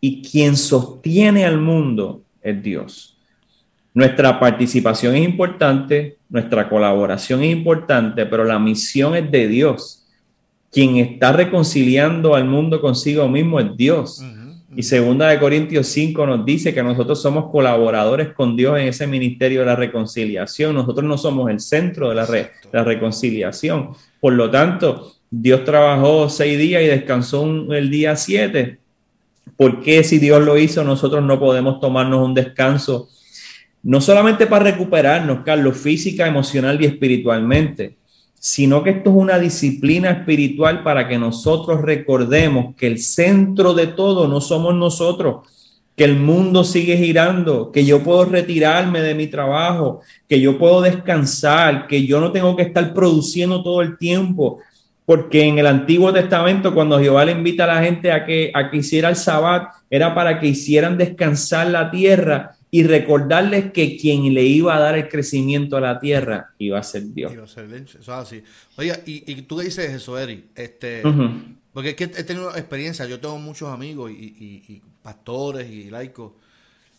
y 0.00 0.22
quien 0.22 0.56
sostiene 0.56 1.46
al 1.46 1.58
mundo 1.58 2.22
es 2.42 2.62
Dios. 2.62 3.16
Nuestra 3.94 4.38
participación 4.40 5.14
es 5.14 5.24
importante, 5.24 6.18
nuestra 6.28 6.68
colaboración 6.68 7.42
es 7.42 7.52
importante, 7.52 8.26
pero 8.26 8.44
la 8.44 8.58
misión 8.58 9.14
es 9.14 9.30
de 9.30 9.46
Dios. 9.46 10.04
Quien 10.70 10.96
está 10.96 11.32
reconciliando 11.32 12.34
al 12.34 12.44
mundo 12.44 12.80
consigo 12.80 13.28
mismo 13.28 13.60
es 13.60 13.76
Dios. 13.76 14.20
Y 14.76 14.82
segunda 14.82 15.28
de 15.28 15.38
Corintios 15.38 15.86
5 15.88 16.26
nos 16.26 16.44
dice 16.44 16.74
que 16.74 16.82
nosotros 16.82 17.22
somos 17.22 17.50
colaboradores 17.50 18.32
con 18.32 18.56
Dios 18.56 18.78
en 18.78 18.88
ese 18.88 19.06
ministerio 19.06 19.60
de 19.60 19.66
la 19.66 19.76
reconciliación. 19.76 20.74
Nosotros 20.74 21.04
no 21.04 21.16
somos 21.16 21.48
el 21.50 21.60
centro 21.60 22.08
de 22.08 22.16
la, 22.16 22.26
la 22.72 22.82
reconciliación. 22.82 23.90
Por 24.20 24.32
lo 24.32 24.50
tanto, 24.50 25.12
Dios 25.30 25.64
trabajó 25.64 26.28
seis 26.28 26.58
días 26.58 26.82
y 26.82 26.86
descansó 26.86 27.44
el 27.72 27.88
día 27.88 28.16
siete. 28.16 28.78
¿Por 29.56 29.80
qué 29.80 30.02
si 30.02 30.18
Dios 30.18 30.42
lo 30.42 30.58
hizo 30.58 30.82
nosotros 30.82 31.22
no 31.22 31.38
podemos 31.38 31.78
tomarnos 31.80 32.26
un 32.26 32.34
descanso? 32.34 33.08
No 33.84 34.00
solamente 34.00 34.46
para 34.46 34.64
recuperarnos, 34.64 35.44
Carlos, 35.44 35.76
física, 35.76 36.26
emocional 36.26 36.80
y 36.80 36.86
espiritualmente, 36.86 37.96
sino 38.46 38.82
que 38.82 38.90
esto 38.90 39.08
es 39.08 39.16
una 39.16 39.38
disciplina 39.38 40.10
espiritual 40.10 40.82
para 40.82 41.08
que 41.08 41.16
nosotros 41.16 41.80
recordemos 41.80 42.74
que 42.76 42.86
el 42.86 42.98
centro 42.98 43.72
de 43.72 43.86
todo 43.86 44.28
no 44.28 44.42
somos 44.42 44.74
nosotros, 44.74 45.48
que 45.96 46.04
el 46.04 46.16
mundo 46.16 46.62
sigue 46.62 46.98
girando, 46.98 47.72
que 47.72 47.86
yo 47.86 48.02
puedo 48.02 48.26
retirarme 48.26 49.00
de 49.00 49.14
mi 49.14 49.28
trabajo, 49.28 50.02
que 50.28 50.42
yo 50.42 50.58
puedo 50.58 50.82
descansar, 50.82 51.86
que 51.86 52.04
yo 52.04 52.20
no 52.20 52.32
tengo 52.32 52.54
que 52.54 52.64
estar 52.64 52.92
produciendo 52.92 53.62
todo 53.62 53.80
el 53.80 53.96
tiempo, 53.96 54.58
porque 55.06 55.44
en 55.44 55.58
el 55.58 55.66
Antiguo 55.66 56.12
Testamento 56.12 56.74
cuando 56.74 57.00
Jehová 57.00 57.24
le 57.24 57.32
invita 57.32 57.64
a 57.64 57.74
la 57.74 57.82
gente 57.82 58.12
a 58.12 58.26
que, 58.26 58.52
a 58.52 58.70
que 58.70 58.76
hiciera 58.76 59.08
el 59.08 59.16
sabbat, 59.16 59.72
era 59.88 60.14
para 60.14 60.38
que 60.38 60.48
hicieran 60.48 60.98
descansar 60.98 61.68
la 61.68 61.90
tierra 61.90 62.56
y 62.74 62.82
recordarles 62.82 63.70
que 63.70 63.96
quien 63.96 64.34
le 64.34 64.42
iba 64.42 64.74
a 64.74 64.80
dar 64.80 64.98
el 64.98 65.08
crecimiento 65.08 65.76
a 65.76 65.80
la 65.80 66.00
tierra 66.00 66.54
iba 66.58 66.76
a 66.76 66.82
ser 66.82 67.04
Dios. 67.14 67.32
Iba 67.32 67.44
a 67.44 67.46
ser 67.46 67.72
eso 67.72 67.98
es 68.00 68.08
así. 68.08 68.42
Oye, 68.76 68.92
y, 69.06 69.30
y, 69.30 69.42
tú 69.42 69.58
qué 69.58 69.66
dices 69.66 69.92
eso, 69.92 70.18
Eri, 70.18 70.46
este, 70.56 71.00
porque 71.72 71.90
es 71.90 71.94
que 71.94 72.02
he 72.02 72.24
tenido 72.24 72.50
experiencia, 72.56 73.06
yo 73.06 73.20
tengo 73.20 73.38
muchos 73.38 73.68
amigos 73.68 74.10
y, 74.10 74.82
pastores 75.04 75.70
y 75.70 75.88
laicos, 75.88 76.32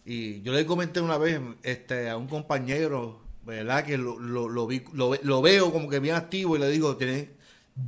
y 0.06 0.42
yo 0.44 0.54
le 0.54 0.66
comenté 0.66 1.02
una 1.02 1.18
vez 1.18 1.42
este, 1.62 2.10
a 2.10 2.16
un 2.16 2.28
compañero, 2.28 3.20
¿verdad? 3.46 3.84
Que 3.84 3.98
lo, 3.98 4.18
lo, 4.18 4.48
lo, 4.48 4.68
vi, 4.68 4.82
lo, 4.94 5.42
veo 5.42 5.74
como 5.74 5.90
que 5.90 6.00
bien 6.00 6.16
activo 6.16 6.56
y 6.56 6.60
le 6.60 6.70
digo, 6.70 6.96
tienes, 6.96 7.28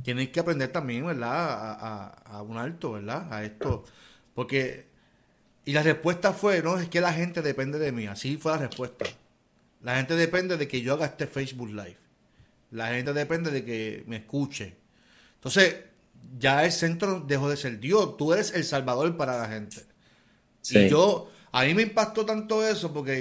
tienes 0.02 0.28
que 0.28 0.40
aprender 0.40 0.68
también, 0.68 1.06
¿verdad? 1.06 1.32
A, 1.32 1.72
a, 1.72 2.06
a 2.36 2.42
un 2.42 2.58
alto, 2.58 2.92
¿verdad? 2.92 3.32
A 3.32 3.44
esto, 3.44 3.84
porque 4.34 4.88
y 5.68 5.72
la 5.72 5.82
respuesta 5.82 6.32
fue, 6.32 6.62
no, 6.62 6.78
es 6.78 6.88
que 6.88 6.98
la 6.98 7.12
gente 7.12 7.42
depende 7.42 7.78
de 7.78 7.92
mí. 7.92 8.06
Así 8.06 8.38
fue 8.38 8.52
la 8.52 8.56
respuesta. 8.56 9.04
La 9.82 9.96
gente 9.96 10.16
depende 10.16 10.56
de 10.56 10.66
que 10.66 10.80
yo 10.80 10.94
haga 10.94 11.04
este 11.04 11.26
Facebook 11.26 11.68
Live. 11.68 11.98
La 12.70 12.94
gente 12.94 13.12
depende 13.12 13.50
de 13.50 13.62
que 13.62 14.02
me 14.06 14.16
escuche. 14.16 14.76
Entonces, 15.34 15.76
ya 16.38 16.64
el 16.64 16.72
centro 16.72 17.20
dejó 17.20 17.50
de 17.50 17.58
ser 17.58 17.80
Dios. 17.80 18.16
Tú 18.16 18.32
eres 18.32 18.54
el 18.54 18.64
salvador 18.64 19.14
para 19.18 19.36
la 19.36 19.46
gente. 19.46 19.82
Y 20.70 20.88
yo, 20.88 21.30
a 21.52 21.64
mí 21.64 21.74
me 21.74 21.82
impactó 21.82 22.24
tanto 22.24 22.66
eso 22.66 22.90
porque 22.90 23.18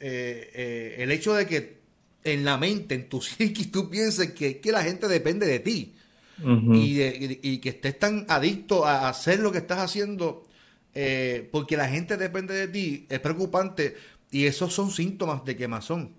eh, 0.00 0.50
eh, 0.54 0.94
el 1.00 1.10
hecho 1.10 1.34
de 1.34 1.46
que 1.46 1.80
en 2.24 2.46
la 2.46 2.56
mente, 2.56 2.94
en 2.94 3.10
tu 3.10 3.20
psiquis, 3.20 3.70
tú 3.70 3.90
pienses 3.90 4.30
que, 4.30 4.58
la 4.72 4.82
gente 4.82 5.06
depende 5.06 5.46
de 5.46 5.58
ti. 5.58 5.94
y, 6.42 7.46
y, 7.46 7.58
que 7.58 7.68
estés 7.68 7.98
tan 7.98 8.24
adicto 8.26 8.86
a 8.86 9.10
hacer 9.10 9.40
lo 9.40 9.52
que 9.52 9.58
estás 9.58 9.80
haciendo 9.80 10.46
eh, 10.94 11.48
porque 11.52 11.76
la 11.76 11.88
gente 11.88 12.16
depende 12.16 12.54
de 12.54 12.68
ti, 12.68 13.06
es 13.08 13.20
preocupante 13.20 13.96
y 14.30 14.46
esos 14.46 14.72
son 14.72 14.90
síntomas 14.90 15.44
de 15.44 15.56
quemazón. 15.56 16.12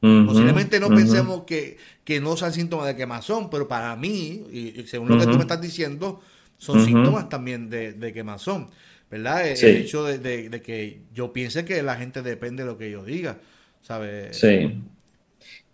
Posiblemente 0.00 0.80
no 0.80 0.88
pensemos 0.88 1.44
que, 1.44 1.76
no 2.20 2.36
sean 2.36 2.52
síntomas 2.52 2.86
de 2.86 2.96
quemazón, 2.96 3.48
pero 3.48 3.68
para 3.68 3.94
mí, 3.94 4.42
y 4.52 4.82
según 4.88 5.10
lo 5.10 5.18
que 5.18 5.26
tú 5.26 5.34
me 5.34 5.42
estás 5.42 5.60
diciendo, 5.60 6.20
son 6.58 6.84
síntomas 6.84 7.28
también 7.28 7.70
de, 7.70 8.12
quemazón, 8.12 8.68
¿verdad? 9.08 9.46
El 9.46 9.76
hecho 9.76 10.04
de, 10.04 10.60
que 10.60 10.98
yo 11.14 11.32
piense 11.32 11.64
que 11.64 11.82
la 11.84 11.94
gente 11.94 12.22
depende 12.22 12.64
de 12.64 12.70
lo 12.70 12.76
que 12.76 12.90
yo 12.90 13.04
diga, 13.04 13.38
¿sabes? 13.80 14.36
Sí. 14.36 14.80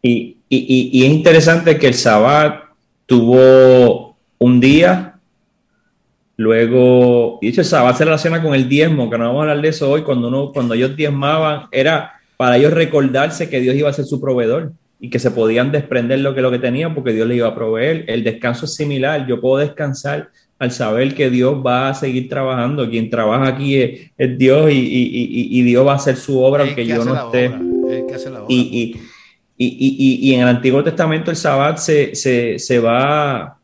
Y, 0.03 0.37
y, 0.49 0.91
y 0.93 1.07
es 1.07 1.11
interesante 1.11 1.79
que 1.79 1.89
el 1.89 1.95
Sabbat 1.95 2.65
tuvo 3.07 4.19
un 4.39 4.61
día 4.61 5.08
Luego, 6.39 7.41
y 7.43 7.49
hecho, 7.49 7.63
a 7.63 7.95
ser 7.95 8.07
relaciona 8.07 8.41
con 8.41 8.55
el 8.55 8.69
diezmo, 8.69 9.11
que 9.11 9.19
no 9.19 9.25
vamos 9.25 9.41
a 9.41 9.43
hablar 9.43 9.61
de 9.61 9.71
eso 9.71 9.91
hoy, 9.91 10.03
cuando, 10.03 10.29
uno, 10.29 10.53
cuando 10.53 10.75
ellos 10.75 10.95
diezmaban, 10.95 11.63
era 11.73 12.13
para 12.37 12.57
ellos 12.57 12.73
recordarse 12.73 13.51
que 13.51 13.61
Dios 13.61 13.75
iba 13.75 13.91
a 13.91 13.93
ser 13.93 14.05
su 14.05 14.21
proveedor 14.21 14.71
y 15.01 15.11
que 15.11 15.19
se 15.19 15.33
podían 15.33 15.73
desprender 15.73 16.21
lo 16.21 16.37
que, 16.37 16.41
lo 16.41 16.53
que 16.53 16.61
tenían 16.61 16.95
porque 16.95 17.13
Dios 17.13 17.27
les 17.27 17.39
iba 17.39 17.49
a 17.49 17.57
proveer. 17.57 18.05
El 18.07 18.23
descanso 18.23 18.67
es 18.67 18.75
similar, 18.77 19.27
yo 19.27 19.41
puedo 19.41 19.57
descansar 19.57 20.31
al 20.61 20.71
saber 20.71 21.13
que 21.17 21.29
Dios 21.29 21.61
va 21.67 21.89
a 21.89 21.95
seguir 21.95 22.29
trabajando. 22.29 22.89
Quien 22.89 23.11
trabaja 23.11 23.49
aquí 23.49 23.75
es, 23.77 24.39
Dios 24.39 24.71
y, 24.71 25.63
Dios 25.63 25.85
va 25.85 25.95
a 25.95 25.97
hacer 25.97 26.15
su 26.15 26.41
obra 26.41 26.63
aunque 26.63 26.87
yo 26.87 27.05
no 27.05 27.17
esté. 27.17 27.51
Y, 28.49 28.97
y, 29.57 30.35
en 30.35 30.43
el 30.43 30.49
Antiguo 30.49 30.85
Testamento 30.85 31.33
el 31.33 31.37
Sabbat 31.37 31.79
se, 31.79 32.15
se, 32.15 32.61
se 32.61 32.79
va 32.79 33.58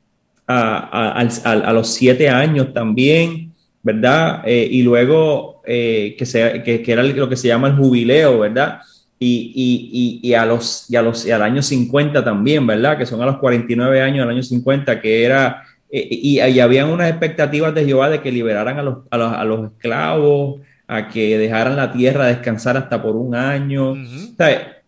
a, 0.47 1.72
los 1.72 1.95
siete 1.95 2.28
años 2.28 2.72
también, 2.72 3.53
¿verdad? 3.82 4.42
Eh, 4.47 4.68
y 4.70 4.82
luego 4.82 5.62
eh, 5.66 6.14
que, 6.18 6.26
sea, 6.26 6.62
que, 6.62 6.82
era 6.86 7.03
lo 7.03 7.28
que 7.28 7.36
se 7.36 7.49
llama 7.49 7.68
el 7.68 7.76
jubileo, 7.76 8.40
¿verdad? 8.40 8.80
Y, 9.18 9.53
y, 9.55 10.28
y, 10.28 10.34
a 10.34 10.45
los, 10.45 10.90
y, 10.90 10.97
a 10.97 11.03
los, 11.03 11.26
y 11.26 11.30
al 11.30 11.42
año 11.42 11.62
50 11.62 12.22
también, 12.24 12.66
¿verdad? 12.66 12.99
Que 12.99 13.07
son 13.07 13.22
a 13.22 13.26
los 13.26 13.38
49 13.38 14.03
años 14.03 14.24
al 14.24 14.30
año 14.30 14.42
50, 14.42 15.01
que 15.01 15.24
era, 15.24 15.62
eh, 15.90 16.07
y, 16.11 16.40
y, 16.40 16.61
habían 16.61 16.90
unas 16.90 17.09
expectativas 17.09 17.74
de 17.74 17.84
Jehová 17.84 18.11
de 18.11 18.20
que 18.20 18.32
liberaran 18.32 18.78
a 18.78 18.82
los, 18.82 18.99
a 19.11 19.16
los, 19.16 19.32
a 19.32 19.45
los 19.45 19.72
esclavos, 19.72 20.61
a 20.86 21.09
que 21.09 21.38
dejaran 21.38 21.76
la 21.76 21.92
tierra 21.92 22.26
descansar 22.26 22.76
hasta 22.76 23.03
por 23.03 23.16
un 23.16 23.34
año. 23.34 23.95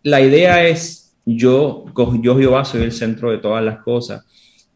la 0.02 0.20
idea 0.20 0.66
es, 0.66 1.14
yo, 1.24 1.86
yo 2.20 2.38
Jehová 2.38 2.64
soy 2.64 2.82
el 2.82 2.92
centro 2.92 3.30
de 3.30 3.38
todas 3.38 3.64
las 3.64 3.78
cosas. 3.78 4.24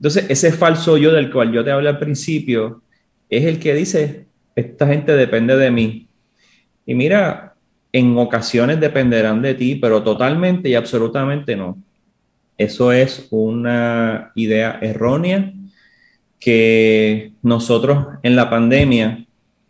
Entonces, 0.00 0.24
ese 0.30 0.50
falso 0.50 0.96
yo 0.96 1.12
del 1.12 1.30
cual 1.30 1.52
yo 1.52 1.62
te 1.62 1.70
hablé 1.70 1.90
al 1.90 1.98
principio 1.98 2.80
es 3.28 3.44
el 3.44 3.58
que 3.58 3.74
dice, 3.74 4.24
esta 4.56 4.86
gente 4.86 5.14
depende 5.14 5.58
de 5.58 5.70
mí. 5.70 6.08
Y 6.86 6.94
mira, 6.94 7.54
en 7.92 8.16
ocasiones 8.16 8.80
dependerán 8.80 9.42
de 9.42 9.54
ti, 9.54 9.74
pero 9.74 10.02
totalmente 10.02 10.70
y 10.70 10.74
absolutamente 10.74 11.54
no. 11.54 11.76
Eso 12.56 12.92
es 12.92 13.26
una 13.30 14.32
idea 14.34 14.78
errónea 14.80 15.52
que 16.38 17.32
nosotros 17.42 18.06
en 18.22 18.36
la 18.36 18.48
pandemia, 18.48 19.26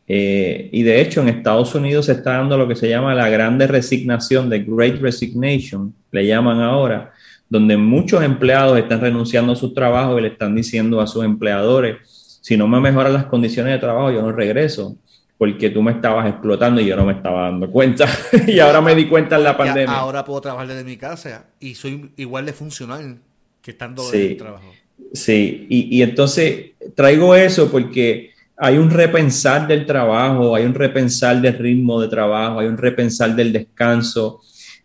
eh, 0.06 0.68
y 0.70 0.84
de 0.84 1.00
hecho 1.00 1.22
en 1.22 1.28
Estados 1.28 1.74
Unidos 1.74 2.06
se 2.06 2.12
está 2.12 2.34
dando 2.34 2.56
lo 2.56 2.68
que 2.68 2.76
se 2.76 2.88
llama 2.88 3.16
la 3.16 3.28
grande 3.28 3.66
resignación, 3.66 4.48
de 4.48 4.60
Great 4.60 5.00
Resignation, 5.00 5.92
le 6.12 6.24
llaman 6.24 6.60
ahora, 6.60 7.12
donde 7.51 7.76
muchos 7.76 8.22
empleados 8.22 8.78
están 8.78 9.01
renunciando 9.01 9.53
a 9.53 9.57
sus 9.57 9.74
trabajos 9.74 10.18
y 10.18 10.22
le 10.22 10.28
están 10.28 10.55
diciendo 10.55 11.01
a 11.01 11.07
sus 11.09 11.24
empleadores, 11.24 11.96
si 12.40 12.57
no 12.57 12.68
me 12.68 12.80
mejoran 12.80 13.12
las 13.12 13.26
condiciones 13.26 13.72
de 13.72 13.80
trabajo, 13.80 14.12
yo 14.12 14.22
no 14.22 14.30
regreso, 14.30 14.96
porque 15.36 15.68
tú 15.68 15.82
me 15.82 15.90
estabas 15.90 16.28
explotando 16.28 16.80
y 16.80 16.86
yo 16.86 16.94
no 16.94 17.05
me 17.05 17.12
estaba 17.12 17.42
dando 17.42 17.68
cuenta. 17.68 18.07
y 18.46 18.61
ahora 18.61 18.80
me 18.80 18.94
di 18.94 19.09
cuenta 19.09 19.36
en 19.36 19.42
la 19.42 19.57
pandemia. 19.57 19.92
Ahora 19.92 20.24
puedo 20.24 20.40
trabajar 20.40 20.68
desde 20.68 20.84
mi 20.84 20.96
casa 20.96 21.46
y 21.59 21.74
soy 21.74 22.12
igual 22.16 22.46
de 22.46 22.53
funcional 22.53 23.18
que 23.61 23.72
estando 23.72 24.05
sí, 24.05 24.16
en 24.16 24.30
el 24.30 24.36
trabajo. 24.36 24.72
Sí, 25.12 25.66
y, 25.68 25.98
y 25.98 26.03
entonces 26.03 26.70
traigo 26.94 27.34
eso 27.34 27.68
porque 27.68 28.30
hay 28.57 28.78
un 28.78 28.90
repensar 28.90 29.66
del 29.66 29.86
trabajo, 29.86 30.55
hay 30.55 30.64
un 30.66 30.74
repensar 30.74 31.40
del 31.40 31.59
ritmo 31.59 32.01
de 32.01 32.07
trabajo, 32.07 32.61
hay 32.61 32.68
un 32.68 32.78
repensar 32.78 33.34
del 33.34 33.53
descanso 33.53 34.40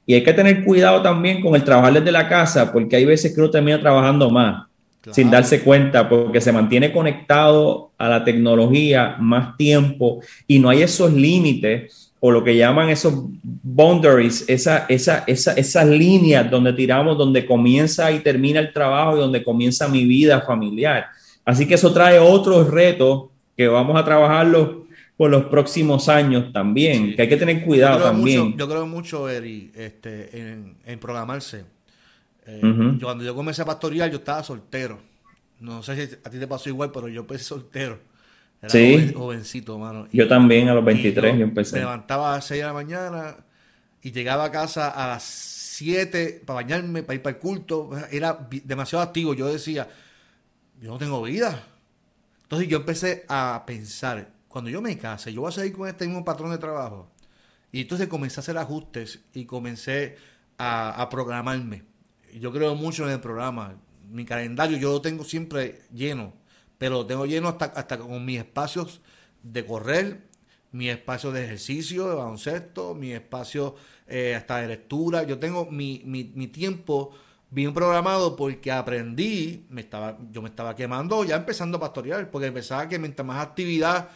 y 0.05 0.13
hay 0.13 0.23
que 0.23 0.33
tener 0.33 0.63
cuidado 0.63 1.01
también 1.01 1.41
con 1.41 1.55
el 1.55 1.63
trabajar 1.63 1.93
desde 1.93 2.11
la 2.11 2.29
casa, 2.29 2.71
porque 2.71 2.95
hay 2.95 3.05
veces 3.05 3.33
que 3.33 3.41
uno 3.41 3.49
termina 3.49 3.79
trabajando 3.79 4.29
más 4.29 4.67
sin 5.11 5.29
darse 5.29 5.61
cuenta, 5.61 6.09
porque 6.09 6.41
se 6.41 6.51
mantiene 6.51 6.91
conectado 6.91 7.91
a 7.97 8.09
la 8.09 8.23
tecnología 8.23 9.15
más 9.19 9.55
tiempo 9.55 10.21
y 10.47 10.57
no 10.59 10.69
hay 10.69 10.81
esos 10.81 11.13
límites 11.13 12.11
o 12.19 12.31
lo 12.31 12.43
que 12.43 12.57
llaman 12.57 12.89
esos 12.89 13.13
boundaries, 13.43 14.45
esa, 14.47 14.85
esa, 14.89 15.23
esa, 15.27 15.53
esas 15.53 15.85
líneas 15.85 16.49
donde 16.49 16.73
tiramos, 16.73 17.17
donde 17.17 17.45
comienza 17.45 18.11
y 18.11 18.19
termina 18.19 18.59
el 18.59 18.73
trabajo 18.73 19.15
y 19.15 19.19
donde 19.19 19.43
comienza 19.43 19.87
mi 19.87 20.05
vida 20.05 20.41
familiar. 20.41 21.05
Así 21.43 21.67
que 21.67 21.75
eso 21.75 21.93
trae 21.93 22.17
otros 22.17 22.71
retos 22.71 23.25
que 23.55 23.67
vamos 23.67 23.95
a 23.95 24.03
trabajarlos 24.03 24.84
por 25.17 25.29
los 25.29 25.45
próximos 25.45 26.09
años 26.09 26.51
también, 26.51 27.15
que 27.15 27.21
hay 27.21 27.29
que 27.29 27.37
tener 27.37 27.63
cuidado 27.63 28.03
también. 28.03 28.57
yo 28.57 28.67
creo 28.67 28.85
mucho, 28.85 29.29
Eri, 29.29 29.71
este, 29.75 30.51
en, 30.85 30.99
programarse. 30.99 31.63
Eh, 32.45 32.61
cuando 33.01 33.23
yo 33.23 33.33
comencé 33.33 33.61
a 33.61 33.65
pastorear, 33.65 34.09
yo 34.11 34.17
estaba 34.17 34.43
soltero. 34.43 34.99
No 35.59 35.81
sé 35.81 36.07
si 36.07 36.15
a 36.23 36.29
ti 36.29 36.37
te 36.37 36.47
pasó 36.47 36.69
igual, 36.69 36.91
pero 36.91 37.07
yo 37.07 37.21
empecé 37.21 37.45
soltero. 37.45 37.97
Era 38.61 38.69
sí. 38.69 39.13
jovencito, 39.15 39.77
mano. 39.77 40.07
yo 40.11 40.27
también 40.27 40.67
a 40.69 40.73
los 40.73 40.83
23 40.83 41.37
yo, 41.37 41.43
empecé. 41.43 41.75
Me 41.75 41.81
levantaba 41.81 42.33
a 42.33 42.35
las 42.37 42.45
6 42.45 42.61
de 42.61 42.67
la 42.67 42.73
mañana 42.73 43.35
y 44.01 44.11
llegaba 44.11 44.45
a 44.45 44.51
casa 44.51 44.89
a 44.89 45.07
las 45.07 45.23
7 45.23 46.41
para 46.45 46.55
bañarme, 46.55 47.03
para 47.03 47.15
ir 47.15 47.21
para 47.21 47.35
el 47.35 47.41
culto. 47.41 47.91
Era 48.11 48.47
demasiado 48.63 49.03
activo. 49.03 49.33
Yo 49.33 49.47
decía, 49.47 49.87
yo 50.81 50.91
no 50.91 50.97
tengo 50.97 51.21
vida. 51.21 51.63
Entonces 52.43 52.67
yo 52.67 52.77
empecé 52.77 53.25
a 53.27 53.63
pensar, 53.65 54.29
cuando 54.55 54.71
yo 54.71 54.81
me 54.81 54.97
case, 54.97 55.33
yo 55.33 55.41
voy 55.41 55.49
a 55.49 55.51
seguir 55.51 55.73
con 55.73 55.85
este 55.85 56.07
mismo 56.07 56.23
patrón 56.23 56.49
de 56.49 56.57
trabajo. 56.57 57.09
Y 57.73 57.81
entonces 57.81 58.07
comencé 58.07 58.39
a 58.39 58.41
hacer 58.41 58.57
ajustes 58.57 59.19
y 59.33 59.43
comencé 59.43 60.15
a, 60.57 61.09
programarme. 61.11 61.83
Yo 62.39 62.53
creo 62.53 62.73
mucho 62.73 63.03
en 63.03 63.11
el 63.11 63.19
programa. 63.19 63.75
Mi 64.09 64.23
calendario 64.23 64.77
yo 64.77 64.93
lo 64.93 65.01
tengo 65.01 65.25
siempre 65.25 65.81
lleno, 65.93 66.31
pero 66.77 66.99
lo 66.99 67.05
tengo 67.05 67.25
lleno 67.25 67.49
hasta, 67.49 67.65
hasta 67.65 67.97
con 67.97 68.23
mis 68.23 68.37
espacios 68.37 69.01
de 69.43 69.65
correr, 69.65 70.21
mi 70.71 70.87
espacio 70.87 71.33
de 71.33 71.43
ejercicio, 71.43 72.07
de 72.07 72.15
baloncesto, 72.15 72.95
mi 72.95 73.11
espacio 73.11 73.75
eh, 74.07 74.35
hasta 74.35 74.59
de 74.59 74.69
lectura. 74.69 75.23
Yo 75.23 75.37
tengo 75.37 75.65
mi, 75.69 76.01
mi, 76.05 76.47
tiempo 76.47 77.11
bien 77.49 77.73
programado 77.73 78.37
porque 78.37 78.71
aprendí, 78.71 79.65
me 79.69 79.81
estaba, 79.81 80.17
yo 80.31 80.41
me 80.41 80.47
estaba 80.47 80.77
quemando 80.77 81.25
ya 81.25 81.35
empezando 81.35 81.75
a 81.75 81.81
pastorear, 81.81 82.31
porque 82.31 82.53
pensaba 82.53 82.87
que 82.87 82.97
mientras 82.97 83.27
más 83.27 83.45
actividad 83.45 84.07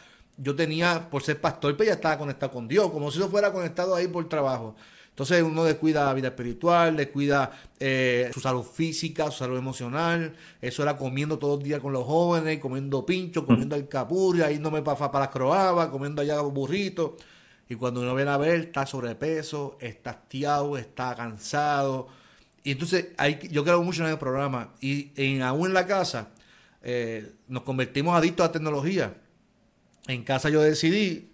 yo 0.42 0.56
tenía 0.56 1.10
por 1.10 1.22
ser 1.22 1.40
pastor, 1.42 1.76
pues 1.76 1.88
ya 1.88 1.94
estaba 1.96 2.18
conectado 2.18 2.52
con 2.52 2.68
Dios, 2.68 2.90
como 2.92 3.12
si 3.12 3.20
yo 3.20 3.28
fuera 3.28 3.52
conectado 3.52 3.96
ahí 3.96 4.08
por 4.08 4.28
trabajo. 4.30 4.76
Entonces 5.10 5.44
uno 5.44 5.66
descuida 5.66 6.06
la 6.06 6.14
vida 6.14 6.30
espiritual, 6.30 6.96
descuida 6.96 7.52
eh, 7.78 8.32
su 8.34 8.40
salud 8.40 8.64
física, 8.64 9.26
su 9.26 9.40
salud 9.40 9.58
emocional. 9.58 10.34
Eso 10.62 10.82
era 10.82 10.96
comiendo 10.96 11.38
todos 11.38 11.58
los 11.58 11.64
días 11.64 11.82
con 11.82 11.92
los 11.92 12.06
jóvenes, 12.06 12.58
comiendo 12.60 13.06
pincho, 13.06 13.46
comiendo 13.46 13.76
alcapurria, 13.76 14.50
yéndome 14.50 14.82
para, 14.82 14.98
para 14.98 15.26
las 15.26 15.30
croabas, 15.30 15.90
comiendo 15.90 16.22
allá 16.22 16.40
burritos. 16.40 17.12
Y 17.68 17.76
cuando 17.76 18.00
uno 18.00 18.16
viene 18.16 18.32
a 18.32 18.38
ver, 18.38 18.62
está 18.62 18.86
sobrepeso, 18.86 19.78
está 19.82 20.12
hastiado, 20.12 20.78
está 20.78 21.14
cansado. 21.16 22.08
Y 22.64 22.72
entonces 22.72 23.08
hay, 23.18 23.40
yo 23.52 23.66
creo 23.66 23.84
mucho 23.84 24.06
en 24.06 24.12
el 24.12 24.18
programa. 24.18 24.74
Y 24.80 25.12
en, 25.18 25.42
aún 25.42 25.68
en 25.68 25.74
la 25.74 25.86
casa 25.86 26.30
eh, 26.82 27.34
nos 27.50 27.64
convertimos 27.64 28.16
adictos 28.16 28.46
a 28.46 28.54
tecnología. 28.54 29.14
En 30.10 30.24
casa 30.24 30.49
yo 30.49 30.62
decidí, 30.62 31.30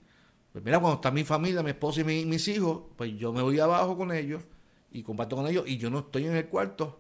pues 0.52 0.62
mira, 0.62 0.82
cuando 0.82 0.96
está 0.96 1.10
mi 1.10 1.24
familia, 1.24 1.64
mi 1.64 1.70
esposa 1.70 2.02
y 2.02 2.26
mis 2.26 2.48
hijos, 2.50 2.82
pues 2.98 3.18
yo 3.18 3.32
me 3.32 3.42
voy 3.42 3.58
abajo 3.58 3.96
con 3.96 4.12
ellos 4.12 4.44
y 4.92 5.02
comparto 5.02 5.38
con 5.38 5.48
ellos 5.48 5.64
y 5.66 5.78
yo 5.78 5.90
no 5.90 6.00
estoy 6.00 6.26
en 6.26 6.36
el 6.36 6.48
cuarto 6.48 7.00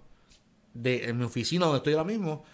de 0.73 1.09
en 1.09 1.17
mi 1.17 1.25
oficina 1.25 1.65
donde 1.65 1.79
estoy 1.79 1.93
ahora 1.93 2.05
mismo. 2.05 2.45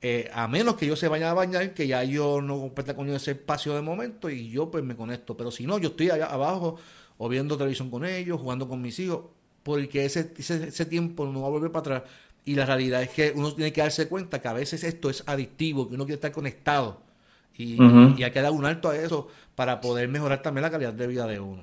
Eh, 0.00 0.30
a 0.32 0.46
menos 0.46 0.76
que 0.76 0.86
yo 0.86 0.94
se 0.94 1.08
vaya 1.08 1.32
a 1.32 1.34
bañar, 1.34 1.74
que 1.74 1.88
ya 1.88 2.04
yo 2.04 2.40
no 2.40 2.60
comparta 2.60 2.94
con 2.94 3.08
ellos 3.08 3.20
ese 3.22 3.32
espacio 3.32 3.74
de 3.74 3.82
momento 3.82 4.30
y 4.30 4.48
yo 4.48 4.70
pues 4.70 4.84
me 4.84 4.94
conecto. 4.94 5.36
Pero 5.36 5.50
si 5.50 5.66
no, 5.66 5.78
yo 5.78 5.88
estoy 5.88 6.10
allá 6.10 6.26
abajo 6.26 6.76
o 7.18 7.28
viendo 7.28 7.58
televisión 7.58 7.90
con 7.90 8.04
ellos, 8.04 8.40
jugando 8.40 8.68
con 8.68 8.80
mis 8.80 8.96
hijos, 9.00 9.24
porque 9.64 10.04
ese, 10.04 10.32
ese, 10.38 10.86
tiempo 10.86 11.26
no 11.26 11.40
va 11.42 11.48
a 11.48 11.50
volver 11.50 11.72
para 11.72 11.96
atrás. 11.96 12.12
Y 12.44 12.54
la 12.54 12.64
realidad 12.64 13.02
es 13.02 13.10
que 13.10 13.32
uno 13.34 13.52
tiene 13.52 13.72
que 13.72 13.80
darse 13.80 14.06
cuenta 14.06 14.40
que 14.40 14.46
a 14.46 14.52
veces 14.52 14.84
esto 14.84 15.10
es 15.10 15.24
adictivo, 15.26 15.88
que 15.88 15.96
uno 15.96 16.04
quiere 16.04 16.14
estar 16.14 16.30
conectado. 16.30 17.09
Y, 17.56 17.76
hay 18.22 18.30
que 18.30 18.40
dar 18.40 18.52
un 18.52 18.64
alto 18.64 18.88
a 18.88 18.96
eso 18.96 19.28
para 19.54 19.80
poder 19.80 20.08
mejorar 20.08 20.40
también 20.42 20.62
la 20.62 20.70
calidad 20.70 20.94
de 20.94 21.06
vida 21.06 21.26
de 21.26 21.40
uno. 21.40 21.62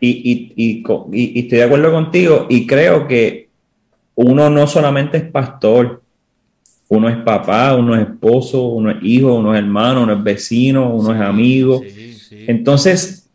Y, 0.00 0.52
y, 0.54 1.40
estoy 1.40 1.58
de 1.58 1.64
acuerdo 1.64 1.90
contigo 1.90 2.46
y 2.48 2.66
creo 2.66 3.06
que 3.08 3.48
uno 4.14 4.50
no 4.50 4.66
solamente 4.66 5.18
es 5.18 5.24
pastor, 5.24 6.02
uno 6.88 7.08
es 7.08 7.16
papá, 7.18 7.74
uno 7.74 7.94
es 7.94 8.08
esposo, 8.08 8.62
uno 8.68 8.90
es 8.90 8.98
hijo, 9.02 9.34
uno 9.34 9.54
es 9.54 9.58
hermano, 9.58 10.02
uno 10.02 10.14
es 10.14 10.22
vecino, 10.22 10.90
uno 10.94 11.14
es 11.14 11.20
amigo. 11.20 11.82
Entonces, 12.30 13.28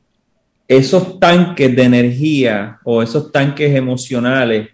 esos 0.68 1.20
tanques 1.20 1.76
de 1.76 1.84
energía 1.84 2.80
o 2.84 3.01
esos 3.03 3.32
tanques 3.32 3.76
emocionales, 3.76 4.70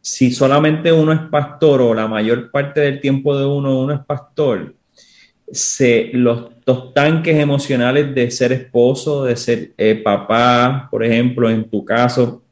si 0.00 0.32
solamente 0.32 0.92
uno 0.92 1.12
es 1.12 1.20
pastor 1.30 1.82
o 1.82 1.94
la 1.94 2.08
mayor 2.08 2.50
parte 2.50 2.80
del 2.80 3.00
tiempo 3.00 3.36
de 3.36 3.46
uno 3.46 3.78
uno 3.78 3.94
es 3.94 4.00
pastor, 4.04 4.74
se, 5.52 6.10
los, 6.14 6.50
tanques 6.94 7.36
emocionales 7.36 8.14
de 8.14 8.30
ser 8.30 8.52
esposo, 8.52 9.24
de 9.24 9.36
ser 9.36 9.72
eh, 9.76 10.00
papá, 10.02 10.88
por 10.90 11.04
ejemplo, 11.04 11.50
en 11.50 11.68
tu 11.68 11.84
caso 11.84 12.42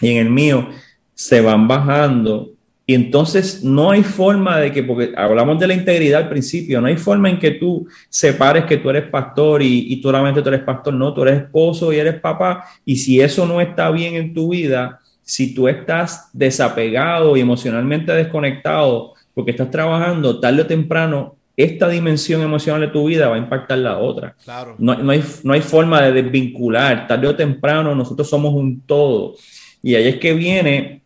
y 0.00 0.10
en 0.10 0.18
el 0.18 0.30
mío, 0.30 0.68
se 1.14 1.40
van 1.40 1.66
bajando. 1.66 2.50
Y 2.84 2.94
entonces 2.94 3.64
no 3.64 3.90
hay 3.90 4.02
forma 4.02 4.58
de 4.58 4.72
que, 4.72 4.82
porque 4.82 5.12
hablamos 5.16 5.58
de 5.58 5.68
la 5.68 5.74
integridad 5.74 6.22
al 6.22 6.28
principio, 6.28 6.80
no 6.80 6.88
hay 6.88 6.96
forma 6.96 7.30
en 7.30 7.38
que 7.38 7.52
tú 7.52 7.86
separes 8.10 8.64
que 8.64 8.76
tú 8.76 8.90
eres 8.90 9.08
pastor 9.08 9.62
y, 9.62 9.92
y 9.92 10.02
solamente 10.02 10.42
tú 10.42 10.48
eres 10.48 10.62
pastor, 10.62 10.92
no, 10.92 11.14
tú 11.14 11.22
eres 11.22 11.42
esposo 11.42 11.92
y 11.92 11.96
eres 11.96 12.20
papá. 12.20 12.64
Y 12.84 12.96
si 12.96 13.20
eso 13.20 13.46
no 13.46 13.60
está 13.60 13.90
bien 13.90 14.14
en 14.16 14.34
tu 14.34 14.50
vida, 14.50 15.00
si 15.22 15.54
tú 15.54 15.68
estás 15.68 16.28
desapegado 16.32 17.36
y 17.36 17.40
emocionalmente 17.40 18.12
desconectado 18.12 19.14
porque 19.32 19.52
estás 19.52 19.70
trabajando, 19.70 20.40
tarde 20.40 20.62
o 20.62 20.66
temprano 20.66 21.36
esta 21.62 21.88
dimensión 21.88 22.42
emocional 22.42 22.80
de 22.80 22.88
tu 22.88 23.06
vida 23.06 23.28
va 23.28 23.36
a 23.36 23.38
impactar 23.38 23.78
la 23.78 23.98
otra. 23.98 24.34
Claro. 24.44 24.76
No, 24.78 24.92
hay, 25.10 25.24
no 25.42 25.52
hay 25.52 25.60
forma 25.60 26.02
de 26.02 26.22
desvincular. 26.22 27.06
Tarde 27.06 27.28
o 27.28 27.36
temprano 27.36 27.94
nosotros 27.94 28.28
somos 28.28 28.54
un 28.54 28.80
todo. 28.80 29.36
Y 29.82 29.94
ahí 29.94 30.08
es 30.08 30.16
que 30.16 30.32
viene 30.34 31.02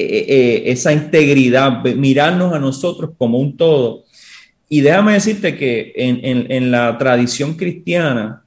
eh, 0.00 0.26
eh, 0.28 0.62
esa 0.66 0.92
integridad, 0.92 1.82
mirarnos 1.82 2.54
a 2.54 2.60
nosotros 2.60 3.10
como 3.18 3.38
un 3.38 3.56
todo. 3.56 4.04
Y 4.68 4.82
déjame 4.82 5.14
decirte 5.14 5.56
que 5.56 5.92
en, 5.96 6.70
la 6.70 6.96
tradición 6.98 7.54
cristiana, 7.54 8.44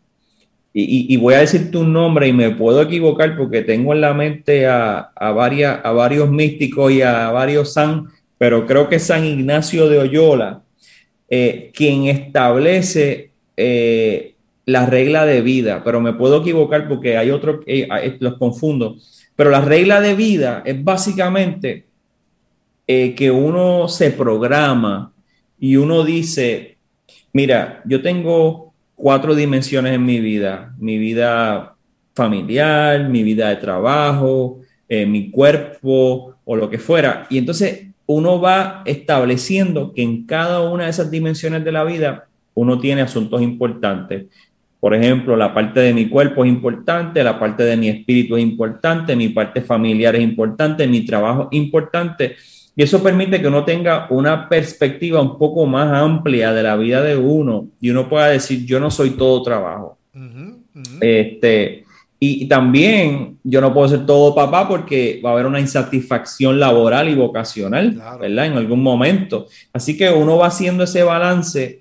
y, 0.74 1.18
voy 1.18 1.34
a 1.34 1.40
decirte 1.40 1.78
un 1.78 1.92
nombre 1.92 2.28
y 2.28 2.34
me 2.34 2.52
puedo 2.52 2.82
equivocar 2.82 3.36
porque 3.36 3.64
tengo 3.64 3.94
en 3.94 4.00
la 4.02 4.14
mente 4.14 4.68
a, 4.68 5.12
a, 5.14 5.32
varias, 5.32 5.80
a 5.84 5.92
varios 5.92 6.30
místicos 6.30 6.92
y 6.92 7.02
a 7.02 7.32
varios 7.32 7.74
san, 7.74 8.08
pero 8.38 8.66
creo 8.66 8.88
que 8.88 9.00
San 9.00 9.26
Ignacio 9.26 9.90
de 9.90 10.00
Oyola, 10.00 10.62
eh, 11.34 11.72
quien 11.74 12.08
establece 12.08 13.32
eh, 13.56 14.36
la 14.66 14.86
regla 14.86 15.26
de 15.26 15.40
vida, 15.40 15.82
pero 15.82 16.02
me 16.02 16.12
puedo 16.12 16.42
equivocar 16.42 16.90
porque 16.90 17.16
hay 17.16 17.32
otros, 17.32 17.62
eh, 17.68 17.88
los 18.20 18.38
confundo, 18.38 18.98
pero 19.38 19.50
la 19.50 19.62
regla 19.62 20.02
de 20.02 20.14
vida 20.14 20.62
es 20.66 20.84
básicamente 20.84 21.86
que 22.86 23.32
uno 23.32 23.88
se 23.88 24.12
programa 24.12 25.14
y 25.58 25.78
uno 25.78 26.04
dice, 26.04 26.76
mira, 27.32 27.82
yo 27.86 28.02
tengo 28.02 28.74
cuatro 28.96 29.34
dimensiones 29.34 29.94
en 29.94 30.04
mi 30.04 30.20
vida, 30.20 30.76
mi 30.78 30.98
vida 30.98 31.78
familiar, 32.14 33.08
mi 33.08 33.24
vida 33.24 33.48
de 33.48 33.56
trabajo, 33.56 34.60
mi 34.90 35.32
cuerpo 35.32 36.36
o 36.44 36.56
lo 36.58 36.70
que 36.70 36.80
fuera. 36.80 37.28
Y 37.30 37.38
entonces 37.38 37.91
uno 38.06 38.42
va 38.42 38.82
estableciendo 38.86 39.94
que 39.94 40.04
en 40.04 40.26
cada 40.26 40.62
una 40.70 40.86
de 40.86 40.90
esas 40.90 41.10
dimensiones 41.10 41.64
de 41.64 41.72
la 41.72 41.84
vida 41.84 42.28
uno 42.54 42.80
tiene 42.80 43.02
asuntos 43.02 43.42
importantes. 43.42 44.26
Por 44.80 44.96
ejemplo, 44.96 45.38
la 45.38 45.54
parte 45.54 45.80
de 45.80 45.94
mi 45.94 46.10
cuerpo 46.10 46.44
es 46.44 46.52
importante, 46.52 47.24
la 47.24 47.40
parte 47.40 47.64
de 47.64 47.78
mi 47.78 47.88
espíritu 47.88 48.36
es 48.36 48.44
importante, 48.44 49.16
mi 49.16 49.30
parte 49.30 49.62
familiar 49.62 50.16
es 50.16 50.24
importante, 50.24 50.88
mi 50.88 51.06
trabajo 51.06 51.50
es 51.52 51.58
importante. 51.58 52.36
Y 52.76 52.84
eso 52.84 53.04
permite 53.04 53.40
que 53.40 53.48
uno 53.48 53.64
tenga 53.64 54.08
una 54.10 54.50
perspectiva 54.50 55.22
un 55.22 55.38
poco 55.38 55.66
más 55.68 55.94
amplia 55.94 56.52
de 56.52 56.64
la 56.64 56.76
vida 56.78 57.02
de 57.04 57.16
uno 57.16 57.68
y 57.80 57.92
uno 57.92 58.10
pueda 58.10 58.30
decir, 58.30 58.66
yo 58.66 58.80
no 58.80 58.90
soy 58.90 59.12
todo 59.12 59.44
trabajo. 59.44 59.98
Este, 61.00 61.86
y, 62.24 62.46
también 62.46 63.40
yo 63.44 63.62
no 63.62 63.74
puedo 63.74 63.90
ser 63.90 64.06
todo 64.06 64.36
papá 64.36 64.68
porque 64.68 65.20
va 65.26 65.32
a 65.32 65.34
haber 65.34 65.48
una 65.48 65.60
insatisfacción 65.60 66.60
laboral 66.60 67.10
y 67.10 67.16
vocacional, 67.16 68.00
¿verdad? 68.20 68.46
En 68.46 68.54
algún 68.54 68.84
momento. 68.84 69.48
Así 69.74 69.98
que 69.98 70.08
uno 70.12 70.38
va 70.38 70.46
haciendo 70.46 70.84
ese 70.84 71.02
balance 71.02 71.80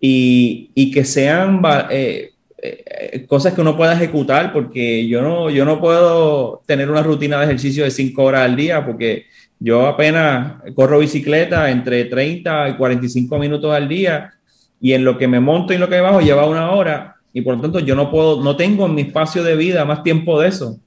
y, 0.00 0.70
y 0.74 0.90
que 0.90 1.04
sean 1.04 1.60
eh, 1.90 2.30
eh, 2.62 3.26
cosas 3.26 3.52
que 3.52 3.60
uno 3.60 3.76
pueda 3.76 3.92
ejecutar 3.92 4.50
porque 4.54 5.06
yo 5.06 5.20
no, 5.20 5.50
yo 5.50 5.66
no 5.66 5.78
puedo 5.78 6.62
tener 6.64 6.90
una 6.90 7.02
rutina 7.02 7.38
de 7.38 7.44
ejercicio 7.44 7.84
de 7.84 7.90
cinco 7.90 8.24
horas 8.24 8.42
al 8.42 8.56
día 8.56 8.86
porque 8.86 9.26
yo 9.58 9.86
apenas 9.86 10.54
corro 10.74 11.00
bicicleta 11.00 11.70
entre 11.70 12.06
30 12.06 12.70
y 12.70 12.76
45 12.76 13.38
minutos 13.38 13.74
al 13.74 13.88
día 13.88 14.32
y 14.80 14.94
en 14.94 15.04
lo 15.04 15.18
que 15.18 15.28
me 15.28 15.38
monto 15.38 15.74
y 15.74 15.78
lo 15.78 15.90
que 15.90 16.00
bajo 16.00 16.22
lleva 16.22 16.48
una 16.48 16.70
hora 16.70 17.11
y 17.32 17.40
por 17.40 17.56
lo 17.56 17.62
tanto 17.62 17.80
yo 17.80 17.94
no 17.94 18.10
puedo, 18.10 18.42
no 18.42 18.56
tengo 18.56 18.86
en 18.86 18.94
mi 18.94 19.02
espacio 19.02 19.42
de 19.42 19.56
vida 19.56 19.84
más 19.84 20.02
tiempo 20.02 20.40
de 20.40 20.48
eso. 20.48 20.78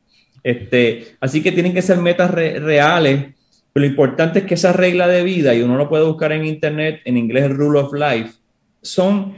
Este, 0.43 1.15
así 1.19 1.41
que 1.41 1.51
tienen 1.51 1.73
que 1.73 1.81
ser 1.81 1.97
metas 1.97 2.29
reales, 2.31 3.33
pero 3.73 3.85
lo 3.85 3.89
importante 3.89 4.39
es 4.39 4.45
que 4.45 4.53
esa 4.53 4.73
regla 4.73 5.07
de 5.07 5.23
vida, 5.23 5.55
y 5.55 5.61
uno 5.61 5.75
lo 5.75 5.89
puede 5.89 6.05
buscar 6.05 6.31
en 6.31 6.45
internet, 6.45 7.01
en 7.05 7.17
inglés 7.17 7.49
Rule 7.49 7.79
of 7.79 7.93
Life, 7.93 8.33
son 8.81 9.33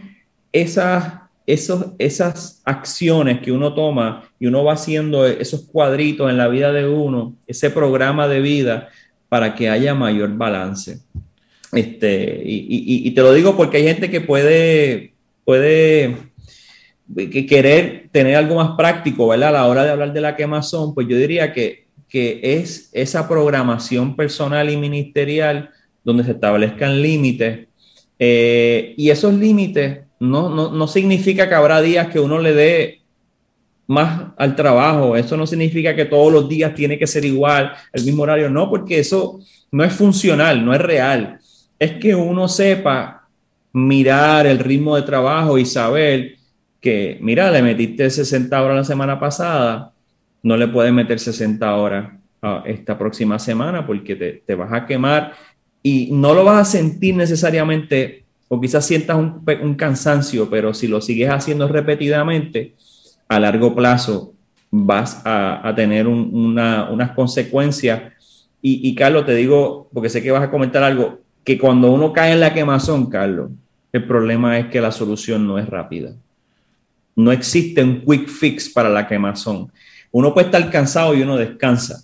esas, 0.51 1.13
esos, 1.45 1.87
esas 1.97 2.61
acciones 2.65 3.39
que 3.39 3.53
uno 3.53 3.73
toma 3.73 4.29
y 4.37 4.47
uno 4.47 4.65
va 4.65 4.73
haciendo 4.73 5.25
esos 5.25 5.61
cuadritos 5.61 6.29
en 6.29 6.37
la 6.37 6.49
vida 6.49 6.73
de 6.73 6.87
uno, 6.87 7.35
ese 7.47 7.69
programa 7.69 8.27
de 8.27 8.41
vida 8.41 8.89
para 9.29 9.55
que 9.55 9.69
haya 9.69 9.95
mayor 9.95 10.35
balance. 10.35 10.99
Este, 11.71 12.41
y, 12.45 13.07
y 13.07 13.11
te 13.11 13.21
lo 13.21 13.33
digo 13.33 13.55
porque 13.55 13.77
hay 13.77 13.83
gente 13.83 14.09
que 14.09 14.21
puede, 14.21 15.13
puede 15.45 16.26
que 17.15 17.45
querer 17.45 18.09
tener 18.11 18.35
algo 18.35 18.55
más 18.55 18.71
práctico, 18.77 19.27
¿verdad? 19.27 19.49
A 19.49 19.53
la 19.53 19.67
hora 19.67 19.83
de 19.83 19.91
hablar 19.91 20.13
de 20.13 20.21
la 20.21 20.35
quemazón, 20.35 20.93
pues 20.93 21.07
yo 21.07 21.17
diría 21.17 21.53
que, 21.53 21.87
que 22.09 22.39
es 22.41 22.89
esa 22.93 23.27
programación 23.27 24.15
personal 24.15 24.69
y 24.69 24.77
ministerial 24.77 25.69
donde 26.03 26.23
se 26.23 26.31
establezcan 26.31 27.01
límites. 27.01 27.67
Eh, 28.19 28.93
y 28.97 29.09
esos 29.09 29.33
límites 29.33 29.99
no, 30.19 30.49
no, 30.49 30.71
no 30.71 30.87
significa 30.87 31.47
que 31.47 31.55
habrá 31.55 31.81
días 31.81 32.07
que 32.07 32.19
uno 32.19 32.39
le 32.39 32.53
dé 32.53 33.01
más 33.87 34.31
al 34.37 34.55
trabajo. 34.55 35.15
Eso 35.15 35.37
no 35.37 35.47
significa 35.47 35.95
que 35.95 36.05
todos 36.05 36.31
los 36.31 36.47
días 36.47 36.73
tiene 36.75 36.99
que 36.99 37.07
ser 37.07 37.25
igual, 37.25 37.73
el 37.93 38.03
mismo 38.03 38.23
horario. 38.23 38.49
No, 38.49 38.69
porque 38.69 38.99
eso 38.99 39.39
no 39.71 39.83
es 39.83 39.93
funcional, 39.93 40.63
no 40.63 40.73
es 40.73 40.81
real. 40.81 41.39
Es 41.79 41.93
que 41.93 42.13
uno 42.15 42.47
sepa 42.47 43.27
mirar 43.73 44.47
el 44.47 44.59
ritmo 44.59 44.95
de 44.95 45.03
trabajo 45.03 45.57
y 45.57 45.65
saber 45.65 46.36
que, 46.81 47.17
mira, 47.21 47.51
le 47.51 47.61
metiste 47.61 48.09
60 48.09 48.61
horas 48.61 48.77
la 48.77 48.83
semana 48.83 49.19
pasada, 49.19 49.93
no 50.43 50.57
le 50.57 50.67
puedes 50.67 50.93
meter 50.93 51.19
60 51.19 51.75
horas 51.75 52.13
a 52.41 52.63
esta 52.65 52.97
próxima 52.97 53.39
semana 53.39 53.85
porque 53.85 54.15
te, 54.15 54.43
te 54.45 54.55
vas 54.55 54.71
a 54.71 54.85
quemar 54.85 55.33
y 55.81 56.09
no 56.11 56.33
lo 56.33 56.43
vas 56.43 56.61
a 56.61 56.71
sentir 56.77 57.15
necesariamente 57.15 58.25
o 58.47 58.61
quizás 58.61 58.85
sientas 58.85 59.17
un, 59.17 59.43
un 59.61 59.75
cansancio, 59.75 60.49
pero 60.49 60.73
si 60.73 60.87
lo 60.87 61.01
sigues 61.01 61.29
haciendo 61.29 61.67
repetidamente, 61.67 62.75
a 63.27 63.39
largo 63.39 63.75
plazo 63.75 64.33
vas 64.71 65.21
a, 65.25 65.73
tener 65.75 66.07
unas 66.07 67.11
consecuencias. 67.11 68.13
Y, 68.61 68.93
Carlos, 68.95 69.25
te 69.25 69.35
digo, 69.35 69.89
porque 69.93 70.09
sé 70.09 70.21
que 70.21 70.31
vas 70.31 70.43
a 70.43 70.51
comentar 70.51 70.83
algo, 70.83 71.19
que 71.43 71.57
cuando 71.57 71.91
uno 71.91 72.11
cae 72.11 72.33
en 72.33 72.41
la 72.41 72.53
quemazón, 72.53 73.09
Carlos, 73.09 73.51
el 73.93 74.05
problema 74.05 74.57
es 74.59 74.67
que 74.67 74.81
la 74.81 74.91
solución 74.91 75.47
no 75.47 75.57
es 75.57 75.69
rápida. 75.69 76.13
No 77.17 77.31
existe 77.31 77.83
un 77.83 78.05
quick 78.05 78.29
fix 78.29 78.69
para 78.69 78.89
la 78.89 79.07
quemazón. 79.07 79.71
Uno 80.11 80.33
puede 80.33 80.47
estar 80.47 80.69
cansado 80.69 81.15
y 81.15 81.23
uno 81.23 81.35
descansa, 81.35 82.03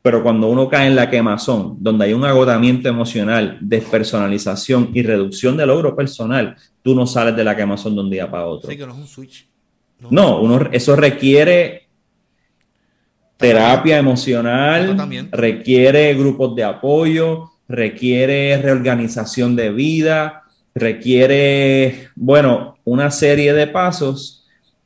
pero 0.00 0.22
cuando 0.22 0.48
uno 0.48 0.68
cae 0.68 0.86
en 0.88 0.96
la 0.96 1.10
quemazón, 1.10 1.76
donde 1.80 2.06
hay 2.06 2.14
un 2.14 2.24
agotamiento 2.24 2.88
emocional, 2.88 3.58
despersonalización 3.60 4.90
y 4.94 5.02
reducción 5.02 5.56
de 5.56 5.66
logro 5.66 5.94
personal, 5.94 6.56
tú 6.82 6.94
no 6.94 7.06
sales 7.06 7.36
de 7.36 7.44
la 7.44 7.54
quemazón 7.54 7.94
de 7.94 8.00
un 8.00 8.10
día 8.10 8.30
para 8.30 8.46
otro. 8.46 8.70
Sí, 8.70 8.76
que 8.76 8.86
no 8.86 8.92
es 8.94 8.98
un 8.98 9.06
switch. 9.06 9.46
No, 10.10 10.40
uno, 10.40 10.68
eso 10.72 10.96
requiere 10.96 11.88
terapia 13.36 13.98
emocional, 13.98 14.96
requiere 15.30 16.14
grupos 16.14 16.54
de 16.56 16.64
apoyo, 16.64 17.50
requiere 17.68 18.56
reorganización 18.56 19.56
de 19.56 19.70
vida, 19.70 20.44
requiere, 20.74 22.08
bueno, 22.14 22.78
una 22.84 23.10
serie 23.10 23.52
de 23.52 23.66
pasos 23.66 24.43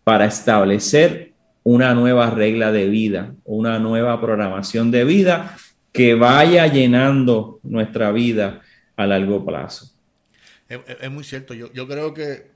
para 0.08 0.24
establecer 0.24 1.34
una 1.64 1.92
nueva 1.92 2.30
regla 2.30 2.72
de 2.72 2.86
vida, 2.88 3.34
una 3.44 3.78
nueva 3.78 4.18
programación 4.18 4.90
de 4.90 5.04
vida 5.04 5.54
que 5.92 6.14
vaya 6.14 6.66
llenando 6.66 7.60
nuestra 7.62 8.10
vida 8.10 8.62
a 8.96 9.06
largo 9.06 9.44
plazo. 9.44 9.92
Es, 10.66 11.10
muy 11.10 11.24
cierto, 11.24 11.52
yo, 11.52 11.68
creo 11.86 12.14
que 12.14 12.46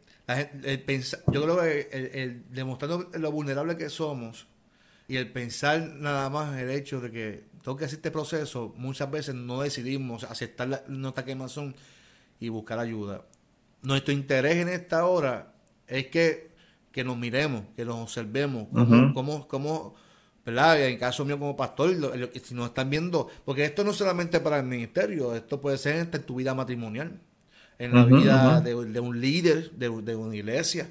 yo 1.30 1.42
creo 1.42 1.61
que 1.61 1.88
el, 2.14 2.42
demostrando 2.48 3.11
lo 3.18 3.30
vulnerable 3.30 3.76
que 3.76 3.90
somos 3.90 4.46
y 5.07 5.18
el 5.18 5.30
pensar 5.30 5.82
nada 5.82 6.30
más 6.30 6.59
el 6.59 6.70
hecho 6.70 7.03
de 7.03 7.11
que 7.11 7.44
tengo 7.62 7.76
que 7.76 7.84
hacer 7.84 7.98
este 7.98 8.11
proceso, 8.11 8.72
muchas 8.78 9.11
veces 9.11 9.34
no 9.34 9.61
decidimos 9.61 10.24
aceptar 10.24 10.68
la, 10.68 10.84
nuestra 10.88 11.26
quemazón 11.26 11.74
y 12.40 12.48
buscar 12.48 12.78
ayuda. 12.78 13.26
Nuestro 13.82 14.14
interés 14.14 14.57
en 14.57 14.70
esta 14.70 15.05
hora 15.05 15.53
es 15.86 16.07
que, 16.07 16.51
que 16.93 17.05
nos 17.05 17.16
miremos, 17.16 17.64
que 17.74 17.84
nos 17.84 17.97
observemos, 17.97 18.68
como, 19.14 19.49
como, 19.49 19.95
¿verdad? 20.45 20.86
En 20.86 20.99
caso 20.99 21.24
mío 21.24 21.38
como 21.38 21.57
pastor, 21.57 21.90
si 22.43 22.55
nos 22.55 22.68
están 22.68 22.90
viendo, 22.90 23.28
porque 23.45 23.64
esto 23.64 23.82
no 23.82 23.90
es 23.90 23.97
solamente 23.97 24.40
para 24.40 24.59
el 24.59 24.66
ministerio, 24.66 25.34
esto 25.34 25.61
puede 25.61 25.78
ser 25.78 26.09
en 26.12 26.22
tu 26.22 26.36
vida 26.36 26.55
matrimonial 26.55 27.18
en 27.78 27.95
la 27.95 28.05
vida 28.05 28.61
de, 28.61 28.74
un 28.74 29.20
líder 29.20 29.72
de, 29.72 29.88
una 29.88 30.36
iglesia 30.36 30.88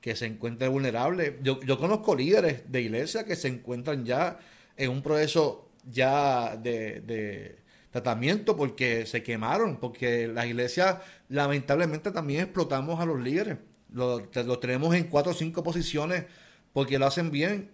que 0.00 0.16
se 0.16 0.26
encuentre 0.26 0.68
vulnerable. 0.68 1.38
Yo, 1.42 1.60
yo 1.60 1.78
conozco 1.78 2.16
líderes 2.16 2.62
de 2.70 2.80
iglesia 2.80 3.24
que 3.24 3.36
se 3.36 3.48
encuentran 3.48 4.06
ya 4.06 4.38
en 4.76 4.90
un 4.90 5.02
proceso 5.02 5.68
ya 5.90 6.56
de, 6.56 7.58
tratamiento 7.90 8.56
porque 8.56 9.04
se 9.04 9.22
quemaron, 9.22 9.76
porque 9.76 10.28
la 10.28 10.46
iglesia 10.46 11.02
lamentablemente 11.28 12.10
también 12.10 12.42
explotamos 12.42 13.00
a 13.00 13.04
los 13.04 13.20
líderes. 13.20 13.58
Los 13.92 14.22
lo 14.34 14.58
tenemos 14.58 14.94
en 14.94 15.04
cuatro 15.04 15.32
o 15.32 15.34
cinco 15.34 15.62
posiciones 15.62 16.26
porque 16.72 16.98
lo 16.98 17.06
hacen 17.06 17.30
bien 17.30 17.70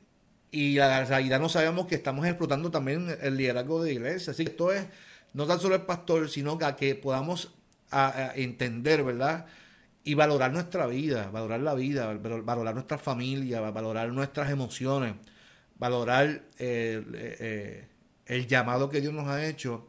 y 0.51 0.77
la 0.77 1.05
realidad 1.05 1.41
no 1.41 1.49
sabemos 1.49 1.87
que 1.87 1.95
estamos 1.95 2.27
explotando 2.27 2.71
también 2.71 3.15
el 3.21 3.37
liderazgo 3.37 3.83
de 3.83 3.93
iglesia. 3.93 4.31
Así 4.33 4.45
que 4.45 4.51
esto 4.51 4.73
es 4.73 4.87
no 5.35 5.47
tan 5.47 5.61
solo 5.61 5.75
el 5.75 5.83
pastor, 5.83 6.31
sino 6.31 6.59
que, 6.59 6.95
podamos 6.95 7.53
entender, 8.37 9.05
¿verdad? 9.05 9.47
Y 10.03 10.15
valorar 10.15 10.53
nuestra 10.53 10.87
vida, 10.87 11.31
valorar 11.31 11.61
la 11.61 11.75
vida, 11.75 12.15
valorar 12.15 12.75
nuestra 12.75 12.97
familia, 12.97 13.61
valorar 13.61 14.09
nuestras 14.13 14.51
emociones, 14.51 15.15
valorar 15.79 16.43
eh, 16.59 17.05
eh, 17.13 17.89
el 18.27 18.47
llamado 18.47 18.89
que 18.89 19.01
Dios 19.01 19.13
nos 19.13 19.29
ha 19.29 19.47
hecho 19.47 19.89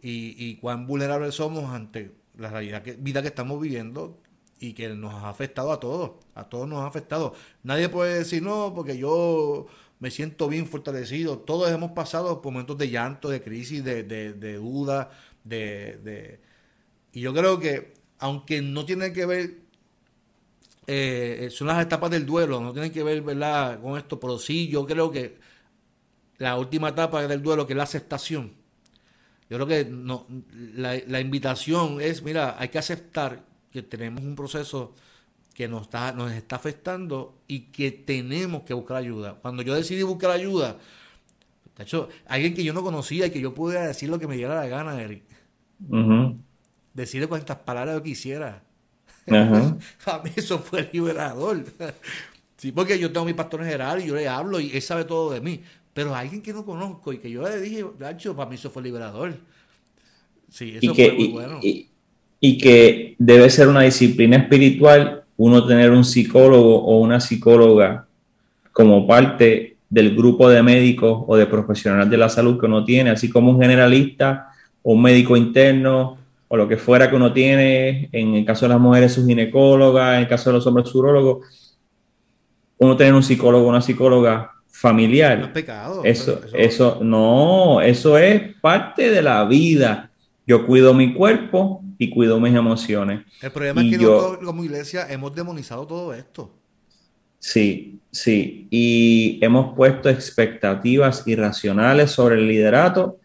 y, 0.00 0.56
cuán 0.56 0.86
vulnerables 0.86 1.34
somos 1.34 1.72
ante 1.72 2.12
la 2.36 2.50
realidad 2.50 2.82
que, 2.82 2.92
vida 2.94 3.22
que 3.22 3.28
estamos 3.28 3.60
viviendo 3.60 4.20
y 4.60 4.72
que 4.72 4.88
nos 4.90 5.14
ha 5.14 5.28
afectado 5.28 5.72
a 5.72 5.80
todos, 5.80 6.12
a 6.34 6.48
todos 6.48 6.68
nos 6.68 6.80
ha 6.80 6.86
afectado. 6.86 7.34
Nadie 7.62 7.88
puede 7.88 8.18
decir, 8.18 8.42
no, 8.42 8.72
porque 8.74 8.96
yo 8.98 9.66
me 10.00 10.10
siento 10.10 10.48
bien 10.48 10.66
fortalecido. 10.66 11.38
Todos 11.38 11.70
hemos 11.70 11.92
pasado 11.92 12.42
por 12.42 12.52
momentos 12.52 12.78
de 12.78 12.90
llanto, 12.90 13.28
de 13.28 13.42
crisis, 13.42 13.84
de, 13.84 14.04
de 14.04 14.54
duda, 14.54 15.10
de, 15.44 16.40
y 17.12 17.20
yo 17.20 17.34
creo 17.34 17.58
que, 17.58 17.94
aunque 18.18 18.62
no 18.62 18.84
tiene 18.84 19.12
que 19.12 19.26
ver, 19.26 19.58
eh, 20.86 21.48
son 21.50 21.68
las 21.68 21.82
etapas 21.82 22.10
del 22.10 22.26
duelo, 22.26 22.60
no 22.60 22.72
tienen 22.72 22.92
que 22.92 23.02
ver, 23.02 23.22
¿verdad?, 23.22 23.80
con 23.80 23.98
esto, 23.98 24.18
pero 24.20 24.38
sí, 24.38 24.68
yo 24.68 24.86
creo 24.86 25.10
que 25.10 25.38
la 26.38 26.56
última 26.56 26.90
etapa 26.90 27.26
del 27.26 27.42
duelo, 27.42 27.66
que 27.66 27.72
es 27.72 27.76
la 27.76 27.84
aceptación, 27.84 28.52
yo 29.50 29.56
creo 29.56 29.66
que 29.66 29.84
no, 29.86 30.26
la, 30.74 31.20
invitación 31.20 32.00
es, 32.00 32.22
mira, 32.22 32.56
hay 32.58 32.68
que 32.68 32.78
aceptar 32.78 33.44
que 33.72 33.82
tenemos 33.82 34.22
un 34.22 34.34
proceso 34.34 34.94
que 35.54 35.68
nos 35.68 35.82
está, 35.82 36.12
nos 36.12 36.32
está 36.32 36.56
afectando 36.56 37.38
y 37.48 37.60
que 37.70 37.90
tenemos 37.90 38.62
que 38.62 38.74
buscar 38.74 38.98
ayuda. 38.98 39.34
Cuando 39.42 39.62
yo 39.62 39.74
decidí 39.74 40.02
buscar 40.02 40.30
ayuda, 40.30 40.76
de 41.76 41.82
hecho, 41.82 42.08
alguien 42.26 42.54
que 42.54 42.64
yo 42.64 42.72
no 42.72 42.82
conocía 42.82 43.26
y 43.26 43.30
que 43.30 43.40
yo 43.40 43.54
pudiera 43.54 43.86
decir 43.86 44.08
lo 44.08 44.18
que 44.18 44.26
me 44.26 44.36
diera 44.36 44.54
la 44.54 44.66
gana, 44.66 45.00
Eric 45.00 45.22
decirle 46.98 47.26
cuántas 47.28 47.56
palabras 47.58 47.96
yo 47.96 48.02
quisiera. 48.02 48.62
a 49.26 50.18
mí 50.22 50.30
eso 50.36 50.58
fue 50.58 50.88
liberador. 50.92 51.64
sí, 52.56 52.72
porque 52.72 52.98
yo 52.98 53.12
tengo 53.12 53.24
mi 53.24 53.34
pastor 53.34 53.64
general 53.64 54.02
y 54.02 54.08
yo 54.08 54.14
le 54.14 54.28
hablo 54.28 54.60
y 54.60 54.70
él 54.74 54.82
sabe 54.82 55.04
todo 55.04 55.30
de 55.30 55.40
mí. 55.40 55.62
Pero 55.94 56.14
alguien 56.14 56.42
que 56.42 56.52
no 56.52 56.64
conozco 56.64 57.12
y 57.12 57.18
que 57.18 57.30
yo 57.30 57.42
le 57.42 57.60
dije, 57.60 57.84
Nacho, 57.98 58.36
para 58.36 58.48
mí 58.48 58.56
eso 58.56 58.70
fue 58.70 58.82
liberador. 58.82 59.36
Sí, 60.48 60.78
eso 60.80 60.94
fue 60.94 61.12
muy 61.12 61.28
bueno. 61.28 61.60
y 61.62 61.88
que 62.58 63.16
debe 63.18 63.50
ser 63.50 63.68
una 63.68 63.82
disciplina 63.82 64.36
espiritual 64.36 65.24
uno 65.38 65.64
tener 65.66 65.92
un 65.92 66.04
psicólogo 66.04 66.84
o 66.84 66.98
una 66.98 67.20
psicóloga 67.20 68.06
como 68.72 69.06
parte 69.06 69.76
del 69.88 70.14
grupo 70.14 70.50
de 70.50 70.62
médicos 70.62 71.24
o 71.26 71.36
de 71.36 71.46
profesionales 71.46 72.10
de 72.10 72.16
la 72.16 72.28
salud 72.28 72.58
que 72.58 72.66
uno 72.66 72.84
tiene, 72.84 73.10
así 73.10 73.30
como 73.30 73.52
un 73.52 73.60
generalista 73.60 74.48
o 74.82 74.92
un 74.92 75.02
médico 75.02 75.36
interno 75.36 76.18
o 76.48 76.56
lo 76.56 76.66
que 76.66 76.76
fuera 76.76 77.08
que 77.08 77.16
uno 77.16 77.32
tiene, 77.32 78.08
en 78.12 78.34
el 78.34 78.44
caso 78.44 78.66
de 78.66 78.70
las 78.70 78.80
mujeres 78.80 79.12
su 79.12 79.26
ginecóloga, 79.26 80.16
en 80.16 80.22
el 80.22 80.28
caso 80.28 80.50
de 80.50 80.54
los 80.54 80.66
hombres 80.66 80.88
su 80.88 81.42
uno 82.80 82.96
tiene 82.96 83.12
un 83.12 83.22
psicólogo 83.22 83.66
o 83.66 83.70
una 83.70 83.80
psicóloga 83.80 84.52
familiar. 84.68 85.38
No 85.38 85.46
es 85.46 85.50
pecado. 85.50 86.02
Eso, 86.04 86.40
eso, 86.52 86.98
no, 87.02 87.80
eso 87.80 88.18
es 88.18 88.54
parte 88.60 89.10
de 89.10 89.22
la 89.22 89.44
vida. 89.44 90.10
Yo 90.46 90.64
cuido 90.66 90.94
mi 90.94 91.12
cuerpo 91.12 91.82
y 91.98 92.10
cuido 92.10 92.38
mis 92.38 92.54
emociones. 92.54 93.24
El 93.42 93.50
problema 93.50 93.82
es 93.82 93.90
que 93.90 93.98
nosotros 93.98 94.44
como 94.44 94.64
iglesia 94.64 95.06
hemos 95.10 95.34
demonizado 95.34 95.86
todo 95.86 96.14
esto. 96.14 96.54
Sí, 97.40 98.00
sí. 98.10 98.66
Y 98.70 99.38
hemos 99.42 99.74
puesto 99.76 100.08
expectativas 100.08 101.26
irracionales 101.26 102.10
sobre 102.10 102.36
el 102.36 102.48
liderato 102.48 103.18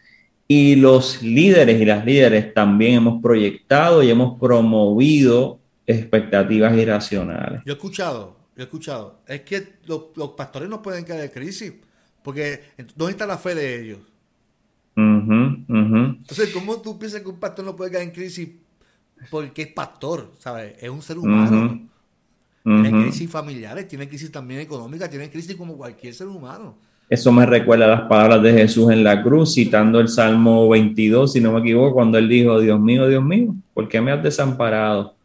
y 0.48 0.76
los 0.76 1.22
líderes 1.24 1.82
y 1.82 1.86
las 1.86 2.06
líderes 2.06 2.54
también 2.54 2.96
hemos 2.96 3.22
proyectado 3.22 4.04
y 4.04 4.10
hemos 4.10 4.40
promovido 4.40 5.60
expectativas 5.86 6.76
irracionales. 6.78 7.62
Yo 7.66 7.74
he 7.74 7.76
escuchado, 7.76 8.38
yo 8.56 8.62
he 8.62 8.66
escuchado, 8.66 9.22
es 9.28 9.42
que 9.42 9.74
los, 9.86 10.12
pastores 10.38 10.70
no 10.70 10.82
pueden 10.82 11.06
caer 11.06 11.26
en 11.26 11.30
crisis, 11.30 11.74
porque 12.22 12.62
¿dónde 12.96 13.12
está 13.12 13.26
la 13.26 13.38
fe 13.38 13.56
de 13.56 13.82
ellos? 13.82 14.00
Entonces, 15.68 16.50
¿cómo 16.54 16.82
tú 16.82 16.98
piensas 16.98 17.22
que 17.22 17.30
un 17.30 17.40
pastor 17.40 17.66
no 17.66 17.76
puede 17.76 17.92
caer 17.92 18.04
en 18.04 18.12
crisis 18.12 18.50
porque 19.30 19.64
es 19.64 19.68
pastor? 19.70 20.32
¿Sabes? 20.40 20.76
Es 20.80 20.90
un 20.90 21.02
ser 21.02 21.18
humano. 21.18 21.88
Tiene 22.64 23.04
crisis 23.04 23.30
familiares, 23.30 23.88
tiene 23.88 24.08
crisis 24.08 24.32
también 24.32 24.62
económicas, 24.62 25.10
tiene 25.10 25.30
crisis 25.30 25.56
como 25.56 25.76
cualquier 25.76 26.14
ser 26.14 26.28
humano. 26.28 26.76
Eso 27.10 27.32
me 27.32 27.46
recuerda 27.46 27.88
las 27.88 28.02
palabras 28.02 28.42
de 28.42 28.54
Jesús 28.54 28.90
en 28.90 29.04
la 29.04 29.22
cruz, 29.22 29.54
citando 29.54 30.00
el 30.00 30.08
Salmo 30.08 30.70
22, 30.70 31.34
si 31.34 31.42
no 31.42 31.52
me 31.52 31.60
equivoco, 31.60 31.94
cuando 31.94 32.18
él 32.18 32.30
dijo, 32.30 32.60
Dios 32.60 32.80
mío, 32.80 33.08
Dios 33.08 33.24
mío, 33.24 33.54
¿por 33.74 33.90
qué 33.90 34.00
me 34.00 34.12
has 34.12 34.24
desamparado? 34.24 35.16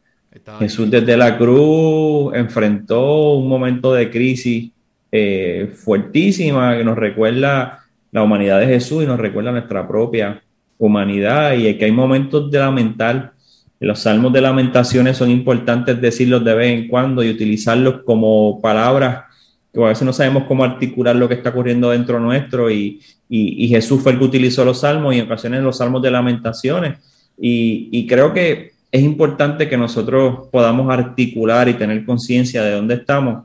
Jesús 0.59 0.91
desde 0.91 1.17
la 1.17 1.39
cruz 1.39 2.35
enfrentó 2.35 3.33
un 3.35 3.49
momento 3.49 3.95
de 3.95 4.11
crisis 4.11 4.71
eh, 5.11 5.73
fuertísima 5.75 6.77
que 6.77 6.85
nos 6.85 6.97
recuerda 6.97 7.85
la 8.13 8.23
humanidad 8.23 8.61
de 8.61 8.67
Jesús 8.67 9.03
y 9.03 9.07
nos 9.07 9.19
recuerda 9.19 9.53
nuestra 9.53 9.87
propia 9.87 10.43
humanidad 10.79 11.55
y 11.55 11.75
que 11.77 11.85
hay 11.85 11.93
momentos 11.93 12.51
de 12.51 12.59
lamentar. 12.59 13.33
Los 13.81 14.01
salmos 14.01 14.33
de 14.33 14.41
lamentaciones 14.41 15.17
son 15.17 15.31
importantes 15.31 16.01
decirlos 16.01 16.45
de 16.45 16.55
vez 16.55 16.79
en 16.79 16.89
cuando 16.89 17.23
y 17.23 17.31
utilizarlos 17.31 18.03
como 18.05 18.61
palabras 18.61 19.25
que 19.73 19.85
a 19.85 19.89
veces 19.89 20.05
no 20.05 20.13
sabemos 20.13 20.45
cómo 20.45 20.65
articular 20.65 21.15
lo 21.15 21.29
que 21.29 21.35
está 21.35 21.51
ocurriendo 21.51 21.91
dentro 21.91 22.19
nuestro 22.19 22.71
y, 22.71 23.01
y, 23.29 23.69
Jesús 23.69 24.03
fue 24.03 24.13
el 24.13 24.19
que 24.19 24.25
utilizó 24.25 24.65
los 24.65 24.81
salmos 24.81 25.15
y 25.15 25.19
en 25.19 25.27
ocasiones 25.27 25.63
los 25.63 25.77
salmos 25.77 26.03
de 26.03 26.11
lamentaciones. 26.11 26.99
Y, 27.39 27.89
y 27.93 28.07
creo 28.07 28.33
que 28.33 28.73
es 28.91 29.03
importante 29.03 29.69
que 29.69 29.77
nosotros 29.77 30.49
podamos 30.51 30.91
articular 30.91 31.69
y 31.69 31.75
tener 31.75 32.05
conciencia 32.05 32.63
de 32.63 32.73
dónde 32.73 32.95
estamos. 32.95 33.45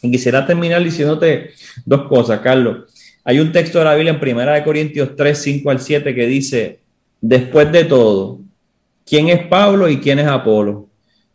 Y 0.00 0.10
quisiera 0.10 0.46
terminar 0.46 0.82
diciéndote 0.82 1.50
dos 1.84 2.02
cosas, 2.02 2.40
Carlos. 2.40 2.84
Hay 3.28 3.40
un 3.40 3.52
texto 3.52 3.78
de 3.78 3.84
la 3.84 3.94
Biblia 3.94 4.18
en 4.18 4.38
1 4.38 4.64
Corintios 4.64 5.14
3, 5.14 5.38
5 5.38 5.70
al 5.70 5.80
7 5.80 6.14
que 6.14 6.26
dice, 6.26 6.80
después 7.20 7.70
de 7.70 7.84
todo, 7.84 8.40
¿quién 9.04 9.28
es 9.28 9.46
Pablo 9.48 9.90
y 9.90 9.98
quién 9.98 10.18
es 10.18 10.26
Apolo? 10.26 10.88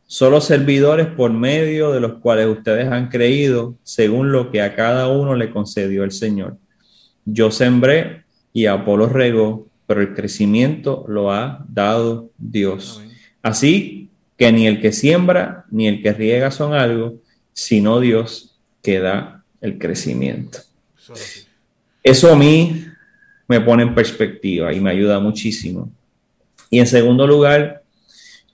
Solo 0.07 0.41
servidores 0.41 1.05
por 1.05 1.31
medio 1.31 1.91
de 1.91 1.99
los 1.99 2.13
cuales 2.13 2.47
ustedes 2.47 2.87
han 2.87 3.09
creído, 3.09 3.75
según 3.83 4.31
lo 4.31 4.49
que 4.49 4.63
a 4.63 4.73
cada 4.73 5.07
uno 5.07 5.35
le 5.35 5.51
concedió 5.51 6.03
el 6.03 6.11
Señor. 6.11 6.57
Yo 7.25 7.51
sembré 7.51 8.23
y 8.53 8.65
Apolo 8.65 9.07
regó, 9.07 9.67
pero 9.85 10.01
el 10.01 10.15
crecimiento 10.15 11.05
lo 11.07 11.31
ha 11.31 11.63
dado 11.69 12.31
Dios. 12.39 13.03
Así 13.43 14.09
que 14.35 14.51
ni 14.51 14.65
el 14.65 14.81
que 14.81 14.93
siembra 14.93 15.65
ni 15.69 15.87
el 15.87 16.01
que 16.01 16.11
riega 16.11 16.49
son 16.49 16.73
algo, 16.73 17.17
sino 17.53 17.99
Dios 17.99 18.57
que 18.81 18.97
da 18.97 19.43
el 19.61 19.77
crecimiento. 19.77 20.57
Eso 22.03 22.31
a 22.31 22.35
mí 22.35 22.85
me 23.47 23.61
pone 23.61 23.83
en 23.83 23.95
perspectiva 23.95 24.73
y 24.73 24.79
me 24.79 24.91
ayuda 24.91 25.19
muchísimo. 25.19 25.89
Y 26.69 26.79
en 26.79 26.87
segundo 26.87 27.25
lugar, 27.25 27.83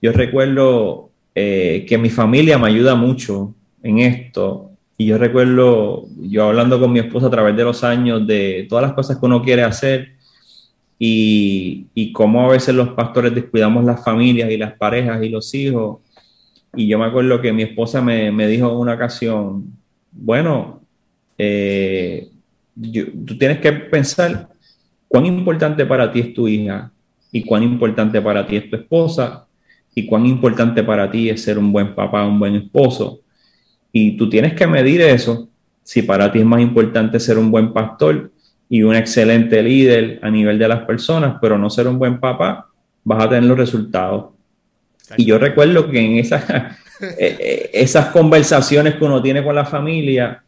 yo 0.00 0.12
recuerdo 0.12 1.10
eh, 1.34 1.84
que 1.88 1.98
mi 1.98 2.10
familia 2.10 2.58
me 2.58 2.68
ayuda 2.68 2.94
mucho 2.94 3.54
en 3.82 3.98
esto. 3.98 4.70
Y 4.96 5.06
yo 5.06 5.18
recuerdo, 5.18 6.06
yo 6.18 6.44
hablando 6.44 6.78
con 6.78 6.92
mi 6.92 7.00
esposa 7.00 7.26
a 7.26 7.30
través 7.30 7.56
de 7.56 7.64
los 7.64 7.82
años 7.82 8.26
de 8.26 8.66
todas 8.68 8.82
las 8.82 8.92
cosas 8.92 9.18
que 9.18 9.26
uno 9.26 9.42
quiere 9.42 9.62
hacer 9.62 10.12
y, 10.98 11.86
y 11.94 12.12
cómo 12.12 12.44
a 12.44 12.52
veces 12.52 12.74
los 12.74 12.90
pastores 12.90 13.34
descuidamos 13.34 13.84
las 13.84 14.04
familias 14.04 14.50
y 14.50 14.58
las 14.58 14.74
parejas 14.74 15.22
y 15.22 15.28
los 15.30 15.52
hijos. 15.54 16.00
Y 16.76 16.86
yo 16.86 16.98
me 16.98 17.06
acuerdo 17.06 17.40
que 17.40 17.52
mi 17.52 17.62
esposa 17.62 18.00
me, 18.02 18.30
me 18.30 18.46
dijo 18.46 18.70
en 18.70 18.76
una 18.76 18.94
ocasión, 18.94 19.72
bueno, 20.12 20.80
eh, 21.38 22.28
tú 23.26 23.38
tienes 23.38 23.58
que 23.58 23.72
pensar 23.72 24.48
cuán 25.08 25.26
importante 25.26 25.84
para 25.84 26.10
ti 26.10 26.20
es 26.20 26.34
tu 26.34 26.48
hija 26.48 26.90
y 27.32 27.42
cuán 27.44 27.62
importante 27.62 28.20
para 28.20 28.46
ti 28.46 28.56
es 28.56 28.70
tu 28.70 28.76
esposa 28.76 29.46
y 29.94 30.06
cuán 30.06 30.26
importante 30.26 30.82
para 30.82 31.10
ti 31.10 31.28
es 31.28 31.42
ser 31.42 31.58
un 31.58 31.72
buen 31.72 31.94
papá, 31.94 32.26
un 32.26 32.38
buen 32.38 32.54
esposo. 32.54 33.20
Y 33.92 34.16
tú 34.16 34.28
tienes 34.28 34.54
que 34.54 34.66
medir 34.66 35.00
eso, 35.00 35.48
si 35.82 36.02
para 36.02 36.30
ti 36.30 36.38
es 36.38 36.44
más 36.44 36.60
importante 36.60 37.18
ser 37.18 37.38
un 37.38 37.50
buen 37.50 37.72
pastor 37.72 38.30
y 38.68 38.82
un 38.82 38.94
excelente 38.94 39.62
líder 39.62 40.20
a 40.22 40.30
nivel 40.30 40.58
de 40.58 40.68
las 40.68 40.84
personas, 40.84 41.36
pero 41.40 41.58
no 41.58 41.68
ser 41.68 41.88
un 41.88 41.98
buen 41.98 42.20
papá, 42.20 42.68
vas 43.02 43.24
a 43.24 43.28
tener 43.28 43.44
los 43.44 43.58
resultados. 43.58 44.26
Y 45.16 45.24
yo 45.24 45.38
recuerdo 45.38 45.90
que 45.90 45.98
en 45.98 46.18
esas, 46.18 46.48
eh, 47.00 47.36
eh, 47.40 47.70
esas 47.72 48.06
conversaciones 48.06 48.94
que 48.94 49.04
uno 49.04 49.20
tiene 49.20 49.42
con 49.42 49.56
la 49.56 49.64
familia, 49.64 50.44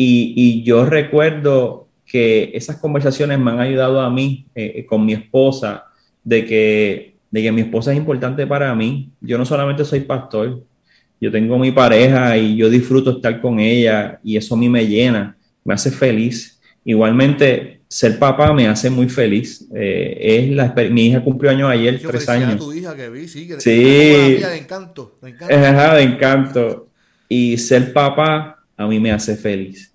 y, 0.00 0.62
yo 0.62 0.84
recuerdo 0.84 1.88
que 2.06 2.52
esas 2.54 2.76
conversaciones 2.76 3.36
me 3.38 3.50
han 3.50 3.58
ayudado 3.58 4.00
a 4.00 4.08
mí 4.08 4.46
eh, 4.54 4.86
con 4.86 5.04
mi 5.04 5.12
esposa, 5.12 5.86
de 6.22 6.44
que, 6.44 7.16
de 7.30 7.42
que 7.42 7.52
mi 7.52 7.62
esposa 7.62 7.90
es 7.90 7.98
importante 7.98 8.46
para 8.46 8.72
mí. 8.76 9.10
Yo 9.20 9.36
no 9.36 9.44
solamente 9.44 9.84
soy 9.84 10.00
pastor, 10.00 10.62
yo 11.20 11.32
tengo 11.32 11.58
mi 11.58 11.72
pareja 11.72 12.38
y 12.38 12.56
yo 12.56 12.70
disfruto 12.70 13.10
estar 13.10 13.40
con 13.40 13.58
ella 13.58 14.20
y 14.22 14.36
eso 14.36 14.54
a 14.54 14.58
mí 14.58 14.68
me 14.68 14.86
llena, 14.86 15.36
me 15.64 15.74
hace 15.74 15.90
feliz. 15.90 16.60
Igualmente, 16.84 17.80
ser 17.88 18.20
papá 18.20 18.52
me 18.52 18.68
hace 18.68 18.88
muy 18.90 19.08
feliz. 19.08 19.66
Eh, 19.74 20.16
es 20.20 20.50
la, 20.50 20.72
mi 20.90 21.06
hija 21.06 21.24
cumplió 21.24 21.50
años 21.50 21.70
ayer, 21.70 22.00
tres 22.00 22.28
años. 22.28 22.56
tu 22.56 22.72
hija 22.72 22.94
que 22.94 23.10
vi, 23.10 23.26
sí, 23.26 23.48
que 23.48 23.60
sí. 23.60 23.70
de 23.70 24.56
encanto. 24.58 25.18
De 25.20 25.30
encanto. 25.30 25.96
de 25.96 26.02
encanto. 26.02 26.88
Y 27.28 27.58
ser 27.58 27.92
papá 27.92 28.57
a 28.78 28.86
mí 28.86 28.98
me 28.98 29.12
hace 29.12 29.36
feliz. 29.36 29.92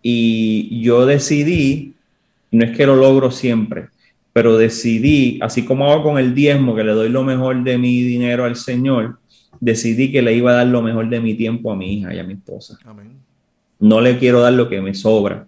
Y 0.00 0.80
yo 0.80 1.06
decidí, 1.06 1.94
no 2.52 2.64
es 2.64 2.76
que 2.76 2.86
lo 2.86 2.94
logro 2.94 3.32
siempre, 3.32 3.88
pero 4.32 4.56
decidí, 4.56 5.40
así 5.42 5.64
como 5.64 5.90
hago 5.90 6.04
con 6.04 6.18
el 6.18 6.34
diezmo, 6.34 6.76
que 6.76 6.84
le 6.84 6.92
doy 6.92 7.08
lo 7.08 7.24
mejor 7.24 7.64
de 7.64 7.78
mi 7.78 8.02
dinero 8.02 8.44
al 8.44 8.54
Señor, 8.54 9.18
decidí 9.58 10.12
que 10.12 10.22
le 10.22 10.34
iba 10.34 10.52
a 10.52 10.56
dar 10.56 10.66
lo 10.68 10.82
mejor 10.82 11.08
de 11.08 11.20
mi 11.20 11.34
tiempo 11.34 11.72
a 11.72 11.76
mi 11.76 11.94
hija 11.94 12.14
y 12.14 12.18
a 12.20 12.24
mi 12.24 12.34
esposa. 12.34 12.78
No 13.80 14.00
le 14.00 14.18
quiero 14.18 14.40
dar 14.40 14.52
lo 14.52 14.68
que 14.68 14.80
me 14.80 14.94
sobra. 14.94 15.46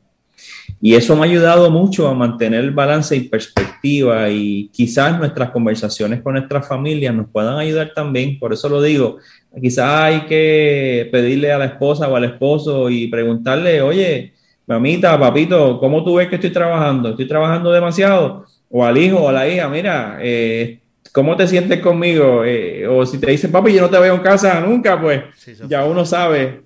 Y 0.83 0.95
eso 0.95 1.15
me 1.15 1.23
ha 1.23 1.25
ayudado 1.25 1.71
mucho 1.71 2.09
a 2.09 2.15
mantener 2.15 2.65
el 2.65 2.71
balance 2.71 3.15
y 3.15 3.29
perspectiva 3.29 4.31
y 4.31 4.69
quizás 4.69 5.19
nuestras 5.19 5.51
conversaciones 5.51 6.23
con 6.23 6.35
nuestras 6.35 6.67
familias 6.67 7.15
nos 7.15 7.29
puedan 7.29 7.59
ayudar 7.59 7.93
también. 7.95 8.39
Por 8.39 8.55
eso 8.55 8.67
lo 8.71 8.81
digo, 8.81 9.19
quizás 9.61 10.05
hay 10.05 10.21
que 10.23 11.09
pedirle 11.13 11.53
a 11.53 11.59
la 11.59 11.67
esposa 11.67 12.09
o 12.09 12.17
al 12.17 12.25
esposo 12.25 12.89
y 12.89 13.09
preguntarle, 13.09 13.83
oye, 13.83 14.33
mamita, 14.67 15.19
papito, 15.19 15.79
¿cómo 15.79 16.03
tú 16.03 16.15
ves 16.15 16.29
que 16.29 16.37
estoy 16.37 16.51
trabajando? 16.51 17.11
¿Estoy 17.11 17.29
trabajando 17.29 17.71
demasiado? 17.73 18.47
O 18.71 18.83
al 18.83 18.97
hijo 18.97 19.19
o 19.19 19.29
a 19.29 19.33
la 19.33 19.47
hija, 19.47 19.69
mira, 19.69 20.19
eh, 20.23 20.79
¿cómo 21.13 21.37
te 21.37 21.47
sientes 21.47 21.81
conmigo? 21.81 22.43
Eh, 22.43 22.87
o 22.89 23.05
si 23.05 23.19
te 23.19 23.31
dicen, 23.31 23.53
papi, 23.53 23.75
yo 23.75 23.83
no 23.83 23.91
te 23.91 23.99
veo 23.99 24.15
en 24.15 24.23
casa 24.23 24.59
nunca, 24.61 24.99
pues 24.99 25.25
ya 25.69 25.85
uno 25.85 26.07
sabe 26.07 26.63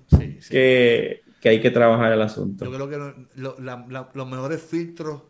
que 0.49 1.24
que 1.45 1.49
hay 1.49 1.61
que 1.61 1.69
trabajar 1.69 2.11
el 2.11 2.23
asunto. 2.23 2.65
Yo 2.65 2.71
creo 2.71 2.89
que 2.89 2.97
los 3.35 4.27
mejores 4.27 4.59
filtros 4.63 5.21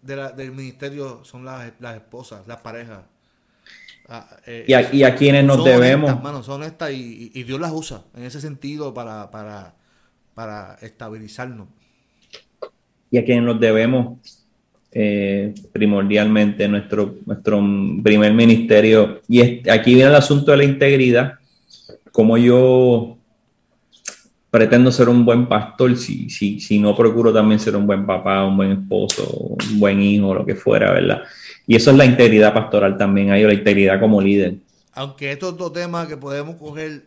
del 0.00 0.50
ministerio 0.52 1.22
son 1.24 1.44
las, 1.44 1.70
esposas, 1.94 2.48
las 2.48 2.62
parejas. 2.62 3.00
Ah, 4.08 4.26
eh, 4.46 4.64
y, 4.66 4.72
a, 4.72 4.94
y, 4.94 5.02
a, 5.02 5.14
quienes 5.14 5.44
nos 5.44 5.62
debemos. 5.62 6.10
son 6.46 6.62
honestas 6.62 6.90
y, 6.92 7.42
Dios 7.42 7.60
las 7.60 7.70
usa 7.70 8.02
en 8.16 8.22
ese 8.22 8.40
sentido 8.40 8.94
para, 8.94 9.30
para, 9.30 9.74
para 10.32 10.78
estabilizarnos. 10.80 11.68
Y 13.10 13.18
a 13.18 13.24
quienes 13.26 13.44
nos 13.44 13.60
debemos 13.60 14.20
eh, 14.90 15.52
primordialmente 15.70 16.66
nuestro, 16.66 17.16
nuestro 17.26 17.62
primer 18.02 18.32
ministerio. 18.32 19.20
Y 19.28 19.68
aquí 19.68 19.96
viene 19.96 20.08
el 20.08 20.16
asunto 20.16 20.50
de 20.50 20.56
la 20.56 20.64
integridad. 20.64 21.34
Como 22.10 22.38
yo 22.38 23.17
pretendo 24.50 24.90
ser 24.90 25.08
un 25.08 25.24
buen 25.24 25.46
pastor 25.46 25.96
si, 25.96 26.30
si, 26.30 26.60
si 26.60 26.78
no 26.78 26.96
procuro 26.96 27.32
también 27.32 27.60
ser 27.60 27.76
un 27.76 27.86
buen 27.86 28.06
papá, 28.06 28.44
un 28.44 28.56
buen 28.56 28.72
esposo, 28.72 29.56
un 29.70 29.80
buen 29.80 30.00
hijo, 30.00 30.34
lo 30.34 30.44
que 30.44 30.54
fuera, 30.54 30.92
¿verdad? 30.92 31.22
Y 31.66 31.76
eso 31.76 31.90
es 31.90 31.96
la 31.96 32.06
integridad 32.06 32.54
pastoral 32.54 32.96
también, 32.96 33.30
hay 33.30 33.42
la 33.42 33.52
integridad 33.52 34.00
como 34.00 34.20
líder. 34.20 34.54
Aunque 34.94 35.32
esto 35.32 35.48
es 35.48 35.52
otro 35.52 35.70
tema 35.70 36.08
que 36.08 36.16
podemos 36.16 36.56
coger, 36.56 37.04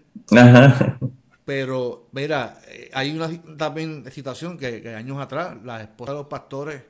pero 1.45 2.07
mira, 2.11 2.59
eh, 2.69 2.89
hay 2.93 3.11
una 3.11 3.29
también 3.57 4.05
situación 4.11 4.57
que, 4.57 4.95
años 4.95 5.19
atrás 5.19 5.57
las 5.63 5.81
esposas 5.81 6.15
de 6.15 6.19
los 6.19 6.27
pastores 6.27 6.83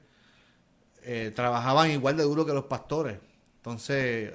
eh, 1.04 1.32
trabajaban 1.34 1.90
igual 1.92 2.18
de 2.18 2.24
duro 2.24 2.46
que 2.46 2.54
los 2.54 2.66
pastores. 2.66 3.18
Entonces, 3.58 4.34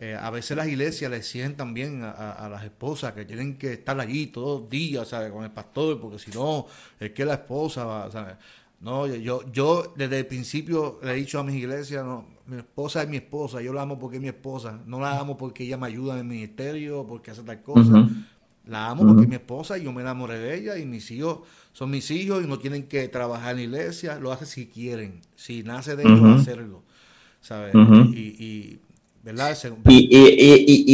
eh, 0.00 0.16
a 0.20 0.30
veces 0.30 0.56
las 0.56 0.68
iglesias 0.68 1.10
le 1.10 1.16
exigen 1.16 1.56
también 1.56 2.02
a, 2.04 2.48
las 2.48 2.64
esposas 2.64 3.12
que 3.14 3.24
tienen 3.24 3.56
que 3.56 3.72
estar 3.72 3.98
allí 3.98 4.28
todos 4.28 4.60
los 4.60 4.70
días, 4.70 5.08
¿sabes? 5.08 5.32
Con 5.32 5.42
el 5.42 5.50
pastor, 5.50 6.00
porque 6.00 6.18
si 6.18 6.30
no, 6.30 6.66
es 7.00 7.10
que 7.10 7.24
la 7.24 7.34
esposa 7.34 7.84
va, 7.84 8.10
¿sabes? 8.10 8.36
No, 8.80 9.08
yo, 9.08 9.42
yo 9.50 9.92
desde 9.96 10.20
el 10.20 10.26
principio 10.26 11.00
le 11.02 11.12
he 11.12 11.14
dicho 11.16 11.40
a 11.40 11.44
mis 11.44 11.56
iglesias, 11.56 12.04
no, 12.04 12.26
mi 12.46 12.58
esposa 12.58 13.02
es 13.02 13.08
mi 13.08 13.16
esposa, 13.16 13.60
yo 13.60 13.72
la 13.72 13.82
amo 13.82 13.98
porque 13.98 14.16
es 14.16 14.22
mi 14.22 14.28
esposa, 14.28 14.78
no 14.86 15.00
la 15.00 15.18
amo 15.18 15.36
porque 15.36 15.64
ella 15.64 15.76
me 15.76 15.88
ayuda 15.88 16.14
en 16.14 16.20
el 16.20 16.24
ministerio, 16.26 17.04
porque 17.04 17.32
hace 17.32 17.42
tal 17.42 17.60
cosa. 17.62 18.08
La 18.66 18.90
amo 18.90 19.04
porque 19.06 19.22
es 19.22 19.28
mi 19.28 19.34
esposa 19.34 19.78
y 19.78 19.84
yo 19.84 19.92
me 19.92 20.02
enamoré 20.02 20.38
de 20.38 20.56
ella 20.56 20.78
y 20.78 20.84
mis 20.84 21.10
hijos 21.10 21.40
son 21.72 21.90
mis 21.90 22.10
hijos 22.10 22.44
y 22.44 22.46
no 22.46 22.58
tienen 22.58 22.84
que 22.86 23.08
trabajar 23.08 23.52
en 23.52 23.56
la 23.56 23.62
iglesia, 23.62 24.18
lo 24.20 24.30
hace 24.30 24.46
si 24.46 24.66
quieren, 24.66 25.22
si 25.36 25.62
nace 25.62 25.96
de 25.96 26.04
ellos 26.04 26.40
hacerlo, 26.40 26.82
¿sabes? 27.40 27.74
y 28.12 28.18
y, 28.18 28.80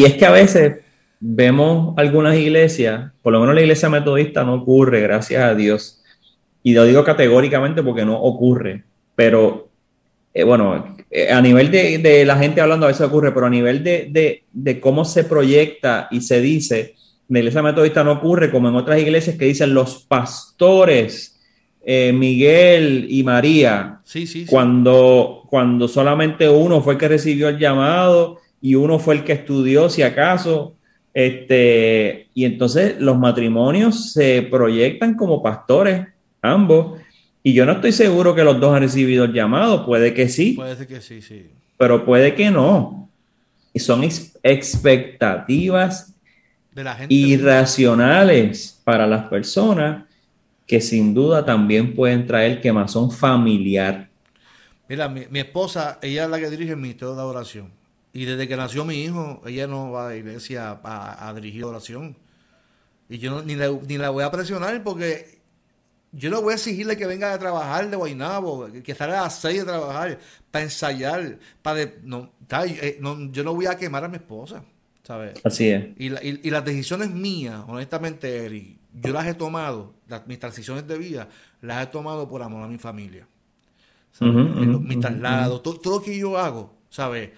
es 0.05 0.15
que 0.15 0.27
a 0.27 0.31
veces 0.31 0.79
vemos 1.21 1.95
algunas 1.97 2.37
iglesias, 2.37 3.13
por 3.23 3.33
lo 3.33 3.41
menos 3.41 3.55
la 3.55 3.63
iglesia 3.63 3.89
metodista 3.89 4.45
no 4.45 4.55
ocurre, 4.55 5.01
gracias 5.01 5.43
a 5.43 5.55
Dios. 5.55 6.03
Y 6.63 6.75
lo 6.75 6.85
digo 6.85 7.05
categóricamente 7.05 7.83
porque 7.83 8.05
no 8.05 8.21
ocurre, 8.21 8.85
pero 9.15 9.69
eh, 10.33 10.43
bueno, 10.43 10.97
eh, 11.11 11.31
a 11.31 11.41
nivel 11.41 11.71
de, 11.71 12.25
la 12.27 12.37
gente 12.37 12.61
hablando 12.61 12.87
a 12.87 12.89
veces 12.89 13.07
ocurre, 13.07 13.33
pero 13.33 13.47
a 13.47 13.51
nivel 13.51 13.85
de, 13.85 14.43
de, 14.53 14.81
cómo 14.81 15.05
se 15.05 15.25
proyecta 15.25 16.09
y 16.11 16.23
se 16.23 16.41
dice, 16.41 16.95
la 17.29 17.39
iglesia 17.39 17.63
metodista 17.63 18.03
no 18.03 18.13
ocurre 18.13 18.51
como 18.51 18.69
en 18.69 18.75
otras 18.75 19.01
iglesias 19.01 19.37
que 19.37 19.45
dicen 19.45 19.75
los 19.75 20.05
pastores 20.05 21.34
Miguel 21.87 23.07
y 23.09 23.23
María, 23.23 24.01
sí, 24.05 24.27
sí, 24.27 24.47
Cuando, 24.47 25.43
cuando 25.49 25.89
solamente 25.89 26.49
uno 26.49 26.81
fue 26.81 26.95
el 26.95 26.99
que 26.99 27.09
recibió 27.09 27.49
el 27.49 27.59
llamado 27.59 28.39
y 28.61 28.75
uno 28.75 28.99
fue 28.99 29.15
el 29.17 29.25
que 29.25 29.33
estudió, 29.33 29.91
si 29.91 30.03
acaso, 30.03 30.75
este, 31.13 32.29
y 32.35 32.45
entonces 32.45 32.97
los 32.99 33.19
matrimonios 33.19 34.13
se 34.13 34.43
proyectan 34.43 35.15
como 35.15 35.43
pastores, 35.43 36.07
ambos, 36.43 37.01
y 37.43 37.53
yo 37.53 37.67
no 37.67 37.73
estoy 37.73 37.93
seguro 37.93 38.35
que 38.35 38.43
los 38.43 38.59
dos 38.59 38.75
han 38.75 38.83
recibido 38.83 39.25
el 39.25 39.35
llamado, 39.35 39.85
puede 39.85 40.15
que 40.15 40.31
sí. 40.31 40.55
Puede 40.55 40.87
que 40.87 41.03
sí, 41.03 41.21
sí. 41.21 41.51
Pero 41.77 42.07
puede 42.07 42.35
que 42.35 42.51
no. 42.51 43.11
Y 43.75 43.81
son 43.81 44.03
expectativas 44.03 46.15
irracionales 47.09 48.81
para 48.83 49.07
las 49.07 49.29
personas 49.29 50.05
que 50.67 50.81
sin 50.81 51.15
duda 51.15 51.45
también 51.45 51.95
pueden 51.95 52.27
traer 52.27 52.61
quemazón 52.61 53.11
familiar. 53.11 54.09
Mira, 54.89 55.09
mi, 55.09 55.27
mi 55.31 55.41
esposa, 55.41 55.99
ella 56.03 56.25
es 56.25 56.31
la 56.31 56.39
que 56.39 56.51
dirige 56.51 56.73
el 56.73 56.79
Ministerio 56.79 57.15
de 57.15 57.21
Adoración. 57.21 57.85
Y 58.15 58.27
desde 58.27 58.47
que 58.47 58.57
nació 58.57 58.85
mi 58.85 59.03
hijo, 59.03 59.43
ella 59.45 59.67
no 59.67 59.91
va 59.91 60.07
a 60.07 60.09
la 60.11 60.17
iglesia 60.17 60.81
a, 60.85 61.33
dirigir 61.35 61.65
oración. 61.65 62.17
Y 63.09 63.19
yo 63.19 63.43
ni, 63.43 63.57
la, 63.57 64.11
voy 64.11 64.23
a 64.23 64.31
presionar 64.31 64.85
porque 64.85 65.41
yo 66.13 66.31
no 66.31 66.41
voy 66.41 66.53
a 66.53 66.55
exigirle 66.55 66.97
que 66.97 67.07
venga 67.07 67.35
a 67.35 67.39
trabajar 67.41 67.91
de 67.91 67.97
Guaynabo, 67.97 68.69
que 68.85 68.95
salga 68.95 69.19
a 69.19 69.25
las 69.25 69.41
seis 69.41 69.59
de 69.59 69.65
trabajar, 69.65 70.21
para 70.53 70.65
ensayar, 70.65 71.41
para... 71.61 71.93
no, 72.05 72.31
eh, 72.65 72.99
no, 73.01 73.33
yo 73.33 73.43
no 73.43 73.53
voy 73.53 73.67
a 73.67 73.77
quemar 73.77 74.05
a 74.05 74.09
mi 74.09 74.17
esposa, 74.17 74.63
¿sabes? 75.03 75.35
Así 75.43 75.71
es. 75.71 75.87
Y, 75.99 76.07
y, 76.47 76.51
las 76.51 76.65
decisiones 76.65 77.11
mías, 77.11 77.65
honestamente, 77.67 78.47
Eric, 78.47 78.79
yo 78.95 79.13
las 79.13 79.27
he 79.27 79.35
tomado, 79.35 79.95
mis 80.27 80.39
transiciones 80.39 80.87
de 80.87 80.99
vida, 80.99 81.29
las 81.61 81.85
he 81.85 81.87
tomado 81.89 82.29
por 82.29 82.43
amor 82.43 82.63
a 82.63 82.69
mi 82.69 82.79
familia. 82.79 83.27
mi 84.21 84.97
traslado, 85.01 85.61
todo, 85.61 85.81
todo 85.81 85.99
lo 85.99 86.05
que 86.05 86.17
yo 86.17 86.39
hago, 86.39 86.77
¿sabes? 86.89 87.31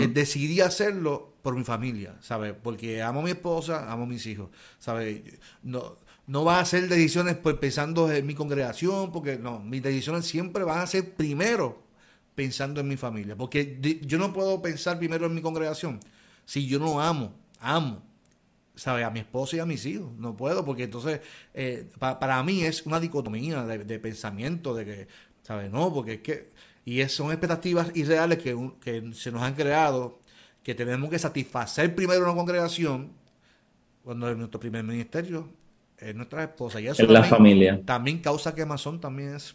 Eh, 0.00 0.08
decidí 0.08 0.60
hacerlo 0.60 1.34
por 1.42 1.54
mi 1.56 1.64
familia, 1.64 2.16
¿sabes? 2.20 2.54
Porque 2.60 3.02
amo 3.02 3.20
a 3.20 3.22
mi 3.24 3.30
esposa, 3.30 3.92
amo 3.92 4.04
a 4.04 4.06
mis 4.06 4.24
hijos, 4.26 4.48
¿sabes? 4.78 5.22
No, 5.62 5.98
no 6.26 6.44
va 6.44 6.58
a 6.58 6.60
hacer 6.60 6.88
decisiones 6.88 7.36
pues, 7.36 7.56
pensando 7.56 8.10
en 8.10 8.26
mi 8.26 8.34
congregación, 8.34 9.12
porque 9.12 9.38
no, 9.38 9.58
mis 9.58 9.82
decisiones 9.82 10.24
siempre 10.24 10.64
van 10.64 10.78
a 10.78 10.86
ser 10.86 11.14
primero 11.14 11.82
pensando 12.34 12.80
en 12.80 12.88
mi 12.88 12.96
familia, 12.96 13.36
porque 13.36 13.78
yo 14.02 14.18
no 14.18 14.32
puedo 14.32 14.62
pensar 14.62 14.98
primero 14.98 15.26
en 15.26 15.34
mi 15.34 15.42
congregación 15.42 16.00
si 16.44 16.66
yo 16.66 16.78
no 16.78 17.00
amo, 17.00 17.34
amo, 17.60 18.02
¿sabes? 18.74 19.04
A 19.04 19.10
mi 19.10 19.20
esposa 19.20 19.56
y 19.56 19.58
a 19.60 19.66
mis 19.66 19.84
hijos, 19.86 20.10
no 20.18 20.36
puedo, 20.36 20.64
porque 20.64 20.84
entonces 20.84 21.20
eh, 21.54 21.86
para 21.98 22.42
mí 22.42 22.62
es 22.62 22.86
una 22.86 23.00
dicotomía 23.00 23.64
de, 23.64 23.78
de 23.84 23.98
pensamiento, 23.98 24.74
de 24.74 24.84
que, 24.84 25.08
¿sabes? 25.42 25.70
No, 25.70 25.92
porque 25.92 26.14
es 26.14 26.20
que 26.20 26.50
y 26.84 27.02
son 27.08 27.30
expectativas 27.30 27.92
irreales 27.94 28.38
que, 28.38 28.56
que 28.82 29.02
se 29.12 29.30
nos 29.30 29.42
han 29.42 29.54
creado, 29.54 30.18
que 30.62 30.74
tenemos 30.74 31.10
que 31.10 31.18
satisfacer 31.18 31.94
primero 31.94 32.24
una 32.24 32.34
congregación, 32.34 33.10
cuando 34.02 34.28
es 34.28 34.36
nuestro 34.36 34.58
primer 34.58 34.82
ministerio 34.82 35.48
es 35.98 36.14
nuestra 36.14 36.42
esposa. 36.42 36.80
Y 36.80 36.88
eso 36.88 37.02
es 37.02 37.08
la 37.08 37.22
familia. 37.22 37.80
También 37.84 38.18
causa 38.18 38.54
quemazón, 38.54 39.00
también 39.00 39.36
es 39.36 39.54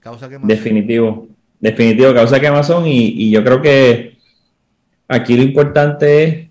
causa 0.00 0.28
quemazón. 0.28 0.48
Definitivo, 0.48 1.28
definitivo, 1.60 2.14
causa 2.14 2.40
quemazón. 2.40 2.86
Y, 2.86 3.08
y 3.08 3.30
yo 3.30 3.44
creo 3.44 3.60
que 3.60 4.16
aquí 5.08 5.36
lo 5.36 5.42
importante 5.42 6.24
es 6.24 6.45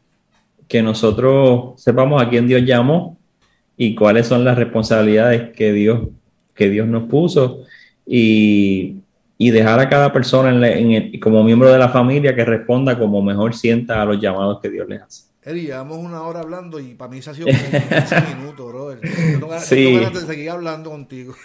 que 0.68 0.82
nosotros 0.82 1.82
sepamos 1.82 2.22
a 2.22 2.30
quién 2.30 2.47
Dios 2.47 2.63
llamó 2.66 3.18
y 3.78 3.95
cuáles 3.95 4.28
son 4.28 4.45
las 4.45 4.57
responsabilidades 4.57 5.51
que 5.51 5.74
Dios, 5.74 6.07
que 6.53 6.70
Dios 6.70 6.88
nos 6.88 7.03
puso. 7.09 7.63
Y 8.05 8.97
y 9.38 9.51
dejar 9.51 9.80
a 9.80 9.89
cada 9.89 10.13
persona 10.13 10.51
como 11.22 11.43
miembro 11.43 11.72
de 11.72 11.78
la 11.78 11.89
familia 11.89 12.36
que 12.36 12.45
responda 12.45 12.97
como 12.97 13.22
mejor 13.22 13.53
sienta 13.53 14.01
a 14.01 14.05
los 14.05 14.20
llamados 14.20 14.59
que 14.61 14.70
Dios 14.70 14.88
les 14.88 15.01
hace. 15.01 15.24
Eri, 15.47 15.61
llevamos 15.61 15.99
una 15.99 16.23
hora 16.23 16.39
hablando 16.39 16.79
y 16.79 16.95
para 16.95 17.11
mí 17.11 17.21
se 17.21 17.29
ha 17.29 17.35
sido 17.35 17.45
como 17.45 17.59
15 17.59 18.21
minutos, 18.35 18.67
brother. 18.67 18.99
Yo 19.39 19.59
sí. 19.59 19.95
de 19.95 20.21
seguir 20.21 20.49
hablando 20.49 20.89
contigo. 20.89 21.35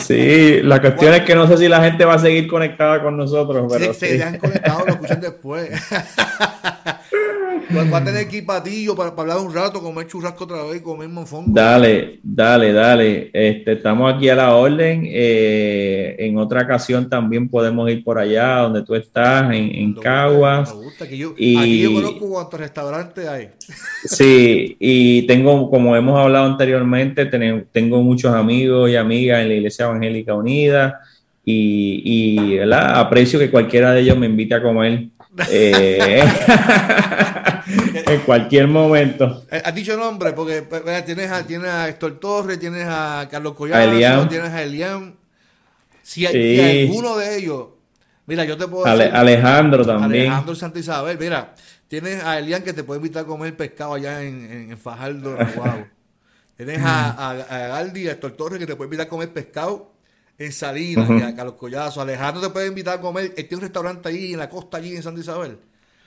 Sí, 0.00 0.62
la 0.62 0.80
cuestión 0.80 1.14
es 1.14 1.22
que 1.22 1.36
no 1.36 1.46
sé 1.46 1.56
si 1.56 1.68
la 1.68 1.80
gente 1.80 2.04
va 2.04 2.14
a 2.14 2.18
seguir 2.18 2.48
conectada 2.48 3.00
con 3.00 3.16
nosotros. 3.16 3.72
Pero 3.72 3.94
sí, 3.94 4.06
se 4.06 4.22
han 4.24 4.38
conectado, 4.38 4.84
lo 4.86 4.92
escuchan 4.94 5.20
después. 5.20 5.70
Va 7.76 7.98
a 7.98 8.04
tener 8.04 8.22
equipatillo 8.22 8.94
para, 8.94 9.14
para 9.14 9.32
hablar 9.34 9.46
un 9.46 9.54
rato, 9.54 9.82
comer 9.82 10.06
churrasco 10.06 10.44
otra 10.44 10.62
vez, 10.64 10.80
comer 10.82 11.08
monfongo. 11.08 11.50
Dale, 11.52 12.20
dale, 12.22 12.72
dale. 12.72 13.30
Este, 13.32 13.72
estamos 13.72 14.14
aquí 14.14 14.28
a 14.28 14.36
la 14.36 14.54
orden. 14.54 15.02
Eh, 15.06 16.14
en 16.18 16.38
otra 16.38 16.62
ocasión 16.62 17.08
también 17.08 17.48
podemos 17.48 17.90
ir 17.90 18.04
por 18.04 18.18
allá 18.18 18.58
donde 18.58 18.82
tú 18.82 18.94
estás, 18.94 19.52
en, 19.52 19.74
en 19.74 19.94
Caguas. 19.94 20.74
Me 20.74 20.84
gusta, 20.84 21.08
que 21.08 21.18
yo, 21.18 21.34
y, 21.36 21.56
aquí 21.56 21.82
yo 21.82 21.94
conozco 21.94 22.28
cuántos 22.28 22.60
restaurantes 22.60 23.26
hay. 23.26 23.35
Sí, 24.04 24.76
y 24.78 25.22
tengo, 25.26 25.70
como 25.70 25.96
hemos 25.96 26.18
hablado 26.18 26.46
anteriormente, 26.46 27.26
tengo 27.26 28.02
muchos 28.02 28.34
amigos 28.34 28.90
y 28.90 28.96
amigas 28.96 29.42
en 29.42 29.48
la 29.48 29.54
Iglesia 29.54 29.86
Evangélica 29.86 30.34
Unida 30.34 31.00
y, 31.44 32.02
y 32.04 32.58
aprecio 32.58 33.38
que 33.38 33.50
cualquiera 33.50 33.92
de 33.92 34.00
ellos 34.00 34.18
me 34.18 34.26
invite 34.26 34.54
a 34.54 34.62
comer. 34.62 35.08
Eh, 35.50 36.24
en 38.06 38.20
cualquier 38.20 38.66
momento. 38.68 39.44
Eh, 39.50 39.62
has 39.64 39.74
dicho 39.74 39.96
nombre, 39.96 40.32
porque 40.32 40.62
pues, 40.62 40.82
tienes 41.04 41.30
a, 41.30 41.46
tienes 41.46 41.68
a 41.68 41.88
Héctor 41.88 42.18
Torres, 42.18 42.58
tienes 42.58 42.86
a 42.88 43.28
Carlos 43.30 43.54
Collado, 43.54 44.28
tienes 44.28 44.50
a 44.50 44.62
Elian. 44.62 45.14
Si, 46.02 46.24
hay, 46.24 46.86
alguno 46.86 47.16
de 47.16 47.38
ellos, 47.38 47.66
mira, 48.26 48.44
yo 48.44 48.56
te 48.56 48.68
puedo 48.68 48.84
decir, 48.84 49.12
Alejandro 49.12 49.84
también. 49.84 50.26
Alejandro 50.26 50.54
Santa 50.54 50.78
Isabel, 50.78 51.18
mira, 51.18 51.54
tienes 51.88 52.22
a 52.24 52.38
Elian 52.38 52.62
que 52.62 52.72
te 52.72 52.84
puede 52.84 52.98
invitar 52.98 53.24
a 53.24 53.26
comer 53.26 53.56
pescado 53.56 53.94
allá 53.94 54.22
en, 54.22 54.70
en, 54.70 54.78
Fajardo, 54.78 55.36
Tienes 56.56 56.80
a, 56.80 57.10
a, 57.10 57.30
a 57.30 57.68
Galdi, 57.68 58.08
a 58.08 58.12
Héctor 58.12 58.32
Torres 58.32 58.58
que 58.58 58.66
te 58.66 58.76
puede 58.76 58.86
invitar 58.86 59.06
a 59.06 59.10
comer 59.10 59.30
pescado 59.30 59.92
en 60.38 60.52
Salinas, 60.52 61.08
y 61.10 61.22
a 61.22 61.34
Carlos 61.34 61.56
Collazo. 61.56 62.00
Alejandro 62.00 62.42
te 62.42 62.50
puede 62.50 62.68
invitar 62.68 62.98
a 62.98 63.00
comer. 63.00 63.34
Él 63.36 63.46
tiene 63.46 63.56
un 63.56 63.62
restaurante 63.62 64.08
ahí 64.08 64.32
en 64.32 64.38
la 64.38 64.48
costa, 64.48 64.78
allí 64.78 64.94
en 64.96 65.02
Santa 65.02 65.20
Isabel. 65.20 65.58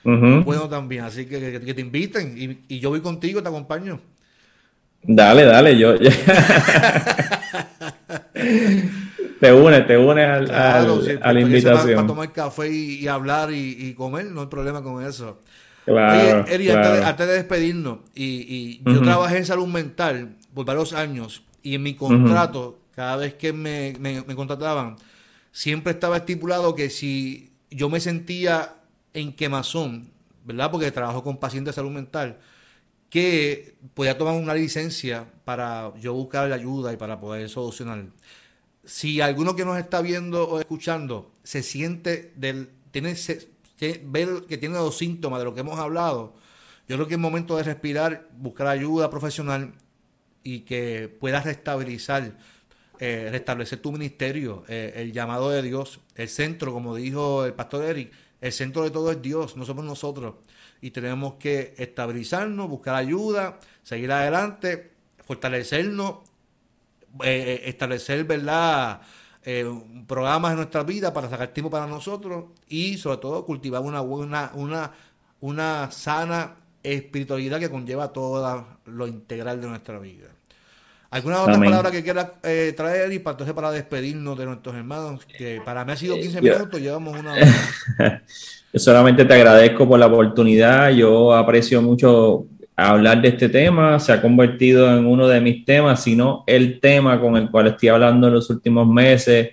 Bueno, 0.02 0.68
también, 0.68 1.04
así 1.04 1.26
que, 1.26 1.60
que, 1.60 1.74
te 1.74 1.80
inviten 1.80 2.34
y, 2.36 2.74
y, 2.74 2.80
yo 2.80 2.88
voy 2.88 3.00
contigo, 3.00 3.42
te 3.42 3.48
acompaño. 3.48 4.00
Dale, 5.02 5.44
dale, 5.44 5.78
yo. 5.78 5.94
te 9.40 9.52
unes, 9.52 9.86
te 9.86 9.98
unes 9.98 10.26
al, 10.26 10.50
a 10.50 11.32
la 11.32 11.40
invitación. 11.40 11.96
Para, 11.96 12.06
tomar 12.06 12.32
café 12.32 12.70
y, 12.70 13.06
hablar 13.08 13.50
y, 13.52 13.92
comer, 13.94 14.26
no 14.26 14.40
hay 14.42 14.46
problema 14.46 14.82
con 14.82 15.04
eso. 15.04 15.40
Claro, 15.90 16.44
Oye, 16.44 16.54
Eri, 16.54 16.70
antes, 16.70 17.26
de, 17.26 17.32
despedirnos, 17.34 17.98
y, 18.14 18.80
yo 18.84 19.00
trabajé 19.02 19.38
en 19.38 19.46
salud 19.46 19.66
mental 19.66 20.36
por 20.54 20.64
varios 20.64 20.92
años 20.92 21.42
y 21.62 21.74
en 21.74 21.82
mi 21.82 21.94
contrato, 21.94 22.78
cada 22.94 23.16
vez 23.16 23.34
que 23.34 23.52
me, 23.52 23.94
me, 23.98 24.22
me 24.22 24.34
contrataban, 24.34 24.96
siempre 25.52 25.92
estaba 25.92 26.18
estipulado 26.18 26.74
que 26.74 26.90
si 26.90 27.52
yo 27.70 27.88
me 27.88 28.00
sentía 28.00 28.74
en 29.14 29.32
quemazón, 29.32 30.10
¿verdad? 30.44 30.70
Porque 30.70 30.90
trabajo 30.90 31.22
con 31.22 31.38
pacientes 31.38 31.74
de 31.74 31.76
salud 31.76 31.90
mental, 31.90 32.38
que 33.08 33.74
podía 33.94 34.16
tomar 34.16 34.34
una 34.34 34.54
licencia 34.54 35.26
para 35.44 35.92
yo 36.00 36.14
buscar 36.14 36.52
ayuda 36.52 36.92
y 36.92 36.96
para 36.96 37.20
poder 37.20 37.48
solucionar. 37.48 38.06
Si 38.84 39.20
alguno 39.20 39.56
que 39.56 39.64
nos 39.64 39.78
está 39.78 40.00
viendo 40.00 40.48
o 40.48 40.60
escuchando 40.60 41.32
se 41.42 41.62
siente 41.62 42.32
del, 42.36 42.70
tiene, 42.92 43.14
ver 44.04 44.44
que 44.48 44.58
tiene 44.58 44.76
los 44.76 44.96
síntomas 44.98 45.38
de 45.38 45.44
lo 45.44 45.54
que 45.54 45.60
hemos 45.60 45.78
hablado, 45.78 46.34
yo 46.88 46.96
creo 46.96 47.06
que 47.06 47.14
es 47.14 47.20
momento 47.20 47.56
de 47.56 47.62
respirar, 47.62 48.28
buscar 48.36 48.66
ayuda 48.66 49.10
profesional 49.10 49.72
y 50.42 50.60
que 50.60 51.08
puedas 51.08 51.44
restabilizar, 51.44 52.36
eh, 52.98 53.28
restablecer 53.30 53.80
tu 53.80 53.92
ministerio, 53.92 54.64
eh, 54.68 54.94
el 54.96 55.12
llamado 55.12 55.50
de 55.50 55.62
Dios, 55.62 56.00
el 56.16 56.28
centro, 56.28 56.72
como 56.72 56.96
dijo 56.96 57.44
el 57.44 57.54
pastor 57.54 57.84
Eric, 57.84 58.12
el 58.40 58.52
centro 58.52 58.82
de 58.82 58.90
todo 58.90 59.12
es 59.12 59.22
Dios, 59.22 59.56
no 59.56 59.64
somos 59.64 59.84
nosotros. 59.84 60.34
Y 60.80 60.90
tenemos 60.90 61.34
que 61.34 61.74
estabilizarnos, 61.76 62.68
buscar 62.68 62.94
ayuda, 62.94 63.60
seguir 63.82 64.10
adelante, 64.10 64.90
fortalecernos, 65.24 66.16
eh, 67.22 67.62
establecer, 67.66 68.24
¿verdad? 68.24 69.02
Eh, 69.42 69.66
programas 70.06 70.50
en 70.50 70.58
nuestra 70.58 70.82
vida 70.82 71.14
para 71.14 71.30
sacar 71.30 71.48
tiempo 71.48 71.70
para 71.70 71.86
nosotros 71.86 72.44
y 72.68 72.98
sobre 72.98 73.16
todo 73.16 73.46
cultivar 73.46 73.80
una 73.80 74.00
buena, 74.00 74.50
una, 74.54 74.92
una 75.40 75.90
sana 75.90 76.56
espiritualidad 76.82 77.58
que 77.58 77.70
conlleva 77.70 78.12
todo 78.12 78.66
lo 78.84 79.06
integral 79.06 79.60
de 79.60 79.68
nuestra 79.68 79.98
vida. 79.98 80.28
¿Alguna 81.10 81.42
otra 81.42 81.58
palabra 81.58 81.90
que 81.90 82.04
quieras 82.04 82.28
eh, 82.44 82.72
traer 82.76 83.12
y 83.12 83.18
para 83.18 83.32
entonces 83.32 83.54
para 83.54 83.72
despedirnos 83.72 84.38
de 84.38 84.46
nuestros 84.46 84.76
hermanos? 84.76 85.26
Que 85.26 85.60
para 85.64 85.84
mí 85.84 85.92
ha 85.92 85.96
sido 85.96 86.14
15 86.14 86.40
minutos, 86.40 86.80
llevamos 86.80 87.18
una 87.18 87.32
hora. 87.32 88.22
Yo 88.72 88.78
solamente 88.78 89.24
te 89.24 89.34
agradezco 89.34 89.88
por 89.88 89.98
la 89.98 90.06
oportunidad. 90.06 90.90
Yo 90.90 91.34
aprecio 91.34 91.82
mucho 91.82 92.46
hablar 92.88 93.20
de 93.22 93.28
este 93.28 93.48
tema. 93.48 93.98
Se 93.98 94.12
ha 94.12 94.22
convertido 94.22 94.96
en 94.96 95.06
uno 95.06 95.28
de 95.28 95.40
mis 95.40 95.64
temas, 95.64 96.02
sino 96.02 96.44
el 96.46 96.80
tema 96.80 97.20
con 97.20 97.36
el 97.36 97.50
cual 97.50 97.68
estoy 97.68 97.90
hablando 97.90 98.28
en 98.28 98.34
los 98.34 98.48
últimos 98.50 98.86
meses, 98.88 99.50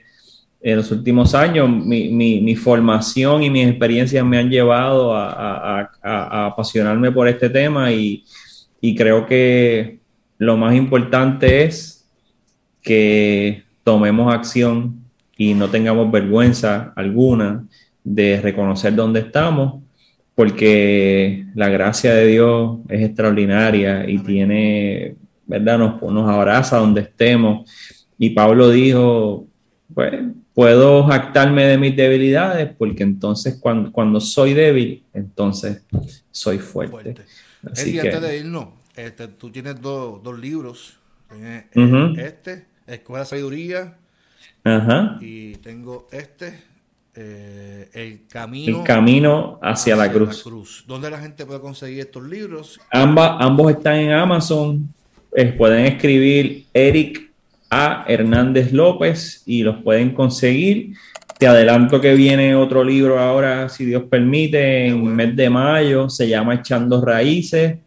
en 0.61 0.75
los 0.77 0.91
últimos 0.91 1.35
años. 1.35 1.69
Mi, 1.69 2.55
formación 2.55 3.43
y 3.43 3.49
mis 3.49 3.67
experiencias 3.67 4.25
me 4.25 4.37
han 4.37 4.49
llevado 4.49 5.15
a, 5.15 5.89
apasionarme 6.01 7.11
por 7.11 7.27
este 7.27 7.49
tema 7.49 7.91
y 7.91 8.23
creo 8.95 9.25
que 9.25 9.99
lo 10.37 10.55
más 10.55 10.75
importante 10.75 11.63
es 11.63 12.07
que 12.81 13.63
tomemos 13.83 14.33
acción 14.33 15.01
y 15.37 15.53
no 15.53 15.69
tengamos 15.69 16.11
vergüenza 16.11 16.93
alguna 16.95 17.65
de 18.03 18.39
reconocer 18.41 18.95
dónde 18.95 19.19
estamos, 19.21 19.83
porque 20.37 21.47
la 21.55 21.67
gracia 21.67 22.13
de 22.13 22.27
Dios 22.27 22.77
es 22.89 23.01
extraordinaria 23.01 24.07
y 24.07 24.19
tiene, 24.19 25.15
¿verdad? 25.47 25.79
Nos, 25.79 25.99
nos 25.99 26.29
abraza 26.29 26.77
donde 26.77 27.01
estemos. 27.01 27.67
Y 28.19 28.29
Pablo 28.29 28.69
dijo, 28.69 29.47
pues 29.95 30.13
puedo 30.53 31.05
jactarme 31.05 31.65
de 31.65 31.79
mis 31.79 31.95
debilidades, 31.95 32.71
porque 32.77 33.01
entonces 33.01 33.57
cuando, 33.59 33.91
cuando 33.91 34.19
soy 34.19 34.53
débil, 34.53 35.03
entonces 35.11 35.83
soy 36.29 36.59
fuerte. 36.59 37.15
Así 37.71 37.97
antes 37.97 38.21
de 38.21 38.37
irnos, 38.37 38.67
este, 38.95 39.29
tú 39.29 39.49
tienes 39.49 39.81
dos, 39.81 40.21
dos 40.21 40.37
libros. 40.37 40.99
Eh, 41.31 41.65
este, 42.19 42.67
Escuela 42.85 43.23
de 43.23 43.25
Sabiduría. 43.25 43.97
Y 45.19 45.55
tengo 45.55 46.07
este, 46.11 46.59
eh, 47.19 47.89
el, 47.93 48.27
camino 48.27 48.77
el 48.77 48.83
camino 48.83 49.59
hacia, 49.63 49.95
la, 49.95 50.11
cruz. 50.11 50.83
¿Dónde 50.85 51.09
la 51.09 51.19
gente 51.19 51.47
puede 51.47 51.59
conseguir 51.59 52.01
estos 52.01 52.23
libros? 52.23 52.79
ambos 52.91 53.71
están 53.71 53.95
en 53.95 54.11
Amazon. 54.11 54.93
pueden 55.57 55.87
escribir 55.87 56.65
Eric 56.71 57.31
A. 57.71 58.05
Hernández 58.07 58.71
López 58.71 59.41
y 59.47 59.63
los 59.63 59.81
pueden 59.81 60.13
conseguir. 60.13 60.93
Te 61.39 61.47
adelanto 61.47 61.99
que 61.99 62.13
viene 62.13 62.55
otro 62.55 62.83
libro 62.83 63.17
ahora, 63.17 63.67
si 63.67 63.85
Dios 63.85 64.03
permite, 64.03 64.85
en 64.85 64.97
el 64.97 65.13
mes 65.13 65.35
de 65.35 65.49
mayo. 65.49 66.09
Se 66.11 66.29
llama 66.29 66.53
Echando 66.53 67.03
Raíces. 67.03 67.79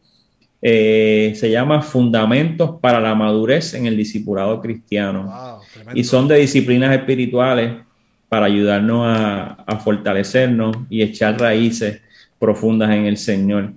Eh, 0.60 1.34
se 1.36 1.50
llama 1.52 1.82
Fundamentos 1.82 2.80
para 2.80 2.98
la 3.00 3.14
Madurez 3.14 3.74
en 3.74 3.86
el 3.86 3.96
Discipulado 3.96 4.60
Cristiano. 4.60 5.60
y 5.94 6.02
son 6.02 6.26
de 6.26 6.36
disciplinas 6.36 6.92
espirituales 6.96 7.89
para 8.30 8.46
ayudarnos 8.46 9.04
a, 9.06 9.78
fortalecernos 9.84 10.76
y 10.88 11.02
echar 11.02 11.38
raíces 11.38 12.00
profundas 12.38 12.90
en 12.90 13.04
el 13.04 13.16
Señor. 13.16 13.72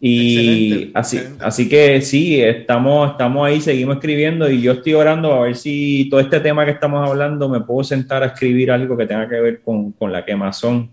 Y 0.00 0.90
así, 0.94 1.20
así 1.38 1.68
que 1.68 2.00
sí, 2.00 2.40
estamos, 2.40 3.10
estamos 3.12 3.46
ahí, 3.46 3.60
seguimos 3.60 3.96
escribiendo 3.96 4.50
y 4.50 4.62
yo 4.62 4.72
estoy 4.72 4.94
orando 4.94 5.34
a 5.34 5.42
ver 5.42 5.54
si 5.54 6.08
todo 6.10 6.18
este 6.18 6.40
tema 6.40 6.64
que 6.64 6.70
estamos 6.70 7.06
hablando 7.06 7.48
me 7.50 7.60
puedo 7.60 7.84
sentar 7.84 8.22
a 8.22 8.26
escribir 8.26 8.70
algo 8.70 8.96
que 8.96 9.06
tenga 9.06 9.28
que 9.28 9.38
ver 9.38 9.60
con, 9.60 9.92
con 9.92 10.10
la 10.10 10.24
quemazón 10.24 10.88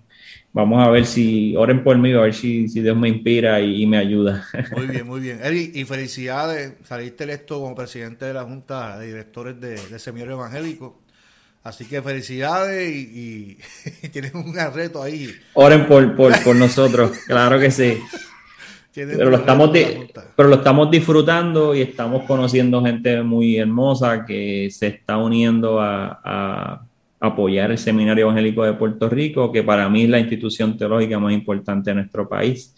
vamos 0.58 0.86
a 0.86 0.90
ver 0.90 1.06
si, 1.06 1.56
oren 1.56 1.84
por 1.84 1.98
mí, 2.00 2.12
a 2.14 2.22
ver 2.22 2.34
si, 2.34 2.66
Dios 2.66 2.98
me 2.98 3.10
inspira 3.10 3.62
y, 3.62 3.86
me 3.86 3.98
ayuda. 3.98 4.44
Muy 4.76 4.88
bien, 4.88 5.06
muy 5.06 5.22
bien. 5.22 5.40
Eric, 5.44 5.76
y 5.76 5.86
felicidades, 5.86 6.74
saliste 6.84 7.26
electo 7.26 7.60
como 7.62 7.76
presidente 7.76 8.26
de 8.26 8.34
la 8.34 8.44
Junta 8.44 8.98
de 8.98 9.06
Directores 9.06 9.62
de, 9.62 9.78
de 9.78 10.00
Seminario 10.00 10.34
Evangélico. 10.34 11.00
Así 11.68 11.84
que 11.84 12.02
felicidades 12.02 12.90
y, 12.96 13.58
tienes 14.12 14.34
un 14.34 14.54
reto 14.74 15.04
ahí. 15.04 15.30
Oren 15.54 15.86
por, 15.86 16.16
por, 16.16 16.56
nosotros, 16.56 17.12
claro 17.28 17.60
que 17.60 17.72
sí. 17.72 17.98
Pero 18.94 19.30
lo, 19.30 19.38
estamos 19.38 19.72
pero 20.36 20.50
lo 20.50 20.56
estamos 20.56 20.90
disfrutando 20.90 21.76
y 21.76 21.82
estamos 21.82 22.24
conociendo 22.24 22.82
gente 22.82 23.22
muy 23.22 23.58
hermosa 23.58 24.26
que 24.26 24.70
se 24.72 24.88
está 24.88 25.18
uniendo 25.18 25.80
a 25.80 26.88
apoyar 27.20 27.72
el 27.72 27.78
Seminario 27.78 28.24
Evangélico 28.24 28.64
de 28.64 28.74
Puerto 28.74 29.10
Rico, 29.10 29.52
que 29.52 29.62
para 29.62 29.90
mí 29.90 30.04
es 30.04 30.10
la 30.10 30.20
institución 30.20 30.78
teológica 30.78 31.20
más 31.20 31.34
importante 31.34 31.90
de 31.90 31.96
nuestro 31.96 32.30
país. 32.30 32.74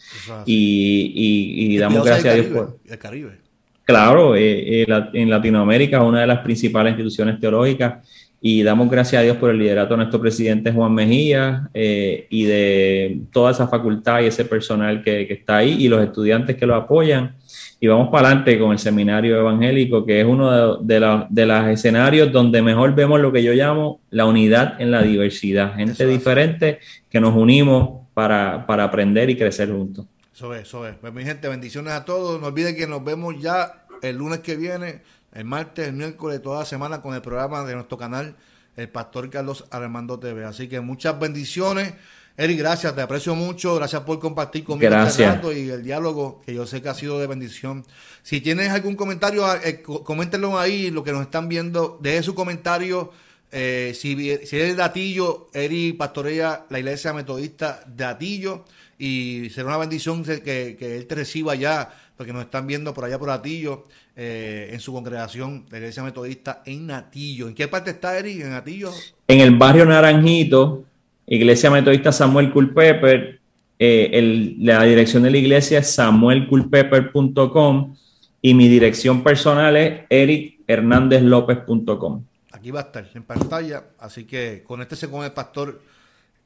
Y, 0.46 1.78
damos 1.78 2.04
gracias 2.04 2.34
a 2.34 2.38
Dios 2.38 2.48
por... 2.48 2.78
El 2.86 2.98
Caribe. 2.98 3.38
Claro, 3.84 4.36
eh, 4.36 4.84
eh, 4.84 4.88
en 5.14 5.30
Latinoamérica 5.30 5.98
es 5.98 6.04
una 6.04 6.22
de 6.22 6.28
las 6.28 6.40
principales 6.40 6.92
instituciones 6.92 7.40
teológicas 7.40 8.08
y 8.42 8.64
damos 8.64 8.90
gracias 8.90 9.20
a 9.20 9.24
Dios 9.24 9.38
por 9.38 9.50
el 9.50 9.60
liderato 9.60 9.94
de 9.94 9.98
nuestro 9.98 10.22
presidente 10.22 10.72
Juan 10.72 10.94
Mejía 10.94 11.70
eh, 11.74 12.28
y 12.30 12.44
de 12.46 13.22
toda 13.32 13.52
esa 13.52 13.68
facultad 13.68 14.22
y 14.22 14.28
ese 14.28 14.46
personal 14.46 15.04
que, 15.04 15.28
que 15.28 15.34
está 15.34 15.58
ahí 15.58 15.76
y 15.80 15.88
los 15.88 16.02
estudiantes 16.02 16.56
que 16.56 16.66
lo 16.66 16.76
apoyan 16.76 17.36
y 17.82 17.88
vamos 17.88 18.10
para 18.10 18.28
adelante 18.28 18.60
con 18.60 18.72
el 18.74 18.80
seminario 18.80 19.40
evangélico, 19.40 20.06
que 20.06 20.20
es 20.20 20.26
uno 20.26 20.78
de, 20.78 21.00
los 21.00 21.68
escenarios 21.68 22.32
donde 22.32 22.62
mejor 22.62 22.94
vemos 22.94 23.22
lo 23.22 23.32
que 23.32 23.42
yo 23.42 23.54
llamo 23.54 24.02
la 24.10 24.26
unidad 24.26 24.82
en 24.82 24.92
la 24.92 25.02
diversidad, 25.02 25.76
gente 25.76 26.06
diferente 26.06 26.80
que 27.10 27.22
nos 27.22 27.36
unimos 27.36 28.02
para, 28.14 28.66
aprender 28.68 29.30
y 29.30 29.38
crecer 29.38 29.72
juntos. 29.72 30.06
Eso 30.36 30.54
es, 30.54 30.64
eso 30.64 30.88
es. 30.88 30.96
Pues 30.96 31.14
mi 31.14 31.24
gente, 31.24 31.48
bendiciones 31.48 31.94
a 31.94 32.04
todos. 32.04 32.40
No 32.40 32.48
olviden 32.48 32.76
que 32.76 32.88
nos 32.88 33.04
vemos 33.04 33.36
ya 33.42 33.86
el 34.02 34.18
lunes 34.18 34.40
que 34.40 34.58
viene, 34.58 35.02
el 35.34 35.46
martes, 35.46 35.88
el 35.88 35.94
miércoles, 35.94 36.42
toda 36.42 36.60
la 36.60 36.66
semana 36.66 37.02
con 37.02 37.14
el 37.14 37.22
programa 37.22 37.64
de 37.64 37.76
nuestro 37.76 37.98
canal, 37.98 38.36
el 38.76 38.90
Pastor 38.90 39.30
Carlos 39.30 39.66
Armando 39.72 40.20
TV. 40.20 40.46
Así 40.46 40.68
que 40.68 40.80
muchas 40.80 41.20
bendiciones. 41.20 41.94
Eric, 42.38 42.58
gracias, 42.60 42.96
te 42.96 43.02
aprecio 43.02 43.36
mucho. 43.36 43.76
Gracias 43.76 44.02
por 44.04 44.18
compartir 44.20 44.64
conmigo 44.64 44.96
este 44.96 45.26
rato 45.26 45.52
y 45.52 45.70
el 45.70 45.84
diálogo, 45.84 46.42
que 46.46 46.54
yo 46.54 46.66
sé 46.66 46.82
que 46.82 46.90
ha 46.90 46.94
sido 46.94 47.20
de 47.20 47.28
bendición. 47.28 47.86
Si 48.24 48.40
tienes 48.40 48.70
algún 48.70 48.96
comentario, 48.96 49.46
eh, 49.56 49.82
coméntenlo 49.82 50.58
ahí, 50.58 50.90
lo 50.90 51.04
que 51.04 51.12
nos 51.12 51.24
están 51.24 51.50
viendo. 51.50 52.00
Deje 52.02 52.24
su 52.24 52.34
comentario. 52.34 53.12
Eh, 53.52 53.94
si, 53.94 54.16
si 54.46 54.56
eres 54.56 54.78
de 54.78 54.84
Atillo, 54.84 55.50
Eric 55.54 55.98
pastorea 55.98 56.66
la 56.70 56.80
iglesia 56.80 57.14
metodista 57.14 57.84
de 57.86 58.06
Atillo 58.06 58.64
y 59.00 59.50
será 59.50 59.70
una 59.70 59.78
bendición 59.78 60.24
que, 60.24 60.78
él 60.80 61.08
te 61.08 61.16
reciba 61.16 61.54
allá, 61.54 61.90
porque 62.18 62.34
nos 62.34 62.44
están 62.44 62.68
viendo 62.68 62.94
por 62.94 63.06
allá 63.06 63.18
por 63.18 63.30
Atillo, 63.30 63.86
eh, 64.16 64.72
en 64.74 64.82
su 64.82 64.92
congregación, 64.92 65.66
la 65.72 65.78
iglesia 65.78 66.04
metodista 66.04 66.62
en 66.66 66.92
Atillo. 66.92 67.48
¿En 67.48 67.56
qué 67.56 67.70
parte 67.70 67.92
está 67.92 68.20
Eric? 68.20 68.42
¿En 68.42 68.52
Atillo? 68.52 68.92
En 69.28 69.40
el 69.40 69.56
barrio 69.56 69.86
Naranjito, 69.86 70.84
Iglesia 71.26 71.72
Metodista 71.72 72.12
Samuel 72.12 72.52
Culpepper. 72.52 73.40
Eh, 73.82 74.58
la 74.60 74.84
dirección 74.84 75.24
de 75.24 75.32
la 75.32 75.38
iglesia 75.38 75.80
es 75.80 75.92
samuelculpepper.com 75.92 77.96
y 78.42 78.54
mi 78.54 78.68
dirección 78.68 79.24
personal 79.24 79.78
es 79.78 80.02
erichernandezlopez.com. 80.10 82.26
Aquí 82.52 82.72
va 82.72 82.82
a 82.82 82.84
estar 82.84 83.10
en 83.14 83.24
pantalla, 83.24 83.86
así 84.00 84.26
que 84.26 84.64
conéctese 84.66 85.10
con 85.10 85.24
el 85.24 85.32
pastor 85.32 85.80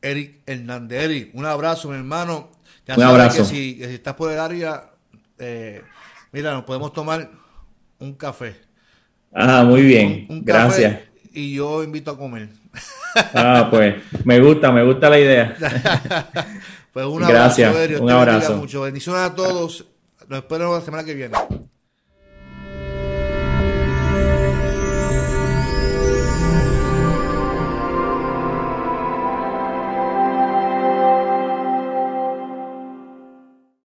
Eric 0.03 0.41
Hernández. 0.45 1.01
Eric, 1.01 1.29
un 1.33 1.45
abrazo, 1.45 1.89
mi 1.89 1.95
hermano. 1.95 2.51
un 2.95 3.03
abrazo. 3.03 3.37
Que 3.37 3.45
si, 3.45 3.77
estás 3.81 4.13
por 4.13 4.31
el 4.31 4.39
área, 4.39 4.91
eh, 5.39 5.81
mira, 6.31 6.51
nos 6.51 6.65
podemos 6.65 6.91
tomar 6.91 7.31
un 7.99 8.13
café. 8.13 8.57
Ah, 9.33 9.63
muy 9.63 9.81
bien. 9.81 10.27
Gracias. 10.43 10.99
Y 11.31 11.55
yo 11.55 11.83
invito 11.83 12.11
a 12.11 12.17
comer. 12.17 12.49
Ah, 13.15 13.67
pues 13.69 13.93
me 14.25 14.39
gusta, 14.39 14.71
me 14.71 14.83
gusta 14.83 15.07
la 15.07 15.19
idea. 15.19 15.55
pues 16.93 17.05
un 17.05 17.23
abrazo, 17.23 17.61
Gracias, 17.61 18.01
un 18.01 18.09
abrazo. 18.09 18.57
Mucho 18.57 18.81
bendiciones 18.81 19.21
a 19.21 19.35
todos. 19.35 19.85
Nos 20.27 20.39
espero 20.39 20.73
la 20.73 20.81
semana 20.81 21.03
que 21.03 21.13
viene. 21.13 21.37